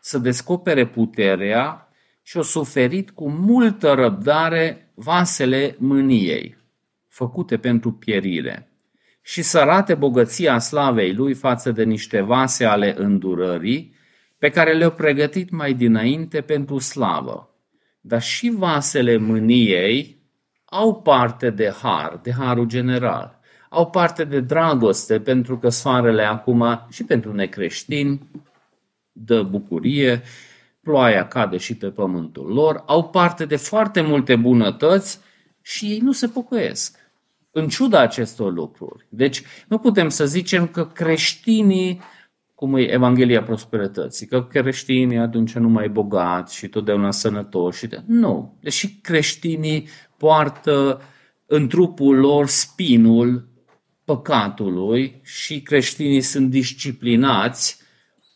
să 0.00 0.18
descopere 0.18 0.86
puterea 0.86 1.88
și 2.22 2.36
o 2.36 2.42
suferit 2.42 3.10
cu 3.10 3.30
multă 3.30 3.92
răbdare 3.92 4.92
vasele 4.94 5.76
mâniei, 5.78 6.56
făcute 7.08 7.56
pentru 7.56 7.92
pierire, 7.92 8.71
și 9.22 9.42
să 9.42 9.58
arate 9.58 9.94
bogăția 9.94 10.58
slavei 10.58 11.14
lui 11.14 11.34
față 11.34 11.70
de 11.70 11.84
niște 11.84 12.20
vase 12.20 12.64
ale 12.64 12.94
îndurării, 12.96 13.94
pe 14.38 14.50
care 14.50 14.72
le-au 14.72 14.90
pregătit 14.90 15.50
mai 15.50 15.74
dinainte 15.74 16.40
pentru 16.40 16.78
slavă. 16.78 17.56
Dar 18.00 18.22
și 18.22 18.52
vasele 18.56 19.16
mâniei 19.16 20.20
au 20.64 21.02
parte 21.02 21.50
de 21.50 21.74
har, 21.82 22.20
de 22.22 22.32
harul 22.32 22.66
general. 22.66 23.40
Au 23.68 23.90
parte 23.90 24.24
de 24.24 24.40
dragoste, 24.40 25.20
pentru 25.20 25.58
că 25.58 25.68
soarele 25.68 26.22
acum 26.22 26.86
și 26.90 27.04
pentru 27.04 27.32
necreștini 27.32 28.30
dă 29.12 29.42
bucurie, 29.42 30.22
ploaia 30.80 31.28
cade 31.28 31.56
și 31.56 31.76
pe 31.76 31.90
pământul 31.90 32.52
lor, 32.52 32.82
au 32.86 33.08
parte 33.08 33.44
de 33.44 33.56
foarte 33.56 34.00
multe 34.00 34.36
bunătăți 34.36 35.20
și 35.60 35.86
ei 35.86 35.98
nu 35.98 36.12
se 36.12 36.28
pocăiesc. 36.28 36.96
În 37.54 37.68
ciuda 37.68 38.00
acestor 38.00 38.52
lucruri. 38.52 39.06
Deci 39.08 39.42
nu 39.68 39.78
putem 39.78 40.08
să 40.08 40.26
zicem 40.26 40.66
că 40.66 40.86
creștinii 40.86 42.00
cum 42.62 42.74
e 42.76 42.92
Evanghelia 42.92 43.42
prosperității, 43.42 44.26
că 44.26 44.44
creștinii 44.44 45.18
atunci 45.18 45.52
nu 45.52 45.68
mai 45.68 45.88
bogați 45.88 46.56
și 46.56 46.68
totdeauna 46.68 47.10
sănătoși. 47.10 47.86
Nu. 48.06 48.58
Deși 48.60 48.94
creștinii 49.00 49.88
poartă 50.16 51.02
în 51.46 51.68
trupul 51.68 52.16
lor 52.16 52.46
spinul 52.46 53.48
păcatului 54.04 55.20
și 55.22 55.60
creștinii 55.60 56.20
sunt 56.20 56.50
disciplinați, 56.50 57.80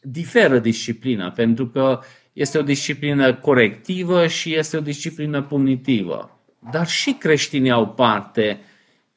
diferă 0.03 0.59
disciplina, 0.59 1.31
pentru 1.31 1.69
că 1.69 2.01
este 2.33 2.59
o 2.59 2.63
disciplină 2.63 3.35
corectivă 3.35 4.27
și 4.27 4.55
este 4.55 4.77
o 4.77 4.81
disciplină 4.81 5.43
punitivă. 5.43 6.41
Dar 6.71 6.87
și 6.87 7.13
creștinii 7.13 7.71
au 7.71 7.89
parte 7.89 8.61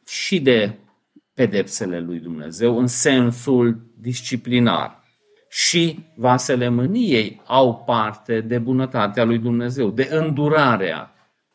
și 0.10 0.40
de 0.40 0.74
pedepsele 1.34 2.00
lui 2.00 2.20
Dumnezeu 2.20 2.78
în 2.78 2.88
sensul 2.88 3.92
disciplinar 3.98 5.04
și 5.50 6.00
vasele 6.16 6.70
mâniei 6.70 7.42
au 7.46 7.84
parte 7.86 8.42
de 8.42 8.58
bunătatea 8.58 9.24
lui 9.24 9.38
Dumnezeu, 9.38 9.90
de 9.90 10.08
îndurarea. 10.12 11.14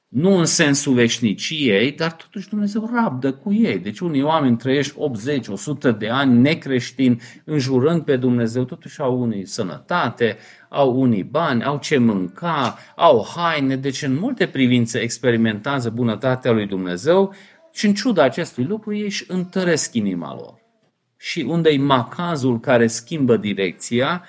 Nu 0.08 0.36
în 0.36 0.44
sensul 0.44 0.94
veșniciei, 0.94 1.92
dar 1.92 2.12
totuși 2.12 2.48
Dumnezeu 2.48 2.90
rabdă 2.94 3.32
cu 3.32 3.52
ei. 3.52 3.78
Deci 3.78 3.98
unii 4.00 4.22
oameni 4.22 4.56
trăiesc 4.56 4.94
80, 4.98 5.48
100 5.48 5.90
de 5.90 6.08
ani 6.08 6.38
necreștini, 6.38 7.20
înjurând 7.44 8.02
pe 8.02 8.16
Dumnezeu, 8.16 8.64
totuși 8.64 9.00
au 9.00 9.20
unii 9.20 9.46
sănătate, 9.46 10.36
au 10.68 11.00
unii 11.00 11.24
bani, 11.24 11.64
au 11.64 11.78
ce 11.78 11.98
mânca, 11.98 12.78
au 12.96 13.26
haine, 13.36 13.76
deci 13.76 14.02
în 14.02 14.14
multe 14.14 14.46
privințe 14.46 14.98
experimentează 14.98 15.90
bunătatea 15.90 16.52
lui 16.52 16.66
Dumnezeu 16.66 17.34
și 17.74 17.86
în 17.86 17.94
ciuda 17.94 18.22
acestui 18.22 18.64
lucru 18.64 18.94
ei 18.94 19.04
își 19.04 19.24
întăresc 19.28 19.94
inima 19.94 20.34
lor 20.34 20.62
și 21.24 21.40
unde 21.48 21.70
e 21.70 21.78
macazul 21.78 22.60
care 22.60 22.86
schimbă 22.86 23.36
direcția, 23.36 24.24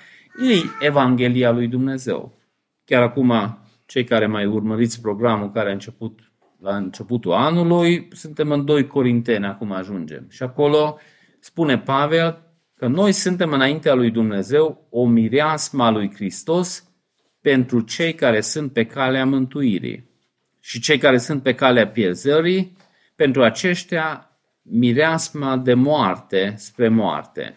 e 0.48 0.86
Evanghelia 0.86 1.50
lui 1.50 1.66
Dumnezeu. 1.66 2.38
Chiar 2.84 3.02
acum, 3.02 3.58
cei 3.86 4.04
care 4.04 4.26
mai 4.26 4.46
urmăriți 4.46 5.00
programul 5.00 5.50
care 5.50 5.68
a 5.68 5.72
început 5.72 6.32
la 6.60 6.76
începutul 6.76 7.32
anului, 7.32 8.08
suntem 8.12 8.50
în 8.50 8.64
2 8.64 8.86
Corinteni, 8.86 9.46
acum 9.46 9.72
ajungem. 9.72 10.26
Și 10.28 10.42
acolo 10.42 10.98
spune 11.40 11.78
Pavel 11.78 12.42
că 12.74 12.86
noi 12.86 13.12
suntem 13.12 13.52
înaintea 13.52 13.94
lui 13.94 14.10
Dumnezeu 14.10 14.86
o 14.90 15.06
mireasmă 15.06 15.84
a 15.84 15.90
lui 15.90 16.14
Hristos 16.14 16.90
pentru 17.40 17.80
cei 17.80 18.14
care 18.14 18.40
sunt 18.40 18.72
pe 18.72 18.84
calea 18.84 19.26
mântuirii. 19.26 20.10
Și 20.60 20.80
cei 20.80 20.98
care 20.98 21.18
sunt 21.18 21.42
pe 21.42 21.54
calea 21.54 21.88
pierzării, 21.88 22.76
pentru 23.16 23.42
aceștia 23.42 24.30
mireasma 24.62 25.56
de 25.56 25.74
moarte 25.74 26.54
spre 26.56 26.88
moarte. 26.88 27.56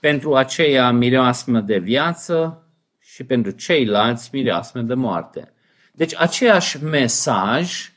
Pentru 0.00 0.34
aceea 0.34 0.90
mireasmă 0.90 1.60
de 1.60 1.78
viață 1.78 2.64
și 2.98 3.24
pentru 3.24 3.50
ceilalți 3.50 4.30
mireasmă 4.32 4.80
de 4.80 4.94
moarte. 4.94 5.52
Deci 5.92 6.14
aceeași 6.16 6.84
mesaj 6.84 7.92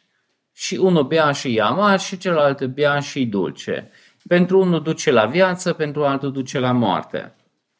și 0.54 0.76
unul 0.76 1.04
bea 1.04 1.32
și 1.32 1.56
e 1.56 1.62
amar 1.62 2.00
și 2.00 2.18
celălalt 2.18 2.66
bea 2.66 3.00
și 3.00 3.26
dulce. 3.26 3.92
Pentru 4.28 4.60
unul 4.60 4.82
duce 4.82 5.12
la 5.12 5.26
viață, 5.26 5.74
pentru 5.74 6.06
altul 6.06 6.32
duce 6.32 6.60
la 6.60 6.72
moarte. 6.72 7.36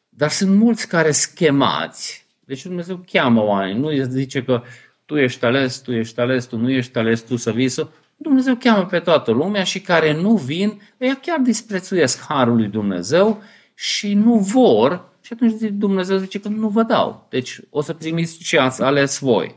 Dar 0.08 0.30
sunt 0.30 0.56
mulți 0.56 0.88
care 0.88 1.10
schemați. 1.10 2.26
Deci 2.40 2.62
Dumnezeu 2.62 3.04
cheamă 3.12 3.42
oameni, 3.42 3.78
nu 3.78 4.04
zice 4.04 4.44
că 4.44 4.62
tu 5.04 5.16
ești 5.16 5.44
ales, 5.44 5.78
tu 5.78 5.92
ești 5.92 6.20
ales, 6.20 6.44
tu 6.44 6.56
nu 6.56 6.70
ești 6.70 6.98
ales, 6.98 7.20
tu 7.20 7.36
să 7.36 7.52
vii 7.52 7.68
să... 7.68 7.88
Dumnezeu 8.16 8.54
cheamă 8.54 8.86
pe 8.86 8.98
toată 8.98 9.30
lumea 9.30 9.64
și 9.64 9.80
care 9.80 10.20
nu 10.20 10.36
vin, 10.36 10.80
ei 10.98 11.18
chiar 11.22 11.38
disprețuiesc 11.38 12.24
harul 12.28 12.56
lui 12.56 12.68
Dumnezeu 12.68 13.42
și 13.74 14.14
nu 14.14 14.38
vor 14.38 15.12
și 15.20 15.32
atunci 15.32 15.70
Dumnezeu 15.72 16.16
zice 16.16 16.40
că 16.40 16.48
nu 16.48 16.68
vă 16.68 16.82
dau. 16.82 17.26
Deci 17.30 17.60
o 17.70 17.80
să 17.80 17.92
primiți 17.92 18.38
ce 18.38 18.58
ați 18.58 18.82
ales 18.82 19.18
voi. 19.18 19.54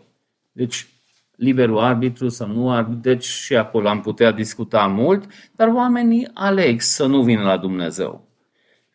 Deci 0.52 0.88
liberul 1.36 1.80
arbitru 1.80 2.30
sau 2.30 2.48
nu 2.48 2.72
arbitru, 2.72 3.02
deci 3.02 3.26
și 3.26 3.56
acolo 3.56 3.90
am 3.90 4.02
putea 4.02 4.32
discuta 4.32 4.88
mult, 4.88 5.24
dar 5.56 5.68
oamenii 5.68 6.30
aleg 6.34 6.82
să 6.82 7.06
nu 7.06 7.24
vină 7.24 7.42
la 7.42 7.58
Dumnezeu. 7.58 8.27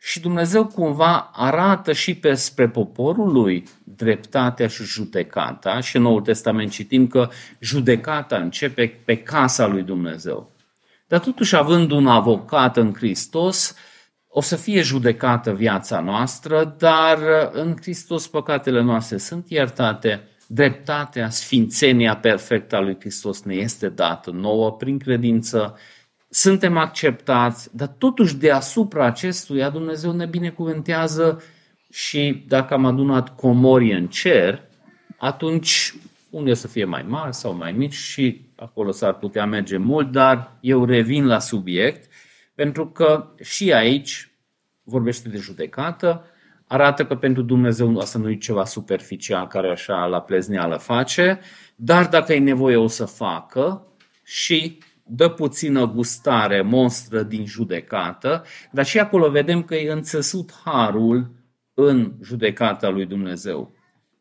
Și 0.04 0.20
Dumnezeu 0.20 0.66
cumva 0.66 1.30
arată 1.32 1.92
și 1.92 2.14
pe 2.14 2.34
spre 2.34 2.68
poporul 2.68 3.32
lui 3.32 3.64
dreptatea 3.84 4.66
și 4.66 4.82
judecata. 4.82 5.80
Și 5.80 5.96
în 5.96 6.02
Noul 6.02 6.20
Testament 6.20 6.70
citim 6.70 7.06
că 7.06 7.28
judecata 7.60 8.36
începe 8.36 9.00
pe 9.04 9.16
casa 9.16 9.66
lui 9.66 9.82
Dumnezeu. 9.82 10.50
Dar 11.06 11.20
totuși, 11.20 11.56
având 11.56 11.90
un 11.90 12.06
avocat 12.06 12.76
în 12.76 12.94
Hristos, 12.94 13.74
o 14.28 14.40
să 14.40 14.56
fie 14.56 14.82
judecată 14.82 15.52
viața 15.52 16.00
noastră, 16.00 16.74
dar 16.78 17.18
în 17.52 17.76
Hristos 17.80 18.28
păcatele 18.28 18.82
noastre 18.82 19.16
sunt 19.16 19.50
iertate, 19.50 20.28
dreptatea, 20.46 21.30
sfințenia 21.30 22.16
perfectă 22.16 22.76
a 22.76 22.80
lui 22.80 22.96
Hristos 23.00 23.42
ne 23.42 23.54
este 23.54 23.88
dată 23.88 24.30
nouă 24.30 24.72
prin 24.72 24.98
credință, 24.98 25.78
suntem 26.34 26.76
acceptați, 26.76 27.76
dar 27.76 27.88
totuși 27.88 28.36
deasupra 28.36 29.04
acestuia 29.04 29.70
Dumnezeu 29.70 30.12
ne 30.12 30.26
binecuvântează 30.26 31.42
și 31.90 32.44
dacă 32.48 32.74
am 32.74 32.84
adunat 32.84 33.36
comori 33.36 33.92
în 33.92 34.06
cer, 34.06 34.62
atunci 35.18 35.94
unde 36.30 36.54
să 36.54 36.68
fie 36.68 36.84
mai 36.84 37.04
mari 37.08 37.34
sau 37.34 37.54
mai 37.54 37.72
mici 37.72 37.94
și 37.94 38.50
acolo 38.56 38.90
s-ar 38.90 39.14
putea 39.14 39.46
merge 39.46 39.76
mult, 39.76 40.12
dar 40.12 40.56
eu 40.60 40.84
revin 40.84 41.26
la 41.26 41.38
subiect 41.38 42.10
pentru 42.54 42.88
că 42.88 43.34
și 43.42 43.72
aici 43.72 44.30
vorbește 44.82 45.28
de 45.28 45.38
judecată, 45.38 46.24
arată 46.66 47.04
că 47.04 47.14
pentru 47.14 47.42
Dumnezeu 47.42 47.98
asta 47.98 48.18
nu 48.18 48.30
e 48.30 48.36
ceva 48.36 48.64
superficial 48.64 49.46
care 49.46 49.70
așa 49.70 50.04
la 50.04 50.20
plezneală 50.20 50.76
face, 50.76 51.40
dar 51.76 52.06
dacă 52.06 52.32
e 52.32 52.38
nevoie 52.38 52.76
o 52.76 52.86
să 52.86 53.04
facă 53.04 53.86
și 54.24 54.78
dă 55.14 55.28
puțină 55.28 55.86
gustare, 55.86 56.62
monstră 56.62 57.22
din 57.22 57.46
judecată, 57.46 58.44
dar 58.72 58.84
și 58.84 58.98
acolo 58.98 59.30
vedem 59.30 59.62
că 59.62 59.74
e 59.74 59.92
înțesut 59.92 60.52
harul 60.64 61.30
în 61.74 62.12
judecata 62.22 62.88
lui 62.88 63.06
Dumnezeu. 63.06 63.74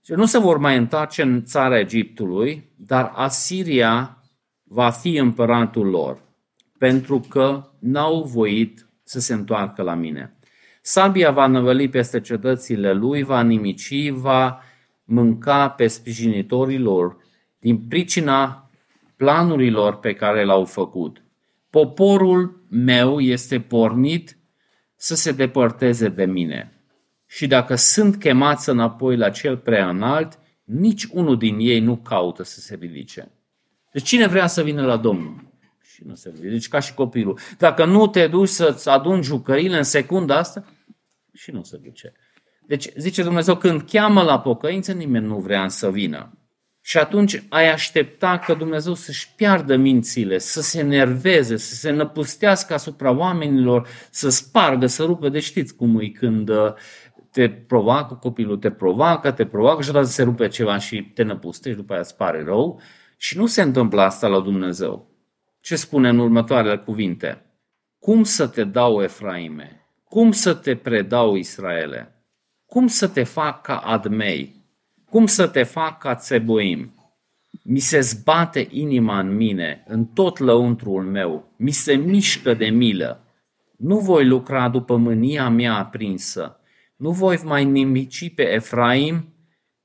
Și 0.06 0.12
nu 0.12 0.26
se 0.26 0.38
vor 0.38 0.58
mai 0.58 0.78
întoarce 0.78 1.22
în 1.22 1.44
țara 1.44 1.80
Egiptului, 1.80 2.72
dar 2.76 3.12
Asiria 3.16 4.24
va 4.64 4.90
fi 4.90 5.16
împăratul 5.16 5.88
lor, 5.88 6.22
pentru 6.78 7.20
că 7.30 7.70
n-au 7.80 8.24
voit 8.24 8.88
să 9.04 9.20
se 9.20 9.34
întoarcă 9.34 9.82
la 9.82 9.94
mine. 9.94 10.36
Sabia 10.82 11.32
va 11.32 11.48
năvăli 11.48 11.90
peste 11.90 12.22
cetățile 12.22 12.94
lui, 12.94 13.24
va 13.24 13.42
nimici, 13.42 14.10
va 14.10 14.62
mânca 15.04 15.70
pe 15.70 15.88
sprijinitorii 15.88 16.80
lor 16.80 17.18
din 17.60 17.78
pricina 17.78 18.71
planurilor 19.22 19.96
pe 19.96 20.14
care 20.14 20.46
le-au 20.46 20.66
făcut. 20.66 21.24
Poporul 21.70 22.66
meu 22.70 23.20
este 23.20 23.60
pornit 23.60 24.38
să 24.96 25.16
se 25.16 25.32
depărteze 25.32 26.08
de 26.08 26.26
mine. 26.26 26.84
Și 27.28 27.48
dacă 27.48 27.76
sunt 27.76 28.16
chemați 28.20 28.70
înapoi 28.70 29.18
la 29.18 29.30
cel 29.30 29.58
prea 29.58 29.90
înalt, 29.90 30.40
nici 30.64 31.04
unul 31.04 31.38
din 31.38 31.58
ei 31.60 31.80
nu 31.80 31.98
caută 31.98 32.44
să 32.44 32.60
se 32.60 32.76
ridice. 32.76 33.32
Deci 33.92 34.04
cine 34.04 34.28
vrea 34.28 34.48
să 34.48 34.64
vină 34.64 34.86
la 34.86 34.98
Domnul? 34.98 35.54
Și 35.82 36.04
nu 36.06 36.16
se 36.16 36.30
ridice. 36.30 36.50
Deci 36.50 36.68
ca 36.68 36.80
și 36.80 36.94
copilul. 36.94 37.40
Dacă 37.58 37.86
nu 37.86 38.08
te 38.08 38.28
duci 38.28 38.50
să-ți 38.50 38.90
aduni 38.90 39.24
jucările 39.24 39.78
în 39.78 39.84
secunda 39.84 40.38
asta, 40.38 40.66
și 41.34 41.52
nu 41.52 41.64
se 41.64 41.78
duce. 41.78 42.14
Deci 42.68 42.90
zice 42.96 43.24
Dumnezeu, 43.24 43.58
când 43.58 43.82
cheamă 43.82 44.22
la 44.22 44.40
pocăință, 44.40 44.92
nimeni 44.92 45.26
nu 45.26 45.40
vrea 45.40 45.68
să 45.68 45.92
vină. 45.92 46.36
Și 46.82 46.98
atunci 46.98 47.44
ai 47.50 47.72
aștepta 47.72 48.38
că 48.38 48.54
Dumnezeu 48.54 48.94
să-și 48.94 49.34
piardă 49.36 49.76
mințile, 49.76 50.38
să 50.38 50.62
se 50.62 50.80
enerveze, 50.80 51.58
să 51.58 51.76
se 51.76 51.92
năpustească 51.92 52.74
asupra 52.74 53.12
oamenilor, 53.12 53.88
să 54.10 54.30
spargă, 54.30 54.86
să 54.86 55.04
rupă. 55.04 55.30
Deci 55.30 55.44
știți 55.44 55.76
cum 55.76 56.00
e 56.00 56.08
când 56.08 56.50
uh, 56.50 56.74
te 57.32 57.50
provoacă, 57.50 58.14
copilul 58.14 58.58
te 58.58 58.72
provoacă, 58.72 59.32
te 59.32 59.46
provoacă 59.46 59.82
și 59.82 59.90
odată 59.90 60.06
se 60.06 60.24
rupe 60.24 60.48
ceva 60.48 60.78
și 60.78 61.04
te 61.04 61.24
năpustești, 61.24 61.80
după 61.80 61.94
aia 61.94 62.02
îți 62.02 62.16
pare 62.16 62.44
rău. 62.44 62.82
Și 63.18 63.38
nu 63.38 63.46
se 63.46 63.62
întâmplă 63.62 64.02
asta 64.02 64.28
la 64.28 64.40
Dumnezeu. 64.40 65.10
Ce 65.60 65.76
spune 65.76 66.10
în 66.10 66.20
următoarele 66.20 66.78
cuvinte? 66.78 67.46
Cum 68.00 68.24
să 68.24 68.48
te 68.48 68.64
dau, 68.64 69.02
Efraime? 69.02 69.88
Cum 70.04 70.32
să 70.32 70.54
te 70.54 70.76
predau, 70.76 71.36
Israele? 71.36 72.26
Cum 72.66 72.88
să 72.88 73.08
te 73.08 73.24
fac 73.24 73.62
ca 73.62 73.78
Admei? 73.78 74.61
Cum 75.12 75.26
să 75.26 75.48
te 75.48 75.64
fac 75.64 75.98
ca 75.98 76.16
Țeboim? 76.16 76.94
Mi 77.64 77.80
se 77.80 78.00
zbate 78.00 78.68
inima 78.70 79.20
în 79.20 79.36
mine, 79.36 79.84
în 79.88 80.06
tot 80.06 80.38
lăuntrul 80.38 81.04
meu, 81.04 81.54
mi 81.58 81.72
se 81.72 81.94
mișcă 81.94 82.54
de 82.54 82.66
milă. 82.66 83.24
Nu 83.78 84.00
voi 84.00 84.26
lucra 84.26 84.70
după 84.70 84.96
mânia 84.96 85.50
mea 85.50 85.74
aprinsă, 85.78 86.60
nu 86.96 87.12
voi 87.12 87.40
mai 87.44 87.66
nimici 87.66 88.34
pe 88.36 88.54
Efraim, 88.54 89.34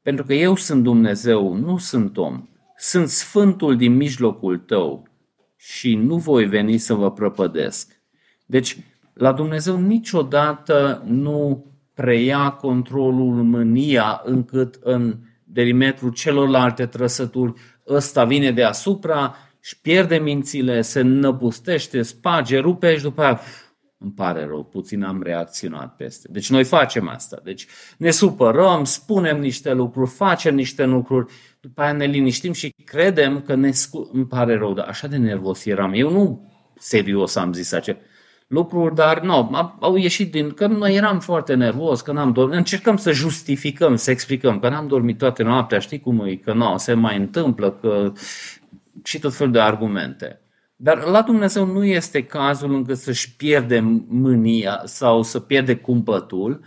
pentru 0.02 0.24
că 0.24 0.34
eu 0.34 0.56
sunt 0.56 0.82
Dumnezeu, 0.82 1.54
nu 1.54 1.76
sunt 1.76 2.16
om. 2.16 2.48
Sunt 2.76 3.08
Sfântul 3.08 3.76
din 3.76 3.96
mijlocul 3.96 4.58
tău 4.58 5.08
și 5.56 5.94
nu 5.94 6.16
voi 6.16 6.44
veni 6.44 6.78
să 6.78 6.94
vă 6.94 7.12
prăpădesc. 7.12 8.00
Deci, 8.46 8.76
la 9.12 9.32
Dumnezeu 9.32 9.80
niciodată 9.80 11.02
nu 11.06 11.66
preia 11.96 12.50
controlul 12.50 13.42
mânia 13.42 14.20
încât 14.24 14.78
în 14.80 15.18
derimetrul 15.44 16.12
celorlalte 16.12 16.86
trăsături 16.86 17.52
ăsta 17.88 18.24
vine 18.24 18.52
deasupra 18.52 19.36
și 19.60 19.80
pierde 19.80 20.16
mințile, 20.16 20.80
se 20.80 21.00
năpustește, 21.00 22.02
sparge, 22.02 22.58
rupe 22.58 22.96
și 22.96 23.02
după 23.02 23.22
aia 23.22 23.40
îmi 23.98 24.12
pare 24.12 24.44
rău, 24.44 24.64
puțin 24.64 25.02
am 25.02 25.22
reacționat 25.22 25.96
peste. 25.96 26.28
Deci 26.32 26.50
noi 26.50 26.64
facem 26.64 27.08
asta. 27.08 27.40
Deci 27.44 27.66
ne 27.98 28.10
supărăm, 28.10 28.84
spunem 28.84 29.40
niște 29.40 29.72
lucruri, 29.72 30.10
facem 30.10 30.54
niște 30.54 30.84
lucruri, 30.84 31.32
după 31.60 31.82
aia 31.82 31.92
ne 31.92 32.04
liniștim 32.04 32.52
și 32.52 32.74
credem 32.84 33.40
că 33.40 33.54
ne 33.54 33.70
scu- 33.70 34.10
îmi 34.12 34.26
pare 34.26 34.56
rău, 34.56 34.74
dar 34.74 34.88
așa 34.88 35.06
de 35.06 35.16
nervos 35.16 35.64
eram. 35.64 35.92
Eu 35.92 36.10
nu 36.10 36.52
serios 36.78 37.36
am 37.36 37.52
zis 37.52 37.72
acest 37.72 37.98
lucruri, 38.46 38.94
dar 38.94 39.20
nu, 39.22 39.50
au 39.80 39.96
ieșit 39.96 40.30
din, 40.30 40.50
că 40.50 40.66
noi 40.66 40.94
eram 40.94 41.20
foarte 41.20 41.54
nervos, 41.54 42.00
că 42.00 42.12
n-am 42.12 42.32
dormit, 42.32 42.56
încercăm 42.56 42.96
să 42.96 43.12
justificăm, 43.12 43.96
să 43.96 44.10
explicăm 44.10 44.58
că 44.58 44.68
n-am 44.68 44.86
dormit 44.86 45.18
toate 45.18 45.42
noaptea, 45.42 45.78
știi 45.78 46.00
cum 46.00 46.20
e, 46.20 46.34
că 46.34 46.52
nu, 46.52 46.74
se 46.76 46.94
mai 46.94 47.16
întâmplă, 47.16 47.70
că 47.70 48.12
și 49.04 49.18
tot 49.18 49.34
felul 49.34 49.52
de 49.52 49.60
argumente. 49.60 50.40
Dar 50.76 51.04
la 51.04 51.22
Dumnezeu 51.22 51.66
nu 51.66 51.84
este 51.84 52.24
cazul 52.24 52.74
încât 52.74 52.98
să-și 52.98 53.36
pierde 53.36 53.80
mânia 54.08 54.82
sau 54.84 55.22
să 55.22 55.40
pierde 55.40 55.76
cumpătul, 55.76 56.64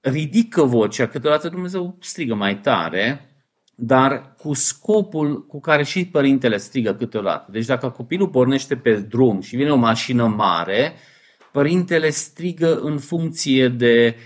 ridică 0.00 0.62
vocea, 0.62 1.06
câteodată 1.06 1.48
Dumnezeu 1.48 1.96
strigă 2.00 2.34
mai 2.34 2.60
tare, 2.60 3.30
dar 3.74 4.34
cu 4.38 4.52
scopul 4.52 5.46
cu 5.46 5.60
care 5.60 5.82
și 5.82 6.06
părintele 6.06 6.56
strigă 6.56 6.94
câteodată. 6.94 7.50
Deci 7.50 7.66
dacă 7.66 7.88
copilul 7.88 8.28
pornește 8.28 8.76
pe 8.76 8.94
drum 8.94 9.40
și 9.40 9.56
vine 9.56 9.70
o 9.70 9.76
mașină 9.76 10.26
mare, 10.26 10.92
părintele 11.52 12.10
strigă 12.10 12.78
în 12.80 12.98
funcție 12.98 13.68
de 13.68 14.16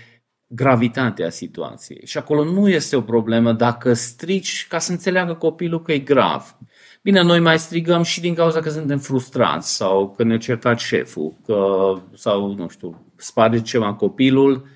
gravitatea 0.47 1.29
situației. 1.29 2.01
Și 2.05 2.17
acolo 2.17 2.43
nu 2.43 2.69
este 2.69 2.95
o 2.95 3.01
problemă 3.01 3.53
dacă 3.53 3.93
strici 3.93 4.65
ca 4.69 4.79
să 4.79 4.91
înțeleagă 4.91 5.33
copilul 5.33 5.81
că 5.81 5.91
e 5.91 5.99
grav. 5.99 6.57
Bine, 7.01 7.21
noi 7.21 7.39
mai 7.39 7.59
strigăm 7.59 8.03
și 8.03 8.21
din 8.21 8.33
cauza 8.33 8.59
că 8.59 8.69
suntem 8.69 8.97
frustrați 8.97 9.75
sau 9.75 10.09
că 10.09 10.23
ne-a 10.23 10.37
certat 10.37 10.79
șeful 10.79 11.33
că, 11.45 11.93
sau, 12.13 12.53
nu 12.53 12.67
știu, 12.67 13.11
sparge 13.15 13.61
ceva 13.61 13.93
copilul 13.93 14.67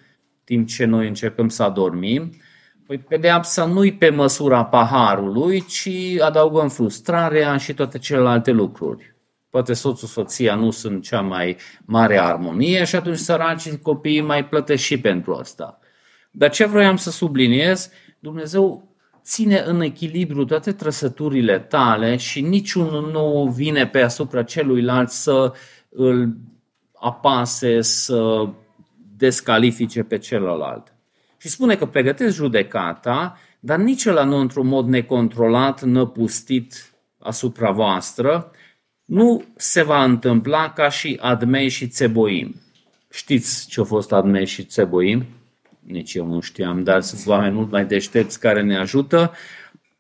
timp 0.44 0.68
ce 0.68 0.86
noi 0.86 1.08
încercăm 1.08 1.50
să 1.50 1.64
adormim. 1.64 2.32
Păi 2.86 2.98
pedeapsa 2.98 3.66
nu-i 3.66 3.94
pe 3.94 4.10
măsura 4.10 4.66
paharului, 4.66 5.66
ci 5.66 5.90
adăugăm 6.20 6.70
frustrarea 6.70 7.58
și 7.58 7.74
toate 7.74 7.98
celelalte 7.98 8.52
lucruri 8.52 9.16
poate 9.50 9.74
soțul, 9.74 10.08
soția 10.08 10.56
nu 10.56 10.72
sunt 10.72 11.04
cea 11.04 11.22
mai 11.22 11.58
mare 11.86 12.20
armonie 12.20 12.84
și 12.84 12.96
atunci 12.96 13.18
săracii 13.18 13.80
copiii 13.80 14.22
mai 14.22 14.46
plătesc 14.46 14.84
și 14.84 15.00
pentru 15.00 15.34
asta. 15.34 15.80
Dar 16.32 16.50
ce 16.50 16.66
vroiam 16.66 16.96
să 16.96 17.12
subliniez, 17.12 17.90
Dumnezeu 18.20 18.90
ține 19.24 19.64
în 19.66 19.82
echilibru 19.82 20.46
toate 20.46 20.72
trăsăturile 20.72 21.60
tale 21.60 22.16
și 22.16 22.42
niciunul 22.42 23.12
nu 23.12 23.52
vine 23.56 23.88
pe 23.88 24.02
asupra 24.02 24.44
celuilalt 24.44 25.10
să 25.10 25.54
îl 25.90 26.36
apase, 26.94 27.82
să 27.82 28.50
descalifice 29.18 30.04
pe 30.04 30.18
celălalt. 30.18 30.94
Și 31.38 31.48
spune 31.48 31.76
că 31.76 31.86
pregătesc 31.86 32.36
judecata, 32.36 33.38
dar 33.60 33.78
nici 33.78 34.04
la 34.06 34.24
nu 34.24 34.38
într-un 34.38 34.68
mod 34.68 34.88
necontrolat, 34.88 35.84
năpustit 35.84 36.94
asupra 37.20 37.72
voastră, 37.72 38.52
nu 39.10 39.44
se 39.56 39.82
va 39.84 40.04
întâmpla 40.04 40.74
ca 40.74 40.90
și 40.90 41.18
Admei 41.22 41.70
și 41.70 41.88
Țeboim. 41.88 42.56
Știți 43.12 43.68
ce 43.68 43.82
a 43.82 43.84
fost 43.84 44.12
Admei 44.12 44.46
și 44.46 44.64
Țeboim? 44.64 45.26
Nici 45.80 46.14
eu 46.14 46.26
nu 46.26 46.40
știam, 46.40 46.84
dar 46.84 47.02
sunt 47.02 47.28
oameni 47.28 47.56
mult 47.56 47.72
mai 47.72 47.86
deștepți 47.86 48.40
care 48.40 48.62
ne 48.62 48.78
ajută. 48.78 49.32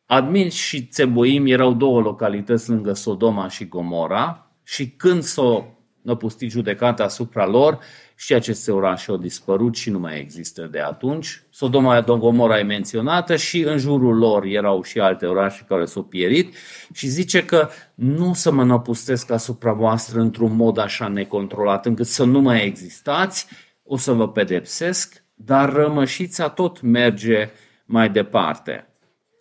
Admin 0.05 0.49
și 0.49 0.85
Țeboim 0.85 1.45
erau 1.45 1.73
două 1.73 2.01
localități 2.01 2.69
lângă 2.69 2.93
Sodoma 2.93 3.49
și 3.49 3.67
Gomora 3.67 4.51
și 4.63 4.89
când 4.89 5.23
s-a 5.23 5.65
năpustit 6.01 6.51
judecata 6.51 7.03
asupra 7.03 7.45
lor, 7.45 7.79
și 8.21 8.33
aceste 8.33 8.71
orașe 8.71 9.11
au 9.11 9.17
dispărut 9.17 9.75
și 9.75 9.89
nu 9.89 9.99
mai 9.99 10.19
există 10.19 10.67
de 10.71 10.79
atunci. 10.79 11.43
Sodoma 11.49 12.01
de 12.01 12.13
Gomora 12.17 12.59
e 12.59 12.63
menționată 12.63 13.35
și 13.35 13.61
în 13.61 13.77
jurul 13.77 14.17
lor 14.17 14.43
erau 14.43 14.83
și 14.83 14.99
alte 14.99 15.25
orașe 15.25 15.65
care 15.67 15.85
s-au 15.85 16.03
pierit 16.03 16.55
și 16.93 17.07
zice 17.07 17.45
că 17.45 17.69
nu 17.95 18.33
să 18.33 18.51
mă 18.51 18.63
năpustesc 18.63 19.31
asupra 19.31 19.73
voastră 19.73 20.19
într-un 20.19 20.55
mod 20.55 20.77
așa 20.77 21.07
necontrolat 21.07 21.85
încât 21.85 22.05
să 22.05 22.23
nu 22.23 22.39
mai 22.39 22.65
existați, 22.65 23.47
o 23.83 23.97
să 23.97 24.11
vă 24.11 24.29
pedepsesc, 24.29 25.23
dar 25.35 25.73
rămășița 25.73 26.49
tot 26.49 26.81
merge 26.81 27.49
mai 27.85 28.09
departe. 28.09 28.87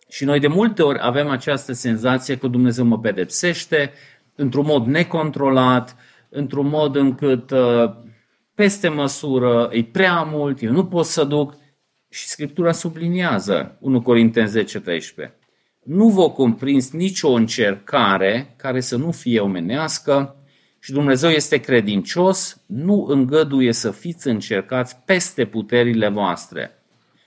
Și 0.09 0.25
noi 0.25 0.39
de 0.39 0.47
multe 0.47 0.81
ori 0.81 0.99
avem 1.01 1.27
această 1.27 1.73
senzație 1.73 2.37
că 2.37 2.47
Dumnezeu 2.47 2.85
mă 2.85 2.99
pedepsește 2.99 3.91
într-un 4.35 4.65
mod 4.65 4.85
necontrolat, 4.85 5.95
într-un 6.29 6.67
mod 6.67 6.95
încât 6.95 7.51
uh, 7.51 8.07
peste 8.59 8.87
măsură, 8.87 9.69
e 9.71 9.83
prea 9.83 10.21
mult, 10.21 10.61
eu 10.61 10.71
nu 10.71 10.85
pot 10.85 11.05
să 11.05 11.23
duc. 11.23 11.55
Și 12.09 12.27
Scriptura 12.27 12.71
subliniază 12.71 13.77
1 13.79 14.01
Corinteni 14.01 14.47
10, 14.47 14.79
13. 14.79 15.37
Nu 15.83 16.07
vă 16.07 16.31
comprins 16.31 16.91
nicio 16.91 17.29
încercare 17.29 18.53
care 18.57 18.79
să 18.79 18.97
nu 18.97 19.11
fie 19.11 19.39
omenească 19.39 20.35
și 20.79 20.91
Dumnezeu 20.91 21.29
este 21.29 21.57
credincios, 21.57 22.61
nu 22.65 23.05
îngăduie 23.07 23.71
să 23.71 23.91
fiți 23.91 24.27
încercați 24.27 24.97
peste 25.05 25.45
puterile 25.45 26.09
voastre, 26.09 26.83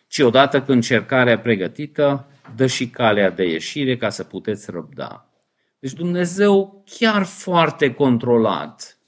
ci 0.09 0.19
odată 0.19 0.57
când 0.57 0.69
încercarea 0.69 1.39
pregătită, 1.39 2.27
dă 2.57 2.67
și 2.67 2.89
calea 2.89 3.31
de 3.31 3.45
ieșire 3.45 3.97
ca 3.97 4.09
să 4.09 4.25
puteți 4.25 4.71
răbda. 4.71 5.29
Deci 5.79 5.93
Dumnezeu 5.93 6.85
chiar 6.99 7.23
foarte 7.23 7.95
controlat 7.95 8.99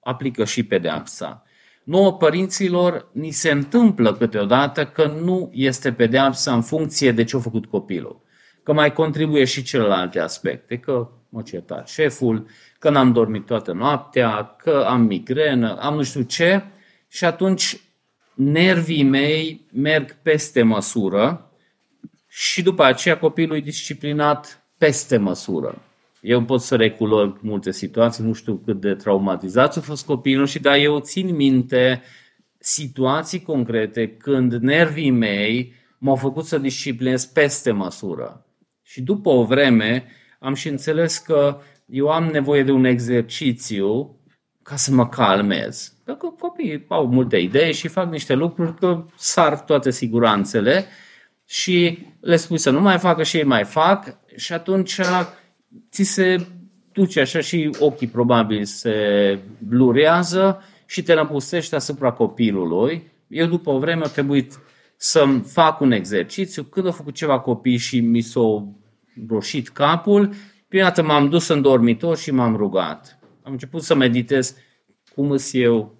aplică 0.00 0.44
și 0.44 0.62
pedeapsa. 0.62 1.42
Nouă 1.84 2.12
părinților 2.12 3.08
ni 3.12 3.30
se 3.30 3.50
întâmplă 3.50 4.14
câteodată 4.14 4.86
că 4.86 5.06
nu 5.06 5.50
este 5.52 5.92
pedeapsa 5.92 6.54
în 6.54 6.62
funcție 6.62 7.12
de 7.12 7.24
ce 7.24 7.36
a 7.36 7.40
făcut 7.40 7.66
copilul. 7.66 8.20
Că 8.62 8.72
mai 8.72 8.92
contribuie 8.92 9.44
și 9.44 9.62
celelalte 9.62 10.18
aspecte, 10.18 10.76
că 10.76 11.08
mă 11.28 11.42
certat 11.42 11.88
șeful, 11.88 12.46
că 12.78 12.90
n-am 12.90 13.12
dormit 13.12 13.46
toată 13.46 13.72
noaptea, 13.72 14.56
că 14.58 14.84
am 14.88 15.00
migrenă, 15.00 15.76
am 15.80 15.94
nu 15.94 16.02
știu 16.02 16.22
ce 16.22 16.64
și 17.08 17.24
atunci 17.24 17.80
nervii 18.34 19.02
mei 19.02 19.66
merg 19.72 20.16
peste 20.22 20.62
măsură 20.62 21.50
și 22.28 22.62
după 22.62 22.84
aceea 22.84 23.18
copilul 23.18 23.56
e 23.56 23.60
disciplinat 23.60 24.66
peste 24.78 25.16
măsură. 25.16 25.82
Eu 26.22 26.44
pot 26.44 26.60
să 26.60 26.76
reculor 26.76 27.38
multe 27.40 27.70
situații, 27.70 28.24
nu 28.24 28.32
știu 28.32 28.62
cât 28.64 28.80
de 28.80 28.94
traumatizat 28.94 29.76
a 29.76 29.80
fost 29.80 30.06
copilul 30.06 30.46
și 30.46 30.58
dar 30.58 30.76
eu 30.76 30.98
țin 30.98 31.34
minte 31.34 32.02
situații 32.58 33.42
concrete 33.42 34.08
când 34.08 34.52
nervii 34.52 35.10
mei 35.10 35.72
m-au 35.98 36.16
făcut 36.16 36.44
să 36.44 36.58
disciplinez 36.58 37.24
peste 37.24 37.70
măsură. 37.70 38.46
Și 38.82 39.02
după 39.02 39.28
o 39.28 39.44
vreme 39.44 40.06
am 40.38 40.54
și 40.54 40.68
înțeles 40.68 41.18
că 41.18 41.60
eu 41.86 42.08
am 42.08 42.24
nevoie 42.24 42.62
de 42.62 42.72
un 42.72 42.84
exercițiu 42.84 44.16
ca 44.62 44.76
să 44.76 44.92
mă 44.92 45.08
calmez. 45.08 45.94
Pentru 46.04 46.28
că 46.28 46.34
copiii 46.46 46.84
au 46.88 47.06
multe 47.06 47.36
idei 47.36 47.72
și 47.72 47.88
fac 47.88 48.10
niște 48.10 48.34
lucruri 48.34 48.74
că 48.74 49.04
sar 49.16 49.60
toate 49.60 49.90
siguranțele 49.90 50.86
și 51.46 52.06
le 52.20 52.36
spui 52.36 52.58
să 52.58 52.70
nu 52.70 52.80
mai 52.80 52.98
facă 52.98 53.22
și 53.22 53.36
ei 53.36 53.44
mai 53.44 53.64
fac 53.64 54.16
și 54.36 54.52
atunci 54.52 55.00
ți 55.90 56.02
se 56.02 56.46
duce 56.92 57.20
așa 57.20 57.40
și 57.40 57.70
ochii 57.78 58.06
probabil 58.06 58.64
se 58.64 59.38
blurează 59.58 60.62
și 60.86 61.02
te 61.02 61.14
năpustești 61.14 61.74
asupra 61.74 62.12
copilului. 62.12 63.10
Eu 63.28 63.46
după 63.46 63.70
o 63.70 63.78
vreme 63.78 64.04
a 64.04 64.08
trebuit 64.08 64.58
să 64.96 65.26
fac 65.46 65.80
un 65.80 65.92
exercițiu. 65.92 66.62
Când 66.62 66.86
au 66.86 66.92
făcut 66.92 67.14
ceva 67.14 67.40
copii 67.40 67.76
și 67.76 68.00
mi 68.00 68.20
s-a 68.20 68.66
roșit 69.28 69.68
capul, 69.68 70.34
prima 70.68 70.84
dată 70.84 71.02
m-am 71.02 71.28
dus 71.28 71.48
în 71.48 71.62
dormitor 71.62 72.16
și 72.16 72.30
m-am 72.30 72.56
rugat. 72.56 73.18
Am 73.42 73.52
început 73.52 73.82
să 73.82 73.94
meditez 73.94 74.56
cum 75.14 75.30
îs 75.30 75.52
eu 75.52 75.96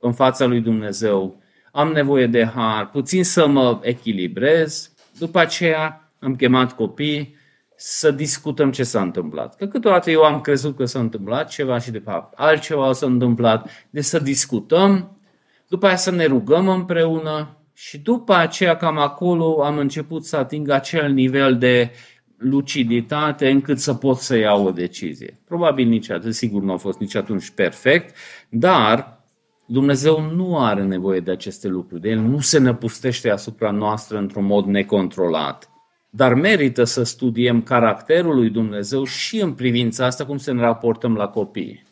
în 0.00 0.12
fața 0.12 0.46
lui 0.46 0.60
Dumnezeu. 0.60 1.40
Am 1.72 1.92
nevoie 1.92 2.26
de 2.26 2.44
har, 2.44 2.90
puțin 2.90 3.24
să 3.24 3.46
mă 3.46 3.78
echilibrez. 3.82 4.92
După 5.18 5.38
aceea 5.38 6.12
am 6.18 6.36
chemat 6.36 6.72
copii, 6.72 7.36
să 7.84 8.10
discutăm 8.10 8.70
ce 8.70 8.82
s-a 8.82 9.00
întâmplat. 9.02 9.56
Că 9.56 9.66
câteodată 9.66 10.10
eu 10.10 10.22
am 10.22 10.40
crezut 10.40 10.76
că 10.76 10.84
s-a 10.84 10.98
întâmplat 10.98 11.48
ceva 11.48 11.78
și 11.78 11.90
de 11.90 11.98
fapt 11.98 12.38
altceva 12.38 12.92
s-a 12.92 13.06
întâmplat. 13.06 13.70
Deci 13.90 14.04
să 14.04 14.18
discutăm, 14.18 15.20
după 15.68 15.86
aia 15.86 15.96
să 15.96 16.10
ne 16.10 16.24
rugăm 16.24 16.68
împreună 16.68 17.56
și 17.72 17.98
după 17.98 18.34
aceea 18.34 18.76
cam 18.76 18.98
acolo 18.98 19.62
am 19.64 19.78
început 19.78 20.24
să 20.24 20.36
ating 20.36 20.68
acel 20.68 21.12
nivel 21.12 21.58
de 21.58 21.90
luciditate 22.36 23.50
încât 23.50 23.78
să 23.78 23.94
pot 23.94 24.16
să 24.16 24.36
iau 24.36 24.66
o 24.66 24.70
decizie. 24.70 25.40
Probabil 25.44 25.88
nici 25.88 26.10
atât, 26.10 26.34
sigur 26.34 26.62
nu 26.62 26.72
a 26.72 26.76
fost 26.76 26.98
nici 26.98 27.14
atunci 27.14 27.50
perfect, 27.50 28.16
dar 28.48 29.24
Dumnezeu 29.66 30.20
nu 30.34 30.58
are 30.58 30.82
nevoie 30.82 31.20
de 31.20 31.30
aceste 31.30 31.68
lucruri. 31.68 32.10
El 32.10 32.18
nu 32.18 32.40
se 32.40 32.58
năpustește 32.58 33.30
asupra 33.30 33.70
noastră 33.70 34.18
într-un 34.18 34.44
mod 34.44 34.64
necontrolat. 34.64 35.71
Dar 36.14 36.34
merită 36.34 36.84
să 36.84 37.02
studiem 37.02 37.62
caracterul 37.62 38.34
lui 38.34 38.50
Dumnezeu 38.50 39.04
și 39.04 39.40
în 39.40 39.52
privința 39.52 40.06
asta 40.06 40.26
cum 40.26 40.38
să 40.38 40.52
ne 40.52 40.60
raportăm 40.60 41.14
la 41.14 41.28
copii. 41.28 41.82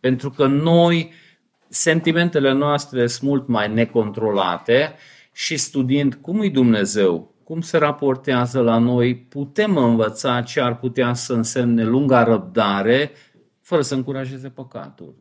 Pentru 0.00 0.30
că 0.30 0.46
noi, 0.46 1.12
sentimentele 1.68 2.52
noastre 2.52 3.06
sunt 3.06 3.28
mult 3.30 3.48
mai 3.48 3.72
necontrolate 3.72 4.94
și 5.32 5.56
studiind 5.56 6.14
cum 6.14 6.42
e 6.42 6.48
Dumnezeu, 6.48 7.34
cum 7.44 7.60
se 7.60 7.76
raportează 7.76 8.60
la 8.60 8.78
noi, 8.78 9.16
putem 9.16 9.76
învăța 9.76 10.42
ce 10.42 10.60
ar 10.60 10.78
putea 10.78 11.14
să 11.14 11.32
însemne 11.32 11.84
lunga 11.84 12.22
răbdare 12.22 13.10
fără 13.60 13.82
să 13.82 13.94
încurajeze 13.94 14.48
păcatul. 14.48 15.14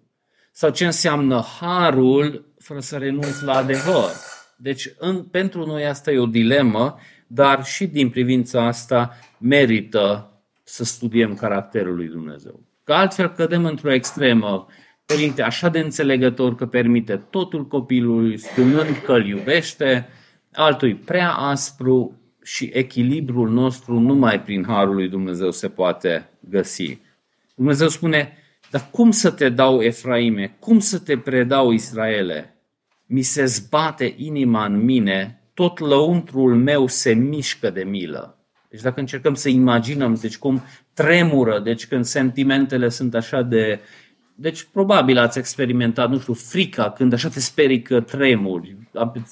Sau 0.51 0.70
ce 0.70 0.86
înseamnă 0.86 1.43
harul 1.60 2.54
fără 2.58 2.80
să 2.80 2.97
renunți 2.97 3.43
la 3.43 3.54
adevăr. 3.54 4.12
Deci 4.58 4.93
în, 4.97 5.24
pentru 5.24 5.66
noi 5.66 5.86
asta 5.86 6.12
e 6.12 6.18
o 6.18 6.26
dilemă 6.26 6.97
dar 7.34 7.66
și 7.66 7.88
din 7.88 8.10
privința 8.10 8.66
asta 8.66 9.18
merită 9.38 10.32
să 10.64 10.84
studiem 10.84 11.34
caracterul 11.34 11.96
lui 11.96 12.08
Dumnezeu. 12.08 12.60
Că 12.84 12.94
altfel 12.94 13.30
cădem 13.30 13.66
într-o 13.66 13.94
extremă. 13.94 14.66
Părinte 15.06 15.42
așa 15.42 15.70
de 15.70 15.80
înțelegător 15.80 16.56
că 16.56 16.66
permite 16.66 17.16
totul 17.30 17.68
copilului, 17.68 18.38
spunând 18.38 19.02
că 19.06 19.12
îl 19.12 19.26
iubește, 19.26 20.08
altul 20.52 20.96
prea 20.96 21.32
aspru 21.34 22.22
și 22.44 22.70
echilibrul 22.74 23.50
nostru 23.50 24.00
numai 24.00 24.42
prin 24.42 24.64
Harul 24.68 24.96
lui 24.96 25.10
Dumnezeu 25.10 25.52
se 25.52 25.70
poate 25.70 26.30
găsi. 26.40 27.00
Dumnezeu 27.56 27.88
spune, 27.88 28.38
dar 28.70 28.88
cum 28.92 29.12
să 29.12 29.32
te 29.32 29.50
dau 29.50 29.82
Efraime? 29.82 30.56
Cum 30.60 30.80
să 30.80 31.00
te 31.00 31.18
predau 31.18 31.72
Israele? 31.72 32.56
Mi 33.06 33.22
se 33.22 33.46
zbate 33.46 34.14
inima 34.18 34.66
în 34.66 34.84
mine 34.84 35.43
tot 35.54 35.80
lăuntrul 35.80 36.56
meu 36.56 36.88
se 36.88 37.14
mișcă 37.14 37.70
de 37.70 37.84
milă. 37.84 38.38
Deci 38.70 38.82
dacă 38.82 38.99
încercăm 38.99 39.34
să 39.34 39.49
imaginăm, 39.49 40.16
deci 40.16 40.38
cum 40.38 40.64
tremură, 40.93 41.60
deci 41.60 41.88
când 41.88 42.06
sentimentele 42.06 42.89
sunt 42.89 43.16
așa 43.16 43.41
de... 43.41 43.80
Deci 44.36 44.64
probabil 44.64 45.18
ați 45.18 45.38
experimentat, 45.38 46.10
nu 46.10 46.20
știu, 46.20 46.34
frica 46.34 46.91
când 46.91 47.14
așa 47.14 47.30
te 47.30 47.39
sperii 47.39 47.82
că 47.82 48.01
tremuri, 48.01 48.78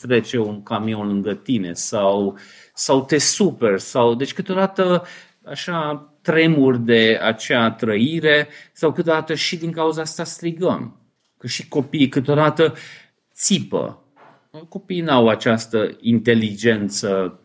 trece 0.01 0.39
un 0.39 0.63
camion 0.63 1.07
lângă 1.07 1.33
tine 1.33 1.73
sau, 1.73 2.37
sau 2.73 3.05
te 3.05 3.17
super 3.17 3.79
sau... 3.79 4.15
Deci 4.15 4.33
câteodată 4.33 5.05
așa 5.45 6.11
tremur 6.21 6.77
de 6.77 7.19
acea 7.21 7.71
trăire 7.71 8.47
sau 8.73 8.91
câteodată 8.91 9.33
și 9.33 9.57
din 9.57 9.71
cauza 9.71 10.01
asta 10.01 10.23
strigăm. 10.23 10.99
Că 11.37 11.47
și 11.47 11.67
copiii 11.67 12.09
câteodată 12.09 12.73
țipă, 13.33 14.00
copiii 14.69 15.01
n-au 15.01 15.27
această 15.27 15.95
inteligență 16.01 17.39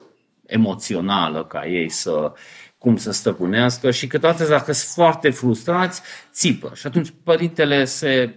emoțională 0.47 1.45
ca 1.45 1.67
ei 1.67 1.89
să 1.89 2.33
cum 2.79 2.97
să 2.97 3.13
stăpânească 3.13 3.91
și 3.91 4.07
câteodată 4.07 4.45
dacă 4.45 4.73
sunt 4.73 4.93
foarte 4.95 5.31
frustrați, 5.31 6.03
țipă. 6.33 6.73
Și 6.75 6.87
atunci 6.87 7.13
părintele 7.23 7.85
se 7.85 8.37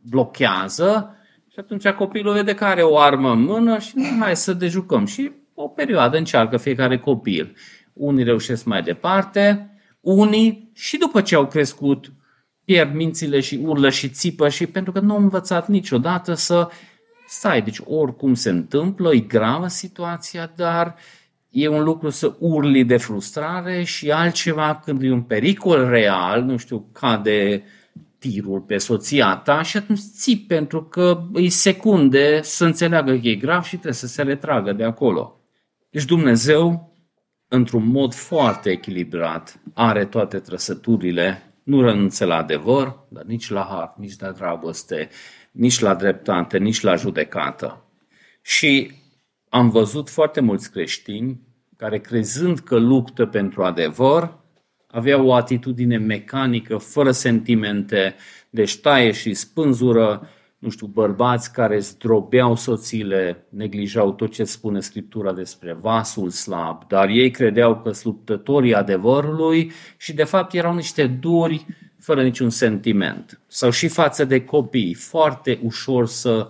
blochează 0.00 1.14
și 1.52 1.58
atunci 1.58 1.88
copilul 1.88 2.32
vede 2.32 2.54
că 2.54 2.64
are 2.64 2.82
o 2.82 2.98
armă 2.98 3.32
în 3.32 3.42
mână 3.42 3.78
și 3.78 3.92
nu 3.94 4.16
mai 4.18 4.36
să 4.36 4.52
dejucăm. 4.52 5.06
Și 5.06 5.32
o 5.54 5.68
perioadă 5.68 6.16
încearcă 6.16 6.56
fiecare 6.56 6.98
copil. 6.98 7.56
Unii 7.92 8.24
reușesc 8.24 8.64
mai 8.64 8.82
departe, 8.82 9.70
unii 10.00 10.70
și 10.74 10.96
după 10.96 11.20
ce 11.20 11.34
au 11.34 11.46
crescut 11.46 12.12
pierd 12.64 12.94
mințile 12.94 13.40
și 13.40 13.60
urlă 13.62 13.90
și 13.90 14.08
țipă 14.08 14.48
și 14.48 14.66
pentru 14.66 14.92
că 14.92 15.00
nu 15.00 15.12
au 15.12 15.18
învățat 15.18 15.68
niciodată 15.68 16.34
să 16.34 16.68
stai, 17.30 17.62
deci 17.62 17.80
oricum 17.84 18.34
se 18.34 18.50
întâmplă, 18.50 19.14
e 19.14 19.18
gravă 19.18 19.66
situația, 19.66 20.52
dar 20.56 20.94
e 21.50 21.68
un 21.68 21.82
lucru 21.82 22.08
să 22.08 22.36
urli 22.38 22.84
de 22.84 22.96
frustrare 22.96 23.82
și 23.82 24.10
altceva 24.10 24.80
când 24.84 25.02
e 25.02 25.12
un 25.12 25.22
pericol 25.22 25.88
real, 25.88 26.42
nu 26.42 26.56
știu, 26.56 26.88
cade 26.92 27.64
tirul 28.18 28.60
pe 28.60 28.78
soția 28.78 29.36
ta 29.36 29.62
și 29.62 29.76
atunci 29.76 30.00
ții 30.00 30.38
pentru 30.38 30.84
că 30.84 31.22
îi 31.32 31.48
secunde 31.48 32.42
să 32.42 32.64
înțeleagă 32.64 33.12
că 33.12 33.28
e 33.28 33.34
grav 33.34 33.62
și 33.62 33.70
trebuie 33.70 33.92
să 33.92 34.06
se 34.06 34.22
retragă 34.22 34.72
de 34.72 34.84
acolo. 34.84 35.40
Deci 35.90 36.04
Dumnezeu, 36.04 36.94
într-un 37.48 37.86
mod 37.86 38.14
foarte 38.14 38.70
echilibrat, 38.70 39.60
are 39.74 40.04
toate 40.04 40.38
trăsăturile, 40.38 41.49
nu 41.70 41.82
renunță 41.82 42.24
la 42.24 42.36
adevăr, 42.36 42.98
dar 43.08 43.24
nici 43.24 43.50
la 43.50 43.66
har, 43.70 43.94
nici 43.96 44.18
la 44.18 44.30
dragoste, 44.30 45.08
nici 45.50 45.78
la 45.78 45.94
dreptate, 45.94 46.58
nici 46.58 46.80
la 46.80 46.94
judecată. 46.94 47.84
Și 48.42 48.92
am 49.48 49.70
văzut 49.70 50.08
foarte 50.08 50.40
mulți 50.40 50.70
creștini 50.70 51.40
care, 51.76 51.98
crezând 51.98 52.58
că 52.58 52.78
luptă 52.78 53.26
pentru 53.26 53.64
adevăr, 53.64 54.38
aveau 54.86 55.26
o 55.26 55.34
atitudine 55.34 55.96
mecanică, 55.96 56.76
fără 56.76 57.10
sentimente, 57.10 58.14
deci 58.50 58.76
taie 58.76 59.12
și 59.12 59.34
spânzură, 59.34 60.28
nu 60.60 60.68
știu, 60.68 60.86
bărbați 60.86 61.52
care 61.52 61.78
zdrobeau 61.78 62.56
soțiile, 62.56 63.46
neglijau 63.48 64.12
tot 64.12 64.32
ce 64.32 64.44
spune 64.44 64.80
Scriptura 64.80 65.32
despre 65.32 65.72
vasul 65.80 66.30
slab, 66.30 66.86
dar 66.88 67.08
ei 67.08 67.30
credeau 67.30 67.80
că 67.80 67.92
sunt 67.92 68.14
luptătorii 68.14 68.74
adevărului 68.74 69.72
și 69.96 70.12
de 70.12 70.24
fapt 70.24 70.54
erau 70.54 70.74
niște 70.74 71.06
duri 71.06 71.66
fără 71.98 72.22
niciun 72.22 72.50
sentiment. 72.50 73.40
Sau 73.46 73.70
și 73.70 73.88
față 73.88 74.24
de 74.24 74.44
copii, 74.44 74.94
foarte 74.94 75.58
ușor 75.62 76.06
să 76.06 76.48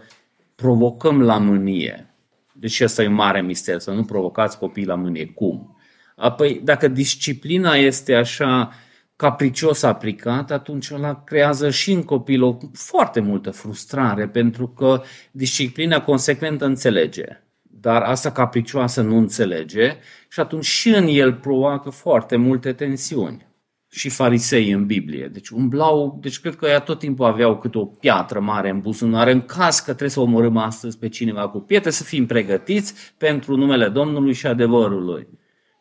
provocăm 0.54 1.22
la 1.22 1.38
mânie. 1.38 2.14
Deci 2.52 2.80
asta 2.80 3.02
e 3.02 3.06
un 3.06 3.14
mare 3.14 3.42
mister, 3.42 3.78
să 3.78 3.90
nu 3.90 4.04
provocați 4.04 4.58
copiii 4.58 4.86
la 4.86 4.94
mânie. 4.94 5.26
Cum? 5.26 5.76
Apoi, 6.16 6.60
dacă 6.64 6.88
disciplina 6.88 7.74
este 7.74 8.14
așa 8.14 8.72
capricios 9.20 9.82
aplicat, 9.82 10.50
atunci 10.50 10.90
ăla 10.90 11.24
creează 11.24 11.70
și 11.70 11.92
în 11.92 12.02
copil 12.02 12.42
o 12.42 12.58
foarte 12.72 13.20
multă 13.20 13.50
frustrare, 13.50 14.28
pentru 14.28 14.68
că 14.68 15.02
disciplina 15.30 16.00
consecventă 16.02 16.64
înțelege, 16.64 17.24
dar 17.62 18.02
asta 18.02 18.32
capricioasă 18.32 19.02
nu 19.02 19.16
înțelege 19.16 19.96
și 20.28 20.40
atunci 20.40 20.64
și 20.64 20.88
în 20.88 21.06
el 21.08 21.32
provoacă 21.34 21.90
foarte 21.90 22.36
multe 22.36 22.72
tensiuni. 22.72 23.46
Și 23.88 24.08
farisei 24.08 24.70
în 24.70 24.86
Biblie. 24.86 25.26
Deci 25.26 25.48
umblau, 25.48 26.18
deci 26.20 26.40
cred 26.40 26.56
că 26.56 26.66
ea 26.66 26.80
tot 26.80 26.98
timpul 26.98 27.26
aveau 27.26 27.58
câte 27.58 27.78
o 27.78 27.84
piatră 27.84 28.40
mare 28.40 28.70
în 28.70 28.80
buzunar, 28.80 29.28
în 29.28 29.40
caz 29.40 29.78
că 29.78 29.90
trebuie 29.90 30.10
să 30.10 30.20
omorâm 30.20 30.56
astăzi 30.56 30.98
pe 30.98 31.08
cineva 31.08 31.48
cu 31.48 31.58
pietre, 31.58 31.90
să 31.90 32.02
fim 32.02 32.26
pregătiți 32.26 32.94
pentru 33.18 33.56
numele 33.56 33.88
Domnului 33.88 34.32
și 34.32 34.46
adevărului. 34.46 35.26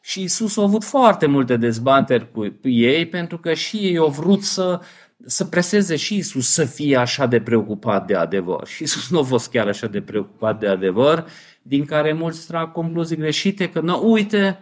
Și 0.01 0.21
Isus 0.21 0.57
a 0.57 0.61
avut 0.61 0.83
foarte 0.83 1.25
multe 1.25 1.57
dezbateri 1.57 2.31
cu 2.31 2.55
ei 2.61 3.05
pentru 3.05 3.37
că 3.37 3.53
și 3.53 3.77
ei 3.77 3.97
au 3.97 4.09
vrut 4.09 4.43
să, 4.43 4.79
să 5.25 5.45
preseze 5.45 5.95
și 5.95 6.15
Isus 6.15 6.53
să 6.53 6.65
fie 6.65 6.97
așa 6.97 7.25
de 7.25 7.41
preocupat 7.41 8.07
de 8.07 8.15
adevăr. 8.15 8.67
Și 8.67 8.83
Isus 8.83 9.09
nu 9.09 9.19
a 9.19 9.23
fost 9.23 9.49
chiar 9.49 9.67
așa 9.67 9.87
de 9.87 10.01
preocupat 10.01 10.59
de 10.59 10.67
adevăr, 10.67 11.25
din 11.61 11.85
care 11.85 12.13
mulți 12.13 12.47
trag 12.47 12.71
concluzii 12.71 13.17
greșite 13.17 13.69
că, 13.69 13.79
nu, 13.79 14.11
uite, 14.11 14.59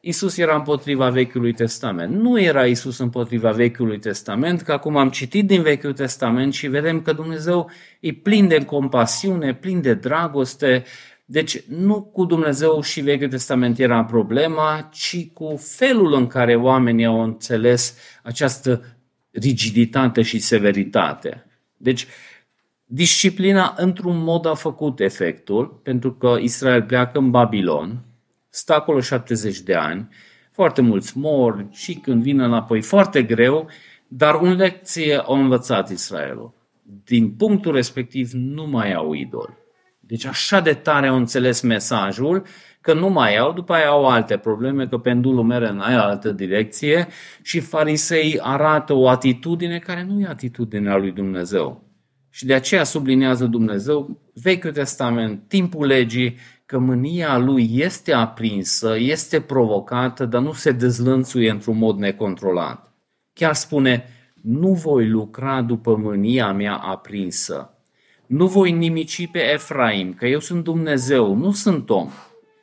Isus 0.00 0.36
era 0.36 0.54
împotriva 0.54 1.10
Vechiului 1.10 1.52
Testament. 1.52 2.14
Nu 2.14 2.40
era 2.40 2.66
Isus 2.66 2.98
împotriva 2.98 3.50
Vechiului 3.50 3.98
Testament, 3.98 4.60
că 4.62 4.72
acum 4.72 4.96
am 4.96 5.10
citit 5.10 5.46
din 5.46 5.62
Vechiul 5.62 5.92
Testament 5.92 6.54
și 6.54 6.66
vedem 6.66 7.00
că 7.00 7.12
Dumnezeu 7.12 7.70
e 8.00 8.12
plin 8.12 8.48
de 8.48 8.64
compasiune, 8.64 9.54
plin 9.54 9.80
de 9.80 9.94
dragoste, 9.94 10.84
deci 11.30 11.62
nu 11.66 12.02
cu 12.02 12.24
Dumnezeu 12.24 12.80
și 12.80 13.00
Vechiul 13.00 13.28
Testament 13.28 13.78
era 13.78 14.04
problema, 14.04 14.88
ci 14.92 15.26
cu 15.32 15.56
felul 15.56 16.12
în 16.12 16.26
care 16.26 16.56
oamenii 16.56 17.04
au 17.04 17.22
înțeles 17.22 17.96
această 18.22 18.84
rigiditate 19.30 20.22
și 20.22 20.38
severitate. 20.38 21.46
Deci 21.76 22.06
disciplina 22.84 23.74
într-un 23.76 24.22
mod 24.22 24.46
a 24.46 24.54
făcut 24.54 25.00
efectul, 25.00 25.80
pentru 25.82 26.12
că 26.12 26.36
Israel 26.40 26.82
pleacă 26.82 27.18
în 27.18 27.30
Babilon, 27.30 28.04
stă 28.48 28.74
acolo 28.74 29.00
70 29.00 29.58
de 29.58 29.74
ani, 29.74 30.08
foarte 30.52 30.80
mulți 30.80 31.18
mor 31.18 31.66
și 31.70 31.94
când 31.94 32.22
vin 32.22 32.40
înapoi 32.40 32.80
foarte 32.80 33.22
greu, 33.22 33.68
dar 34.06 34.34
un 34.34 34.52
lecție 34.52 35.16
a 35.16 35.34
învățat 35.34 35.90
Israelul. 35.90 36.52
Din 37.04 37.30
punctul 37.30 37.72
respectiv 37.72 38.30
nu 38.32 38.66
mai 38.66 38.92
au 38.92 39.12
idol. 39.12 39.67
Deci 40.08 40.24
așa 40.24 40.60
de 40.60 40.72
tare 40.72 41.06
au 41.06 41.16
înțeles 41.16 41.60
mesajul 41.60 42.42
că 42.80 42.94
nu 42.94 43.08
mai 43.08 43.36
au, 43.36 43.52
după 43.52 43.72
aia 43.72 43.88
au 43.88 44.06
alte 44.06 44.36
probleme, 44.36 44.86
că 44.86 44.98
pendulul 44.98 45.44
merge 45.44 45.68
în 45.68 45.80
aia 45.80 46.02
altă 46.02 46.30
direcție 46.30 47.08
și 47.42 47.60
farisei 47.60 48.38
arată 48.42 48.92
o 48.92 49.08
atitudine 49.08 49.78
care 49.78 50.04
nu 50.04 50.20
e 50.20 50.26
atitudinea 50.26 50.96
lui 50.96 51.12
Dumnezeu. 51.12 51.84
Și 52.30 52.46
de 52.46 52.54
aceea 52.54 52.84
sublinează 52.84 53.46
Dumnezeu 53.46 54.20
Vechiul 54.34 54.72
Testament, 54.72 55.48
timpul 55.48 55.86
legii, 55.86 56.36
că 56.66 56.78
mânia 56.78 57.38
lui 57.38 57.70
este 57.72 58.12
aprinsă, 58.12 58.96
este 58.98 59.40
provocată, 59.40 60.24
dar 60.26 60.42
nu 60.42 60.52
se 60.52 60.72
dezlănțuie 60.72 61.50
într-un 61.50 61.78
mod 61.78 61.98
necontrolat. 61.98 62.92
Chiar 63.32 63.54
spune, 63.54 64.04
nu 64.42 64.72
voi 64.72 65.08
lucra 65.08 65.62
după 65.62 65.96
mânia 65.96 66.52
mea 66.52 66.74
aprinsă, 66.74 67.77
nu 68.28 68.46
voi 68.46 68.72
nimici 68.72 69.28
pe 69.30 69.52
Efraim, 69.52 70.14
că 70.14 70.26
eu 70.26 70.38
sunt 70.38 70.64
Dumnezeu, 70.64 71.34
nu 71.34 71.50
sunt 71.50 71.90
om. 71.90 72.10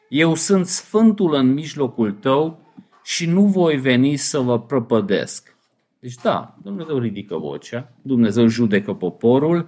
Eu 0.09 0.35
sunt 0.35 0.65
Sfântul 0.65 1.33
în 1.33 1.53
mijlocul 1.53 2.11
tău 2.11 2.59
și 3.03 3.25
nu 3.25 3.41
voi 3.41 3.77
veni 3.77 4.15
să 4.15 4.39
vă 4.39 4.59
prăpădesc. 4.59 5.57
Deci 5.99 6.15
da, 6.15 6.55
Dumnezeu 6.63 6.97
ridică 6.97 7.37
vocea, 7.37 7.93
Dumnezeu 8.01 8.47
judecă 8.47 8.93
poporul, 8.93 9.67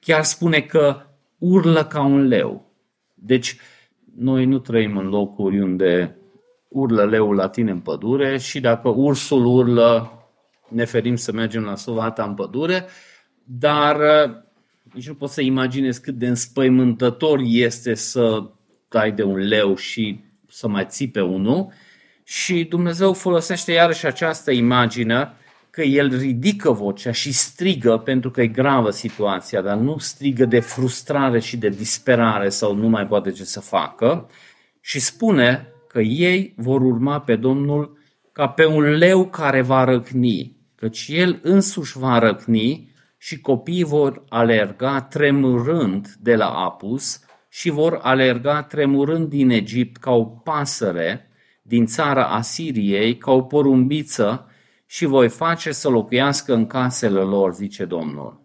chiar 0.00 0.22
spune 0.22 0.60
că 0.60 0.96
urlă 1.38 1.84
ca 1.84 2.02
un 2.02 2.26
leu. 2.26 2.72
Deci 3.14 3.56
noi 4.16 4.44
nu 4.44 4.58
trăim 4.58 4.96
în 4.96 5.08
locuri 5.08 5.60
unde 5.60 6.16
urlă 6.68 7.04
leul 7.04 7.34
la 7.34 7.48
tine 7.48 7.70
în 7.70 7.80
pădure 7.80 8.38
și 8.38 8.60
dacă 8.60 8.88
ursul 8.88 9.44
urlă, 9.46 10.12
ne 10.68 10.84
ferim 10.84 11.16
să 11.16 11.32
mergem 11.32 11.62
la 11.62 11.76
sovata 11.76 12.24
în 12.24 12.34
pădure, 12.34 12.86
dar 13.44 13.96
nici 14.92 15.08
nu 15.08 15.14
poți 15.14 15.34
să 15.34 15.40
imaginezi 15.40 16.00
cât 16.00 16.14
de 16.14 16.26
înspăimântător 16.26 17.40
este 17.44 17.94
să 17.94 18.50
dai 18.88 19.12
de 19.12 19.22
un 19.22 19.38
leu 19.38 19.76
și 19.76 20.20
să 20.48 20.68
mai 20.68 20.86
ții 20.88 21.08
pe 21.08 21.20
unul. 21.20 21.72
Și 22.24 22.64
Dumnezeu 22.64 23.12
folosește 23.12 23.72
iarăși 23.72 24.06
această 24.06 24.50
imagine 24.50 25.32
că 25.70 25.82
El 25.82 26.18
ridică 26.18 26.70
vocea 26.70 27.12
și 27.12 27.32
strigă 27.32 27.96
pentru 27.96 28.30
că 28.30 28.42
e 28.42 28.46
gravă 28.46 28.90
situația, 28.90 29.60
dar 29.60 29.76
nu 29.76 29.98
strigă 29.98 30.44
de 30.44 30.60
frustrare 30.60 31.40
și 31.40 31.56
de 31.56 31.68
disperare 31.68 32.48
sau 32.48 32.74
nu 32.74 32.88
mai 32.88 33.06
poate 33.06 33.30
ce 33.30 33.44
să 33.44 33.60
facă 33.60 34.30
și 34.80 35.00
spune 35.00 35.66
că 35.88 36.00
ei 36.00 36.54
vor 36.56 36.80
urma 36.80 37.20
pe 37.20 37.36
Domnul 37.36 37.98
ca 38.32 38.48
pe 38.48 38.66
un 38.66 38.82
leu 38.82 39.26
care 39.26 39.62
va 39.62 39.84
răcni, 39.84 40.56
căci 40.74 41.08
El 41.08 41.40
însuși 41.42 41.98
va 41.98 42.18
răcni 42.18 42.91
și 43.24 43.40
copiii 43.40 43.84
vor 43.84 44.24
alerga 44.28 45.00
tremurând 45.00 46.08
de 46.20 46.36
la 46.36 46.48
apus 46.48 47.20
și 47.48 47.70
vor 47.70 47.98
alerga 48.02 48.62
tremurând 48.62 49.28
din 49.28 49.50
Egipt 49.50 49.96
ca 49.96 50.10
o 50.10 50.24
pasăre 50.24 51.30
din 51.62 51.86
țara 51.86 52.24
Asiriei, 52.24 53.16
ca 53.16 53.30
o 53.30 53.42
porumbiță 53.42 54.46
și 54.86 55.04
voi 55.04 55.28
face 55.28 55.72
să 55.72 55.88
locuiască 55.88 56.54
în 56.54 56.66
casele 56.66 57.20
lor, 57.20 57.54
zice 57.54 57.84
Domnul. 57.84 58.40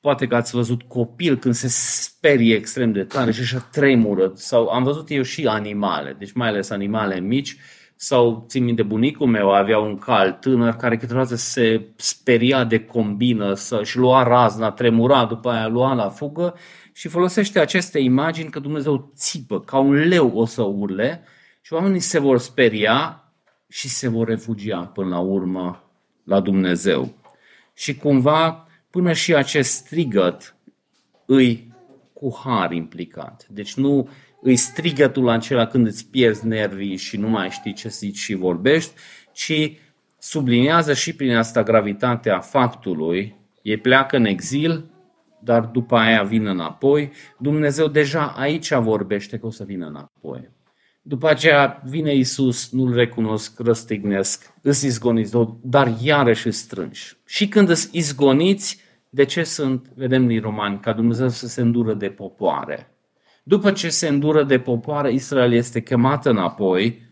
Poate 0.00 0.26
că 0.26 0.34
ați 0.34 0.54
văzut 0.54 0.82
copil 0.82 1.36
când 1.36 1.54
se 1.54 1.68
sperie 1.68 2.54
extrem 2.54 2.92
de 2.92 3.04
tare 3.04 3.32
și 3.32 3.40
așa 3.40 3.68
tremură, 3.70 4.32
sau 4.34 4.66
am 4.66 4.82
văzut 4.82 5.10
eu 5.10 5.22
și 5.22 5.46
animale, 5.46 6.16
deci 6.18 6.32
mai 6.32 6.48
ales 6.48 6.70
animale 6.70 7.20
mici, 7.20 7.56
sau 8.02 8.44
țin 8.48 8.64
minte, 8.64 8.82
bunicul 8.82 9.26
meu 9.26 9.52
avea 9.52 9.78
un 9.78 9.98
cal 9.98 10.32
tânăr 10.32 10.72
care 10.72 10.96
câteodată 10.96 11.34
se 11.34 11.88
speria 11.96 12.64
de 12.64 12.84
combină 12.84 13.54
să, 13.54 13.84
și 13.84 13.98
lua 13.98 14.22
razna, 14.22 14.70
tremura, 14.70 15.24
după 15.24 15.50
aia 15.50 15.66
lua 15.66 15.94
la 15.94 16.08
fugă 16.08 16.54
și 16.92 17.08
folosește 17.08 17.60
aceste 17.60 17.98
imagini 17.98 18.50
că 18.50 18.58
Dumnezeu 18.58 19.12
țipă, 19.14 19.60
ca 19.60 19.78
un 19.78 19.94
leu 19.94 20.32
o 20.34 20.44
să 20.44 20.62
urle 20.62 21.22
și 21.60 21.72
oamenii 21.72 22.00
se 22.00 22.18
vor 22.18 22.38
speria 22.38 23.24
și 23.68 23.88
se 23.88 24.08
vor 24.08 24.28
refugia 24.28 24.80
până 24.80 25.08
la 25.08 25.18
urmă 25.18 25.90
la 26.24 26.40
Dumnezeu. 26.40 27.14
Și 27.74 27.96
cumva, 27.96 28.68
până 28.90 29.12
și 29.12 29.34
acest 29.34 29.72
strigăt 29.72 30.56
îi 31.26 31.74
cu 32.12 32.40
har 32.44 32.72
implicat. 32.72 33.46
Deci 33.50 33.74
nu 33.74 34.08
îi 34.42 34.56
strigătul 34.56 35.28
acela 35.28 35.66
când 35.66 35.86
îți 35.86 36.10
pierzi 36.10 36.46
nervii 36.46 36.96
și 36.96 37.16
nu 37.16 37.28
mai 37.28 37.50
știi 37.50 37.72
ce 37.72 37.88
zici 37.88 38.18
și 38.18 38.34
vorbești, 38.34 38.92
ci 39.32 39.72
subliniază 40.18 40.94
și 40.94 41.14
prin 41.14 41.36
asta 41.36 41.62
gravitatea 41.62 42.40
faptului, 42.40 43.36
ei 43.62 43.76
pleacă 43.76 44.16
în 44.16 44.24
exil, 44.24 44.90
dar 45.42 45.60
după 45.60 45.96
aia 45.96 46.22
vin 46.22 46.46
înapoi. 46.46 47.12
Dumnezeu 47.38 47.86
deja 47.86 48.34
aici 48.36 48.74
vorbește 48.74 49.38
că 49.38 49.46
o 49.46 49.50
să 49.50 49.64
vină 49.64 49.86
înapoi. 49.86 50.50
După 51.02 51.28
aceea 51.28 51.82
vine 51.84 52.14
Isus, 52.14 52.70
nu-L 52.70 52.94
recunosc, 52.94 53.58
răstignesc, 53.58 54.54
îți 54.62 54.86
izgoniți, 54.86 55.36
dar 55.62 55.96
iarăși 56.02 56.46
îți 56.46 56.58
strângi. 56.58 57.16
Și 57.26 57.48
când 57.48 57.68
îți 57.68 57.88
izgoniți, 57.92 58.80
de 59.10 59.24
ce 59.24 59.42
sunt, 59.42 59.88
vedem 59.94 60.26
din 60.26 60.40
Romani, 60.40 60.80
ca 60.80 60.92
Dumnezeu 60.92 61.28
să 61.28 61.46
se 61.46 61.60
îndură 61.60 61.94
de 61.94 62.08
popoare. 62.08 62.89
După 63.50 63.72
ce 63.72 63.88
se 63.88 64.08
îndură 64.08 64.42
de 64.42 64.58
popoare, 64.58 65.12
Israel 65.12 65.52
este 65.52 65.80
chemat 65.80 66.26
înapoi, 66.26 67.02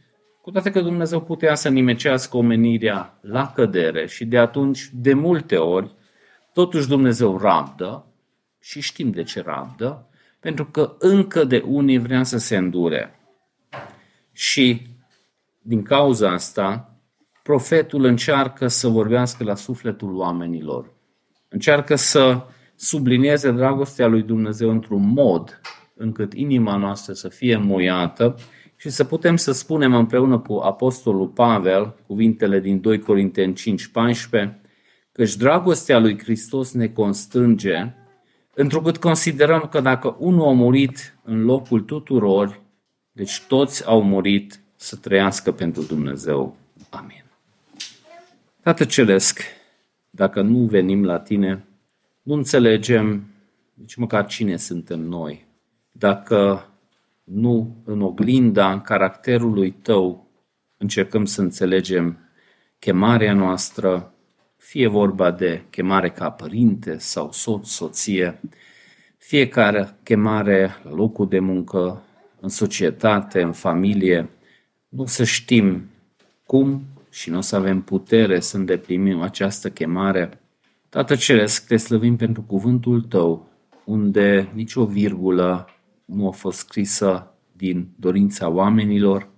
cu 0.43 0.51
toate 0.51 0.71
că 0.71 0.81
Dumnezeu 0.81 1.21
putea 1.21 1.55
să 1.55 1.69
nimecească 1.69 2.37
omenirea 2.37 3.19
la 3.21 3.53
cădere 3.55 4.07
și 4.07 4.25
de 4.25 4.39
atunci, 4.39 4.91
de 4.93 5.15
multe 5.15 5.57
ori, 5.57 5.95
totuși 6.53 6.89
Dumnezeu 6.89 7.39
rabdă 7.39 8.07
și 8.61 8.81
știm 8.81 9.11
de 9.11 9.23
ce 9.23 9.43
rabdă, 9.43 10.09
pentru 10.41 10.65
că 10.65 10.97
încă 10.99 11.45
de 11.45 11.63
unii 11.67 11.99
vrea 11.99 12.23
să 12.23 12.39
se 12.39 12.57
îndure. 12.57 13.21
Și 14.33 14.87
din 15.61 15.83
cauza 15.83 16.31
asta, 16.31 16.97
profetul 17.43 18.05
încearcă 18.05 18.67
să 18.67 18.89
vorbească 18.89 19.45
la 19.45 19.55
sufletul 19.55 20.17
oamenilor. 20.17 20.93
Încearcă 21.49 21.95
să 21.95 22.47
sublinieze 22.75 23.51
dragostea 23.51 24.07
lui 24.07 24.23
Dumnezeu 24.23 24.71
într-un 24.71 25.09
mod 25.09 25.61
încât 25.99 26.33
inima 26.33 26.77
noastră 26.77 27.13
să 27.13 27.29
fie 27.29 27.57
muiată 27.57 28.35
și 28.77 28.91
să 28.91 29.05
putem 29.05 29.37
să 29.37 29.53
spunem 29.53 29.95
împreună 29.95 30.39
cu 30.39 30.55
Apostolul 30.55 31.29
Pavel 31.29 31.95
cuvintele 32.07 32.61
din 32.61 32.81
2 32.81 32.99
Corinteni 32.99 33.55
5:14, 33.55 34.61
căci 35.13 35.37
dragostea 35.37 35.99
lui 35.99 36.19
Hristos 36.19 36.73
ne 36.73 36.89
constrânge, 36.89 37.95
întrucât 38.55 38.97
considerăm 38.97 39.69
că 39.71 39.81
dacă 39.81 40.17
unul 40.19 40.49
a 40.49 40.53
murit 40.53 41.19
în 41.25 41.45
locul 41.45 41.81
tuturor, 41.81 42.61
deci 43.13 43.43
toți 43.49 43.87
au 43.87 44.03
murit 44.03 44.61
să 44.77 44.97
trăiască 44.97 45.53
pentru 45.53 45.83
Dumnezeu. 45.83 46.57
Amin. 46.91 47.25
Tată 48.61 48.85
Ceresc, 48.85 49.41
dacă 50.11 50.43
nu 50.43 50.59
venim 50.59 51.05
la 51.05 51.19
Tine, 51.19 51.65
nu 52.23 52.35
înțelegem 52.35 53.25
nici 53.75 53.95
măcar 53.95 54.27
cine 54.27 54.57
suntem 54.57 55.01
noi. 55.01 55.48
Dacă 55.99 56.69
nu 57.25 57.77
în 57.85 58.01
oglinda 58.01 58.73
în 58.73 58.81
caracterului 58.81 59.71
Tău 59.71 60.27
încercăm 60.77 61.25
să 61.25 61.41
înțelegem 61.41 62.19
chemarea 62.79 63.33
noastră, 63.33 64.13
fie 64.57 64.87
vorba 64.87 65.31
de 65.31 65.63
chemare 65.71 66.11
ca 66.11 66.31
părinte 66.31 66.99
sau 66.99 67.33
soț, 67.33 67.69
soție, 67.69 68.41
fiecare 69.17 69.97
chemare 70.03 70.77
la 70.83 70.91
locul 70.91 71.29
de 71.29 71.39
muncă, 71.39 72.03
în 72.41 72.49
societate, 72.49 73.43
în 73.43 73.53
familie, 73.53 74.29
nu 74.89 75.07
să 75.07 75.25
știm 75.25 75.91
cum 76.47 76.83
și 77.11 77.31
nu 77.31 77.37
o 77.37 77.41
să 77.41 77.57
avem 77.57 77.83
putere 77.83 78.41
să 78.41 78.57
îndeplinim 78.57 79.21
această 79.21 79.71
chemare. 79.71 80.41
Tată 80.89 81.15
Ceresc, 81.15 81.67
te 81.67 81.77
slăvim 81.77 82.17
pentru 82.17 82.43
cuvântul 82.43 83.03
Tău, 83.03 83.49
unde 83.85 84.51
nicio 84.55 84.85
virgulă 84.85 85.69
nu 86.13 86.29
a 86.29 86.31
fost 86.31 86.59
scrisă 86.59 87.35
din 87.53 87.89
dorința 87.97 88.49
oamenilor. 88.49 89.29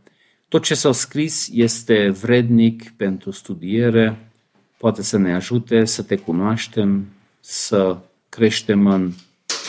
Tot 0.48 0.62
ce 0.64 0.74
s-a 0.74 0.92
scris 0.92 1.48
este 1.52 2.08
vrednic 2.08 2.90
pentru 2.90 3.30
studiere, 3.30 4.30
poate 4.76 5.02
să 5.02 5.18
ne 5.18 5.34
ajute 5.34 5.84
să 5.84 6.02
te 6.02 6.16
cunoaștem, 6.16 7.06
să 7.40 7.98
creștem 8.28 8.86
în 8.86 9.12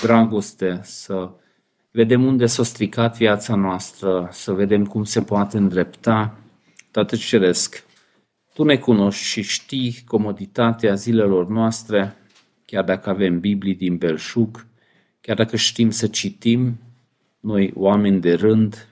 dragoste, 0.01 0.79
să 0.83 1.29
vedem 1.91 2.25
unde 2.25 2.45
s-a 2.45 2.63
stricat 2.63 3.17
viața 3.17 3.55
noastră, 3.55 4.29
să 4.31 4.51
vedem 4.51 4.85
cum 4.85 5.03
se 5.03 5.21
poate 5.21 5.57
îndrepta. 5.57 6.37
Tată 6.91 7.15
Ceresc, 7.15 7.83
Tu 8.53 8.63
ne 8.63 8.77
cunoști 8.77 9.23
și 9.23 9.41
știi 9.41 10.03
comoditatea 10.07 10.93
zilelor 10.93 11.47
noastre, 11.47 12.15
chiar 12.65 12.83
dacă 12.83 13.09
avem 13.09 13.39
Biblii 13.39 13.75
din 13.75 13.97
belșug, 13.97 14.65
chiar 15.21 15.35
dacă 15.35 15.55
știm 15.55 15.89
să 15.89 16.07
citim, 16.07 16.79
noi 17.41 17.71
oameni 17.75 18.19
de 18.19 18.33
rând 18.33 18.87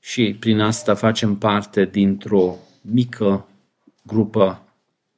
și 0.00 0.36
prin 0.40 0.60
asta 0.60 0.94
facem 0.94 1.36
parte 1.36 1.84
dintr-o 1.84 2.54
mică 2.80 3.46
grupă 4.02 4.62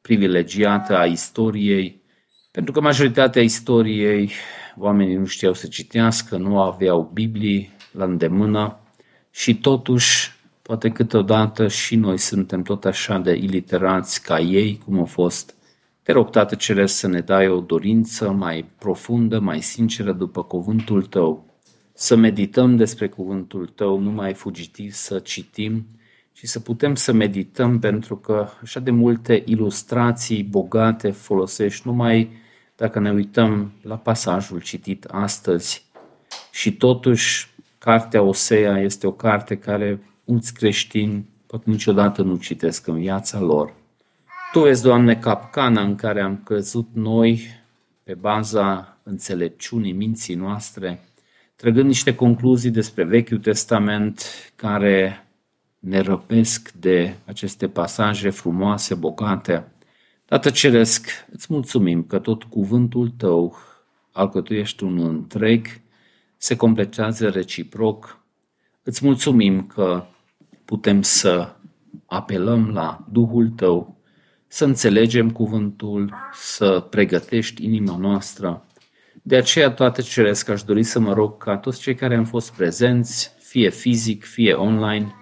privilegiată 0.01 0.99
a 0.99 1.05
istoriei, 1.05 2.03
pentru 2.51 2.73
că 2.73 2.81
majoritatea 2.81 3.43
istoriei 3.43 4.31
oamenii 4.77 5.15
nu 5.15 5.25
știau 5.25 5.53
să 5.53 5.67
citească, 5.67 6.37
nu 6.37 6.61
aveau 6.61 7.11
Biblii 7.13 7.73
la 7.91 8.05
îndemână 8.05 8.79
și 9.31 9.55
totuși, 9.55 10.33
poate 10.63 10.89
câteodată 10.89 11.69
și 11.69 11.97
noi 11.97 12.19
suntem 12.19 12.63
tot 12.63 12.85
așa 12.85 13.19
de 13.19 13.33
iliterați 13.33 14.23
ca 14.23 14.41
ei, 14.41 14.81
cum 14.85 14.99
au 14.99 15.05
fost. 15.05 15.55
Te 16.03 16.13
rog, 16.13 16.31
Tată 16.31 16.55
Ceresc, 16.55 16.95
să 16.95 17.09
ne 17.09 17.21
dai 17.21 17.49
o 17.49 17.61
dorință 17.61 18.31
mai 18.31 18.65
profundă, 18.79 19.39
mai 19.39 19.63
sinceră 19.63 20.13
după 20.13 20.43
cuvântul 20.43 21.03
Tău, 21.03 21.54
să 21.95 22.15
medităm 22.15 22.77
despre 22.77 23.09
cuvântul 23.09 23.67
Tău, 23.67 23.99
nu 23.99 24.11
mai 24.11 24.35
fugitiv 24.35 24.93
să 24.93 25.19
citim, 25.19 25.87
și 26.33 26.47
să 26.47 26.61
putem 26.61 26.95
să 26.95 27.13
medităm 27.13 27.79
pentru 27.79 28.17
că 28.17 28.49
așa 28.63 28.81
de 28.81 28.91
multe 28.91 29.43
ilustrații 29.47 30.43
bogate 30.43 31.11
folosești 31.11 31.87
numai 31.87 32.31
dacă 32.77 32.99
ne 32.99 33.13
uităm 33.13 33.73
la 33.83 33.97
pasajul 33.97 34.61
citit 34.61 35.05
astăzi 35.05 35.87
și 36.53 36.77
totuși 36.77 37.49
cartea 37.79 38.23
Osea 38.23 38.79
este 38.79 39.07
o 39.07 39.13
carte 39.13 39.59
care 39.59 40.01
mulți 40.25 40.55
creștini 40.55 41.29
pot 41.47 41.65
niciodată 41.65 42.23
nu 42.23 42.37
citesc 42.37 42.87
în 42.87 42.99
viața 42.99 43.41
lor. 43.41 43.75
Tu 44.53 44.61
vezi, 44.61 44.83
Doamne, 44.83 45.17
capcana 45.17 45.83
în 45.83 45.95
care 45.95 46.21
am 46.21 46.41
căzut 46.45 46.89
noi 46.93 47.41
pe 48.03 48.15
baza 48.15 48.99
înțelepciunii 49.03 49.93
minții 49.93 50.35
noastre, 50.35 51.05
trăgând 51.57 51.87
niște 51.87 52.15
concluzii 52.15 52.71
despre 52.71 53.05
Vechiul 53.05 53.39
Testament 53.39 54.23
care 54.57 55.27
ne 55.79 55.99
răpesc 55.99 56.73
de 56.73 57.15
aceste 57.25 57.69
pasaje 57.69 58.31
frumoase, 58.31 58.95
bogate, 58.95 59.69
Tată 60.25 60.51
Ceresc, 60.51 61.09
îți 61.33 61.47
mulțumim 61.49 62.03
că 62.03 62.19
tot 62.19 62.43
cuvântul 62.43 63.09
Tău 63.17 63.57
alcătuiești 64.13 64.85
un 64.85 64.99
întreg, 64.99 65.67
se 66.37 66.57
completează 66.57 67.29
reciproc. 67.29 68.19
Îți 68.83 69.05
mulțumim 69.05 69.67
că 69.67 70.07
putem 70.65 71.03
să 71.03 71.55
apelăm 72.07 72.71
la 72.71 73.05
Duhul 73.11 73.49
Tău, 73.49 73.97
să 74.47 74.65
înțelegem 74.65 75.31
cuvântul, 75.31 76.15
să 76.33 76.87
pregătești 76.91 77.65
inima 77.65 77.97
noastră. 77.97 78.65
De 79.27 79.37
aceea, 79.37 79.71
toate 79.71 80.03
ceresc, 80.03 80.49
aș 80.49 80.63
dori 80.63 80.83
să 80.83 80.99
mă 80.99 81.13
rog 81.13 81.37
ca 81.39 81.57
toți 81.57 81.81
cei 81.81 81.95
care 81.95 82.17
am 82.17 82.25
fost 82.25 82.53
prezenți, 82.53 83.35
fie 83.39 83.71
fizic, 83.71 84.25
fie 84.25 84.53
online, 84.53 85.15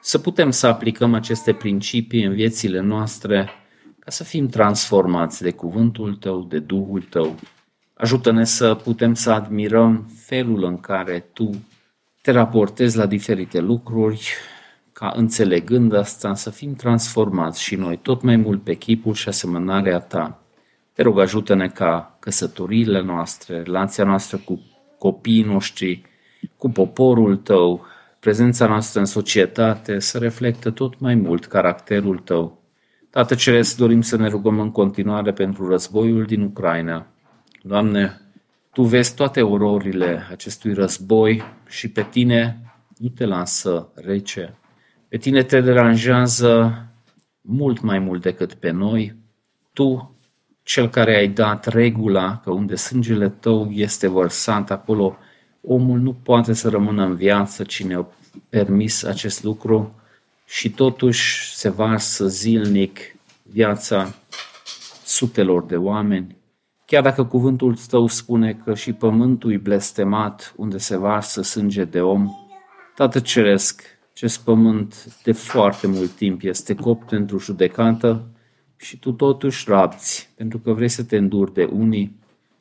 să 0.00 0.18
putem 0.18 0.50
să 0.50 0.66
aplicăm 0.66 1.14
aceste 1.14 1.52
principii 1.52 2.24
în 2.24 2.32
viețile 2.34 2.80
noastre, 2.80 3.50
ca 3.98 4.10
să 4.10 4.24
fim 4.24 4.48
transformați 4.48 5.42
de 5.42 5.50
cuvântul 5.50 6.14
Tău, 6.14 6.42
de 6.42 6.58
Duhul 6.58 7.02
Tău. 7.02 7.34
Ajută-ne 7.94 8.44
să 8.44 8.74
putem 8.74 9.14
să 9.14 9.30
admirăm 9.30 10.10
felul 10.16 10.64
în 10.64 10.80
care 10.80 11.24
Tu 11.32 11.50
te 12.22 12.30
raportezi 12.30 12.96
la 12.96 13.06
diferite 13.06 13.60
lucruri, 13.60 14.32
ca 14.92 15.12
înțelegând 15.16 15.94
asta 15.94 16.34
să 16.34 16.50
fim 16.50 16.74
transformați 16.74 17.62
și 17.62 17.74
noi 17.74 17.96
tot 17.96 18.22
mai 18.22 18.36
mult 18.36 18.62
pe 18.62 18.74
chipul 18.74 19.14
și 19.14 19.28
asemănarea 19.28 19.98
Ta. 19.98 20.43
Te 20.94 21.02
rog, 21.02 21.18
ajută-ne 21.18 21.68
ca 21.68 22.16
căsătoriile 22.20 23.02
noastre, 23.02 23.62
relația 23.62 24.04
noastră 24.04 24.36
cu 24.36 24.60
copiii 24.98 25.42
noștri, 25.42 26.02
cu 26.56 26.70
poporul 26.70 27.36
Tău, 27.36 27.86
prezența 28.20 28.66
noastră 28.66 29.00
în 29.00 29.06
societate 29.06 29.98
să 29.98 30.18
reflectă 30.18 30.70
tot 30.70 31.00
mai 31.00 31.14
mult 31.14 31.46
caracterul 31.46 32.18
Tău 32.18 32.62
Tată 33.14 33.34
Ceresc, 33.34 33.76
dorim 33.76 34.00
să 34.00 34.16
ne 34.16 34.28
rugăm 34.28 34.60
în 34.60 34.70
continuare 34.70 35.32
pentru 35.32 35.68
războiul 35.68 36.24
din 36.24 36.42
Ucraina. 36.42 37.06
Doamne, 37.62 38.20
Tu 38.72 38.82
vezi 38.82 39.14
toate 39.14 39.42
ororile 39.42 40.26
acestui 40.30 40.72
război 40.72 41.42
și 41.68 41.90
pe 41.90 42.06
Tine 42.10 42.60
nu 42.98 43.08
te 43.08 43.24
lasă 43.24 43.88
rece. 43.94 44.54
Pe 45.08 45.16
Tine 45.16 45.42
te 45.42 45.60
deranjează 45.60 46.84
mult 47.40 47.80
mai 47.80 47.98
mult 47.98 48.22
decât 48.22 48.54
pe 48.54 48.70
noi. 48.70 49.16
Tu 49.72 50.13
cel 50.64 50.88
care 50.88 51.16
ai 51.16 51.28
dat 51.28 51.66
regula 51.66 52.40
că 52.44 52.50
unde 52.50 52.74
sângele 52.74 53.28
tău 53.28 53.70
este 53.70 54.06
vărsat, 54.06 54.70
acolo 54.70 55.16
omul 55.60 55.98
nu 55.98 56.12
poate 56.12 56.52
să 56.52 56.68
rămână 56.68 57.04
în 57.04 57.16
viață, 57.16 57.62
cine 57.62 57.94
a 57.94 58.06
permis 58.48 59.02
acest 59.02 59.42
lucru 59.42 59.94
și 60.46 60.70
totuși 60.70 61.54
se 61.54 61.68
varsă 61.68 62.28
zilnic 62.28 62.98
viața 63.42 64.14
sutelor 65.04 65.64
de 65.64 65.76
oameni. 65.76 66.36
Chiar 66.86 67.02
dacă 67.02 67.24
cuvântul 67.24 67.76
tău 67.88 68.06
spune 68.06 68.52
că 68.64 68.74
și 68.74 68.92
pământul 68.92 69.52
e 69.52 69.56
blestemat 69.56 70.52
unde 70.56 70.78
se 70.78 70.96
varsă 70.96 71.42
sânge 71.42 71.84
de 71.84 72.00
om, 72.00 72.30
Tată 72.94 73.20
Ceresc, 73.20 73.82
acest 74.12 74.40
pământ 74.44 75.22
de 75.22 75.32
foarte 75.32 75.86
mult 75.86 76.10
timp 76.10 76.42
este 76.42 76.74
copt 76.74 77.08
pentru 77.08 77.38
judecată 77.38 78.24
și 78.76 78.98
tu 78.98 79.12
totuși 79.12 79.64
rabți, 79.68 80.30
pentru 80.36 80.58
că 80.58 80.72
vrei 80.72 80.88
să 80.88 81.04
te 81.04 81.16
înduri 81.16 81.54
de 81.54 81.64
unii, 81.64 82.16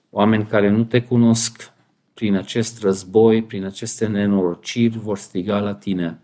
oameni 0.09 0.45
care 0.45 0.69
nu 0.69 0.83
te 0.83 1.01
cunosc, 1.01 1.71
prin 2.13 2.35
acest 2.35 2.81
război, 2.81 3.43
prin 3.43 3.65
aceste 3.65 4.07
nenorociri, 4.07 4.97
vor 4.97 5.17
striga 5.17 5.59
la 5.59 5.75
tine. 5.75 6.19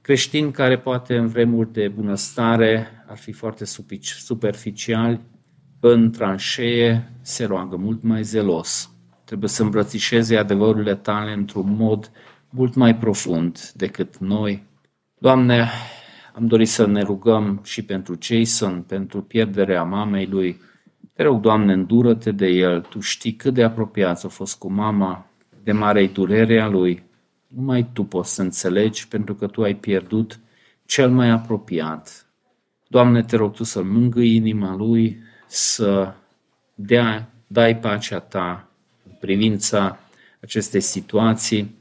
Creștini 0.00 0.52
care 0.52 0.78
poate 0.78 1.16
în 1.16 1.26
vremuri 1.26 1.72
de 1.72 1.88
bunăstare 1.88 2.86
ar 3.08 3.16
fi 3.16 3.32
foarte 3.32 3.64
superficiali, 4.02 5.20
în 5.80 6.10
tranșee 6.10 7.12
se 7.22 7.44
roagă 7.44 7.76
mult 7.76 8.02
mai 8.02 8.22
zelos. 8.22 8.90
Trebuie 9.24 9.48
să 9.48 9.62
îmbrățișeze 9.62 10.36
adevărurile 10.36 10.94
tale 10.94 11.32
într-un 11.32 11.74
mod 11.78 12.10
mult 12.50 12.74
mai 12.74 12.96
profund 12.96 13.70
decât 13.74 14.18
noi. 14.18 14.66
Doamne, 15.18 15.68
am 16.34 16.46
dorit 16.46 16.68
să 16.68 16.86
ne 16.86 17.02
rugăm 17.02 17.60
și 17.64 17.84
pentru 17.84 18.18
Jason, 18.20 18.82
pentru 18.82 19.22
pierderea 19.22 19.82
mamei 19.82 20.26
lui. 20.26 20.60
Te 21.12 21.22
rog, 21.22 21.40
Doamne, 21.40 21.72
îndură-te 21.72 22.30
de 22.30 22.46
el. 22.46 22.80
Tu 22.80 23.00
știi 23.00 23.32
cât 23.32 23.54
de 23.54 23.62
apropiat 23.62 24.24
a 24.24 24.28
fost 24.28 24.58
cu 24.58 24.72
mama, 24.72 25.26
de 25.62 25.72
mare 25.72 26.06
durerea 26.06 26.68
lui. 26.68 27.02
Numai 27.46 27.90
tu 27.92 28.04
poți 28.04 28.34
să 28.34 28.42
înțelegi 28.42 29.08
pentru 29.08 29.34
că 29.34 29.46
tu 29.46 29.62
ai 29.62 29.74
pierdut 29.74 30.40
cel 30.86 31.10
mai 31.10 31.28
apropiat. 31.28 32.26
Doamne, 32.88 33.22
te 33.22 33.36
rog 33.36 33.54
tu 33.54 33.64
să 33.64 33.82
mângâi 33.82 34.34
inima 34.34 34.74
lui, 34.74 35.18
să 35.46 36.12
dea, 36.74 37.30
dai 37.46 37.76
pacea 37.76 38.18
ta 38.18 38.68
în 39.06 39.12
privința 39.20 39.98
acestei 40.40 40.80
situații 40.80 41.79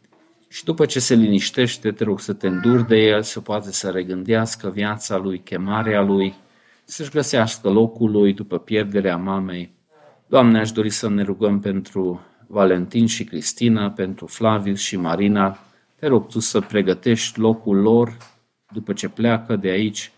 și 0.49 0.63
după 0.63 0.85
ce 0.85 0.99
se 0.99 1.15
liniștește, 1.15 1.91
te 1.91 2.03
rog 2.03 2.19
să 2.19 2.33
te 2.33 2.47
înduri 2.47 2.87
de 2.87 2.97
el, 2.97 3.21
să 3.21 3.39
poate 3.39 3.71
să 3.71 3.89
regândească 3.89 4.69
viața 4.69 5.17
lui, 5.17 5.39
chemarea 5.39 6.01
lui, 6.01 6.35
să-și 6.83 7.09
găsească 7.09 7.69
locul 7.69 8.11
lui 8.11 8.33
după 8.33 8.59
pierderea 8.59 9.17
mamei. 9.17 9.73
Doamne, 10.27 10.59
aș 10.59 10.71
dori 10.71 10.89
să 10.89 11.09
ne 11.09 11.23
rugăm 11.23 11.59
pentru 11.59 12.21
Valentin 12.47 13.07
și 13.07 13.23
Cristina, 13.23 13.91
pentru 13.91 14.25
Flavius 14.25 14.79
și 14.79 14.97
Marina. 14.97 15.59
Te 15.95 16.07
rog 16.07 16.27
tu 16.27 16.39
să 16.39 16.59
pregătești 16.59 17.39
locul 17.39 17.77
lor 17.77 18.17
după 18.73 18.93
ce 18.93 19.09
pleacă 19.09 19.55
de 19.55 19.69
aici, 19.69 20.11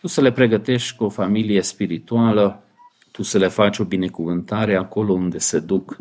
tu 0.00 0.06
să 0.06 0.20
le 0.20 0.32
pregătești 0.32 0.96
cu 0.96 1.04
o 1.04 1.08
familie 1.08 1.60
spirituală, 1.60 2.64
tu 3.10 3.22
să 3.22 3.38
le 3.38 3.48
faci 3.48 3.78
o 3.78 3.84
binecuvântare 3.84 4.76
acolo 4.76 5.12
unde 5.12 5.38
se 5.38 5.58
duc. 5.58 5.96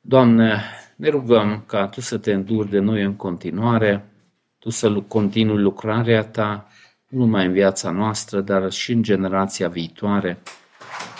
Doamne, 0.00 0.62
ne 0.96 1.08
rugăm 1.08 1.64
ca 1.66 1.86
Tu 1.86 2.00
să 2.00 2.18
te 2.18 2.32
înduri 2.32 2.70
de 2.70 2.78
noi 2.78 3.02
în 3.02 3.14
continuare, 3.14 4.08
Tu 4.58 4.70
să 4.70 4.92
continui 5.08 5.62
lucrarea 5.62 6.24
Ta, 6.24 6.68
nu 7.08 7.18
numai 7.18 7.46
în 7.46 7.52
viața 7.52 7.90
noastră, 7.90 8.40
dar 8.40 8.72
și 8.72 8.92
în 8.92 9.02
generația 9.02 9.68
viitoare. 9.68 10.42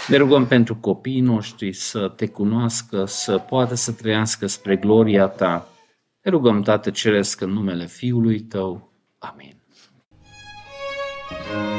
Ne 0.08 0.16
rugăm 0.16 0.46
pentru 0.46 0.76
copiii 0.76 1.20
noștri 1.20 1.72
să 1.72 2.12
Te 2.16 2.26
cunoască, 2.26 3.04
să 3.04 3.38
poată 3.38 3.74
să 3.74 3.92
trăiască 3.92 4.46
spre 4.46 4.76
gloria 4.76 5.26
Ta. 5.26 5.68
Ne 6.22 6.30
rugăm, 6.30 6.62
Tată 6.62 6.90
Ceresc, 6.90 7.40
în 7.40 7.50
numele 7.50 7.86
Fiului 7.86 8.40
Tău. 8.40 8.92
Amin. 9.18 9.52
thank 11.28 11.68
you 11.68 11.73